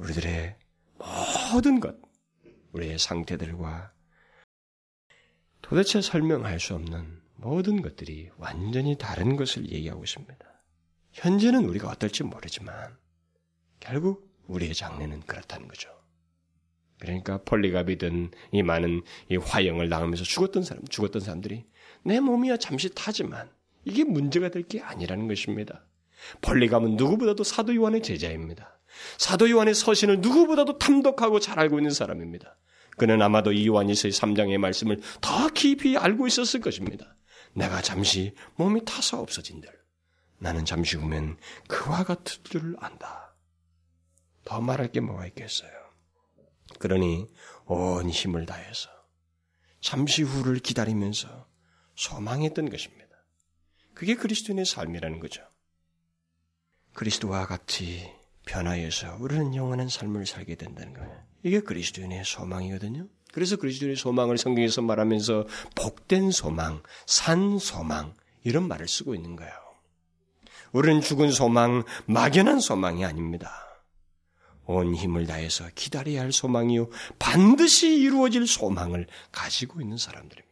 우리들의 0.01 0.57
모든 1.53 1.79
것, 1.81 1.95
우리의 2.73 2.99
상태들과 2.99 3.93
도대체 5.61 6.01
설명할 6.01 6.59
수 6.59 6.75
없는 6.75 7.21
모든 7.37 7.83
것들이 7.83 8.31
완전히 8.39 8.97
다른 8.97 9.37
것을 9.37 9.71
얘기하고 9.71 10.03
있습니다. 10.05 10.37
현재는 11.13 11.65
우리가 11.65 11.89
어떨지 11.89 12.23
모르지만 12.23 12.97
결국 13.79 14.35
우리의 14.47 14.75
장래는 14.75 15.21
그렇다는 15.21 15.69
거죠. 15.69 15.91
그러니까 16.99 17.43
폴리갑이든 17.45 18.31
이 18.53 18.63
많은 18.63 19.03
이 19.31 19.37
화형을 19.37 19.89
당하면서 19.89 20.25
죽었던 20.25 20.63
사람, 20.63 20.85
죽었던 20.87 21.21
사람들이 21.21 21.67
내 22.05 22.21
몸이야 22.21 22.57
잠시 22.59 22.95
타지만 22.95 23.51
이게 23.85 24.05
문제가 24.05 24.49
될 24.51 24.63
게 24.63 24.81
아니라는 24.81 25.29
것입니다. 25.29 25.87
폴리갑은 26.43 26.97
누구보다도 26.97 27.45
사도 27.45 27.75
요한의 27.75 28.03
제자입니다. 28.03 28.80
사도 29.19 29.51
요한의 29.51 29.75
서신을 29.75 30.21
누구보다도 30.21 30.79
탐독하고 30.79 31.41
잘 31.41 31.59
알고 31.59 31.79
있는 31.79 31.91
사람입니다. 31.91 32.57
그는 32.97 33.23
아마도 33.23 33.53
이 33.53 33.67
요한일서의 33.67 34.13
3장의 34.13 34.59
말씀을 34.59 35.01
더 35.21 35.49
깊이 35.49 35.97
알고 35.97 36.27
있었을 36.27 36.61
것입니다. 36.61 37.17
내가 37.55 37.81
잠시 37.81 38.35
몸이 38.57 38.85
타서 38.85 39.21
없어진들. 39.21 39.71
나는 40.39 40.65
잠시 40.65 40.97
후면 40.97 41.37
그와 41.69 42.05
같을 42.05 42.43
줄 42.45 42.77
안다. 42.79 43.35
더 44.45 44.61
말할 44.61 44.91
게 44.93 45.01
뭐가 45.01 45.27
있겠어요. 45.27 45.71
그러니 46.79 47.27
온 47.67 48.09
힘을 48.09 48.47
다해서 48.47 48.89
잠시 49.81 50.23
후를 50.23 50.59
기다리면서 50.59 51.47
소망했던 51.95 52.71
것입니다. 52.71 53.11
그게 53.95 54.15
그리스도인의 54.15 54.65
삶이라는 54.65 55.21
거죠. 55.21 55.43
그리스도와 56.95 57.47
같이 57.47 58.11
변화해서 58.47 59.17
우리는 59.21 59.55
영원한 59.55 59.89
삶을 59.89 60.27
살게 60.27 60.55
된다는 60.57 60.95
거예요. 60.95 61.23
이게 61.43 61.61
그리스도인의 61.61 62.25
소망이거든요. 62.25 63.07
그래서 63.33 63.57
그리스도인의 63.57 63.97
소망을 63.97 64.39
성경에서 64.39 64.83
말하면서 64.83 65.47
복된 65.75 66.31
소망, 66.31 66.83
산 67.07 67.59
소망 67.59 68.15
이런 68.43 68.67
말을 68.67 68.89
쓰고 68.89 69.15
있는 69.15 69.37
거예요. 69.37 69.53
우리는 70.73 71.01
죽은 71.01 71.31
소망, 71.31 71.85
막연한 72.07 72.61
소망이 72.61 73.05
아닙니다. 73.05 73.67
온 74.67 74.95
힘을 74.95 75.27
다해서 75.27 75.69
기다려야 75.75 76.21
할 76.21 76.33
소망이요. 76.33 76.89
반드시 77.19 77.89
이루어질 77.97 78.47
소망을 78.47 79.07
가지고 79.33 79.81
있는 79.81 79.97
사람들입니다. 79.97 80.50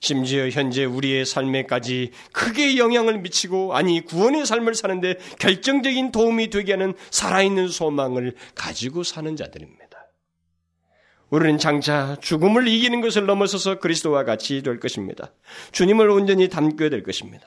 심지어 0.00 0.48
현재 0.48 0.84
우리의 0.84 1.24
삶에까지 1.24 2.10
크게 2.32 2.76
영향을 2.76 3.18
미치고 3.18 3.74
아니 3.74 4.04
구원의 4.04 4.46
삶을 4.46 4.74
사는데 4.74 5.18
결정적인 5.38 6.12
도움이 6.12 6.50
되게 6.50 6.72
하는 6.72 6.94
살아있는 7.10 7.68
소망을 7.68 8.34
가지고 8.54 9.02
사는 9.02 9.34
자들입니다. 9.34 9.88
우리는 11.30 11.58
장차 11.58 12.16
죽음을 12.20 12.68
이기는 12.68 13.00
것을 13.00 13.26
넘어서서 13.26 13.80
그리스도와 13.80 14.24
같이 14.24 14.62
될 14.62 14.80
것입니다. 14.80 15.32
주님을 15.72 16.08
온전히 16.08 16.48
담게 16.48 16.88
될 16.88 17.02
것입니다. 17.02 17.46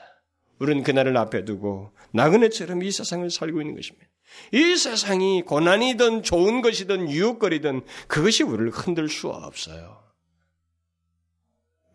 우리는 0.60 0.84
그날을 0.84 1.16
앞에 1.16 1.44
두고 1.44 1.92
나그네처럼 2.12 2.84
이 2.84 2.92
세상을 2.92 3.28
살고 3.28 3.60
있는 3.60 3.74
것입니다. 3.74 4.06
이 4.52 4.76
세상이 4.76 5.42
고난이든 5.42 6.22
좋은 6.22 6.62
것이든 6.62 7.10
유혹거리든 7.10 7.82
그것이 8.06 8.44
우리를 8.44 8.70
흔들 8.70 9.08
수 9.08 9.28
없어요. 9.28 10.01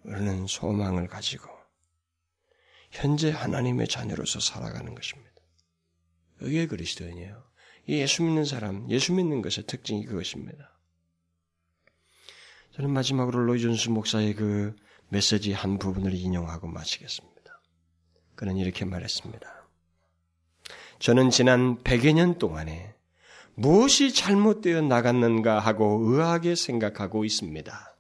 우리는 0.08 0.48
소망을 0.48 1.08
가지고 1.08 1.50
현재 2.92 3.30
하나님의 3.30 3.88
자녀로서 3.88 4.40
살아가는 4.40 4.96
것입니다. 4.96 5.32
이게 6.42 6.66
그리스도인이에요. 6.66 7.44
예수 7.90 8.24
믿는 8.24 8.46
사람, 8.46 8.90
예수 8.90 9.14
믿는 9.14 9.42
것의 9.42 9.66
특징이 9.68 10.06
그것입니다. 10.06 10.72
저는 12.72 12.92
마지막으로 12.92 13.46
로이존스 13.46 13.90
목사의 13.90 14.36
그 14.36 14.76
메시지 15.10 15.52
한 15.52 15.78
부분을 15.78 16.14
인용하고 16.14 16.68
마치겠습니다. 16.68 17.62
그는 18.36 18.58
이렇게 18.58 18.86
말했습니다. 18.86 19.68
저는 21.00 21.32
지난 21.32 21.82
100여 21.84 22.14
년 22.14 22.38
동안에 22.38 22.94
무엇이 23.56 24.14
잘못되어 24.14 24.84
나갔는가 24.84 25.60
하고 25.60 26.02
의아하게 26.04 26.56
생각하고 26.56 27.26
있습니다. 27.26 27.97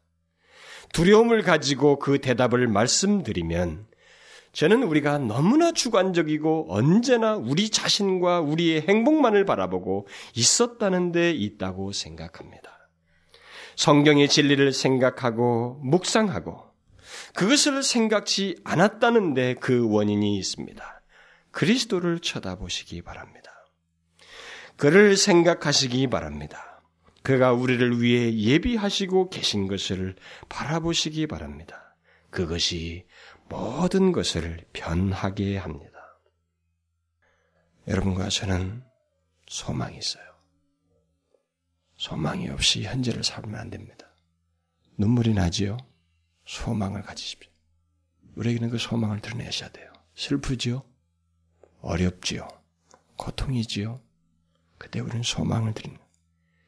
두려움을 0.93 1.41
가지고 1.43 1.99
그 1.99 2.19
대답을 2.19 2.67
말씀드리면 2.67 3.88
저는 4.53 4.83
우리가 4.83 5.19
너무나 5.19 5.71
주관적이고 5.71 6.67
언제나 6.69 7.35
우리 7.35 7.69
자신과 7.69 8.41
우리의 8.41 8.81
행복만을 8.88 9.45
바라보고 9.45 10.07
있었다는 10.33 11.11
데 11.11 11.31
있다고 11.31 11.91
생각합니다. 11.91 12.89
성경의 13.75 14.27
진리를 14.29 14.73
생각하고 14.73 15.79
묵상하고 15.83 16.63
그것을 17.35 17.83
생각지 17.83 18.57
않았다는 18.63 19.35
데 19.35 19.55
그 19.59 19.88
원인이 19.89 20.38
있습니다. 20.38 21.01
그리스도를 21.51 22.19
쳐다보시기 22.19 23.03
바랍니다. 23.03 23.51
그를 24.75 25.15
생각하시기 25.17 26.07
바랍니다. 26.07 26.76
그가 27.28 27.51
우리를 27.51 28.01
위해 28.01 28.34
예비하시고 28.34 29.30
계신 29.30 29.67
것을 29.67 30.15
바라보시기 30.47 31.28
바랍니다. 31.28 31.93
그것이 32.30 33.05
모든 33.49 34.13
것을 34.13 34.63
변하게 34.71 35.57
합니다. 35.57 35.91
여러분과 37.86 38.30
저는 38.30 38.82
소망이 39.45 39.97
있어요. 39.97 40.23
소망이 41.97 42.47
없이 42.47 42.84
현재를 42.84 43.25
살면 43.25 43.59
안 43.59 43.69
됩니다. 43.71 44.07
눈물이 44.97 45.34
나지요? 45.34 45.75
소망을 46.45 47.01
가지십시오. 47.01 47.51
우리에게는 48.38 48.69
그 48.69 48.78
소망을 48.78 49.19
드러내셔야 49.19 49.69
돼요. 49.71 49.91
슬프지요? 50.15 50.82
어렵지요? 51.82 52.47
고통이지요? 53.17 53.99
그때 54.78 55.01
우리는 55.01 55.23
소망을 55.23 55.73
드리는 55.73 56.07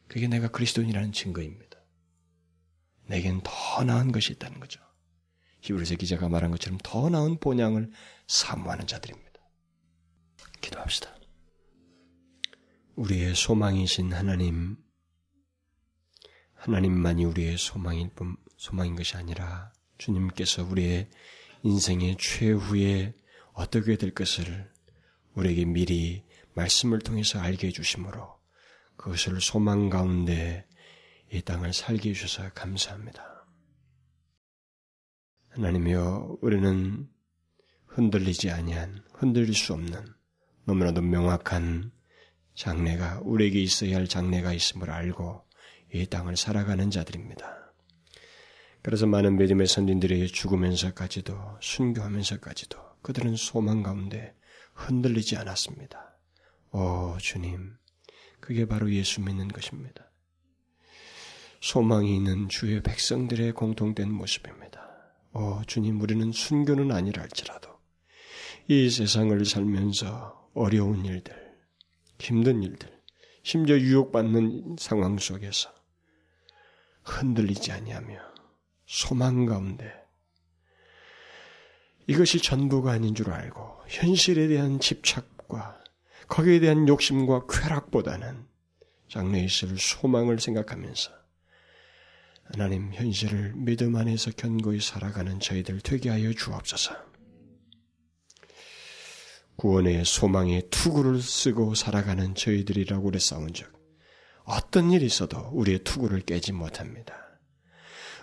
그게 0.10 0.28
내가 0.28 0.50
그리스도인이라는 0.50 1.14
증거입니다. 1.14 1.80
내겐 3.06 3.42
더 3.44 3.84
나은 3.84 4.12
것이 4.12 4.34
있다는 4.34 4.60
거죠. 4.60 4.82
히브리서 5.62 5.96
기자가 5.96 6.28
말한 6.30 6.52
것처럼 6.52 6.80
더 6.84 7.10
나은 7.10 7.40
본향을 7.40 7.92
사모하는 8.28 8.88
자들입니다. 8.88 9.30
기도합시다. 10.62 11.16
우리의 12.96 13.36
소망이신 13.36 14.12
하나님, 14.12 14.78
하나님만이 16.56 17.26
우리의 17.26 17.58
소망인 17.58 18.10
뿐, 18.16 18.36
소망인 18.58 18.96
것이 18.96 19.16
아니라 19.16 19.72
주님께서 19.98 20.66
우리의 20.66 21.10
인생의 21.64 22.18
최후에 22.20 23.14
어떻게 23.54 23.96
될 23.96 24.14
것을 24.14 24.72
우리에게 25.36 25.66
미리 25.66 26.24
말씀을 26.56 27.00
통해서 27.00 27.40
알게 27.40 27.68
해주심으로 27.68 28.39
그것을 29.00 29.40
소망 29.40 29.90
가운데 29.90 30.68
이 31.32 31.42
땅을 31.42 31.72
살게 31.72 32.10
해주셔서 32.10 32.50
감사합니다. 32.54 33.46
하나님이여 35.52 36.40
우리는 36.42 37.08
흔들리지 37.86 38.52
아니한 38.52 39.06
흔들릴 39.14 39.54
수 39.54 39.74
없는 39.74 40.06
너무나도 40.66 41.02
명확한 41.02 41.92
장래가 42.56 43.22
우리에게 43.24 43.62
있어야 43.62 43.96
할 43.96 44.08
장래가 44.08 44.52
있음을 44.52 44.92
알고 44.92 45.46
이 45.94 46.06
땅을 46.06 46.36
살아가는 46.36 46.92
자들입니다. 46.92 47.74
그래서 48.82 49.08
많은 49.08 49.38
믿음의 49.38 49.68
선진들이 49.68 50.28
죽으면서까지도 50.28 51.60
순교하면서까지도 51.62 52.78
그들은 53.02 53.38
소망 53.38 53.82
가운데 53.82 54.36
흔들리지 54.74 55.38
않았습니다. 55.38 56.18
오 56.72 57.18
주님, 57.18 57.80
그게 58.40 58.66
바로 58.66 58.92
예수 58.92 59.22
믿는 59.22 59.48
것입니다. 59.48 60.10
소망이 61.62 62.16
있는 62.16 62.48
주의 62.50 62.82
백성들의 62.82 63.52
공통된 63.54 64.12
모습입니다. 64.12 64.88
오 65.34 65.62
주님, 65.68 66.02
우리는 66.02 66.32
순교는 66.32 66.92
아니라 66.92 67.22
할지라도 67.22 67.70
이 68.68 68.90
세상을 68.90 69.44
살면서 69.46 70.50
어려운 70.54 71.06
일들, 71.06 71.36
힘든 72.20 72.64
일들, 72.64 72.90
심지어 73.44 73.78
유혹받는 73.78 74.78
상황 74.80 75.18
속에서 75.18 75.74
흔들리지 77.04 77.72
아니하며 77.72 78.20
소망 78.86 79.46
가운데 79.46 79.94
이것이 82.08 82.40
전부가 82.40 82.92
아닌 82.92 83.14
줄 83.14 83.32
알고 83.32 83.82
현실에 83.88 84.48
대한 84.48 84.80
집착과 84.80 85.79
거기에 86.30 86.60
대한 86.60 86.88
욕심과 86.88 87.48
쾌락보다는 87.48 88.46
장래에 89.10 89.44
있을 89.44 89.78
소망을 89.78 90.40
생각하면서 90.40 91.12
하나님 92.44 92.94
현실을 92.94 93.54
믿음 93.56 93.96
안에서 93.96 94.32
견고히 94.32 94.80
살아가는 94.80 95.40
저희들 95.40 95.82
되게 95.82 96.10
하여 96.10 96.32
주옵소서. 96.32 96.96
구원의 99.56 100.06
소망의 100.06 100.70
투구를 100.70 101.22
쓰고 101.22 101.76
살아가는 101.76 102.34
저희들이라고 102.34 103.12
싸운 103.20 103.54
적 103.54 103.68
어떤 104.46 104.92
일이 104.92 105.06
있어도 105.06 105.50
우리의 105.52 105.80
투구를 105.84 106.22
깨지 106.22 106.54
못합니다. 106.54 107.16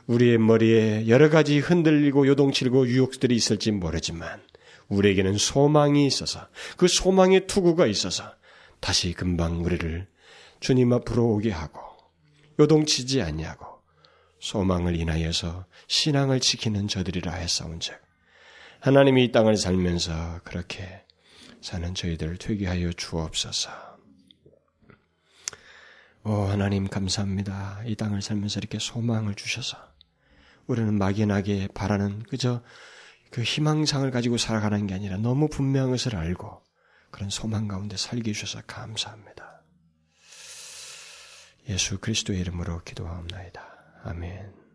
우리의 0.07 0.39
머리에 0.39 1.09
여러 1.09 1.29
가지 1.29 1.59
흔들리고 1.59 2.27
요동치고 2.27 2.89
유혹들이 2.89 3.35
있을지 3.35 3.73
모르지만 3.73 4.41
우리에게는 4.89 5.39
소망이 5.39 6.07
있어서 6.07 6.49
그 6.77 6.89
소망의 6.89 7.47
투구가 7.47 7.87
있어서 7.87 8.35
다시 8.81 9.13
금방 9.13 9.65
우리를 9.65 10.07
주님 10.61 10.93
앞으로 10.93 11.25
오게 11.35 11.51
하고 11.51 11.81
요동치지 12.59 13.23
아니하고 13.23 13.67
소망을 14.41 14.97
인하여서 14.97 15.67
신앙을 15.89 16.41
지키는 16.41 16.89
저들이라 16.89 17.33
했사온즉 17.33 18.01
하나님이 18.81 19.25
이 19.25 19.33
땅을 19.33 19.57
살면서 19.57 20.41
그렇게 20.45 21.03
사는 21.61 21.95
저희들을 21.95 22.37
되게 22.37 22.69
하여 22.69 22.93
주옵소서. 22.93 23.71
오 26.25 26.31
하나님 26.45 26.89
감사합니다. 26.89 27.83
이 27.87 27.97
땅을 27.97 28.23
살면서 28.23 28.61
이렇게 28.61 28.79
소망을 28.79 29.35
주셔서 29.35 29.77
우리는 30.67 30.97
막연하게 30.97 31.69
바라는 31.75 32.25
그저 32.25 32.63
그 33.37 33.43
희망상을 33.43 34.11
가지고 34.13 34.39
살아가는 34.39 34.87
게 34.87 34.95
아니라 34.95 35.19
너무 35.19 35.51
분명한 35.51 35.91
것을 35.91 36.17
알고 36.17 36.63
그런 37.11 37.29
소망 37.29 37.69
가운데 37.69 37.95
살게 37.95 38.31
해주셔서 38.31 38.63
감사합니다. 38.67 39.63
예수 41.69 41.99
그리스도의 41.99 42.41
이름으로 42.41 42.81
기도하옵나이다. 42.83 43.63
아멘. 44.05 44.66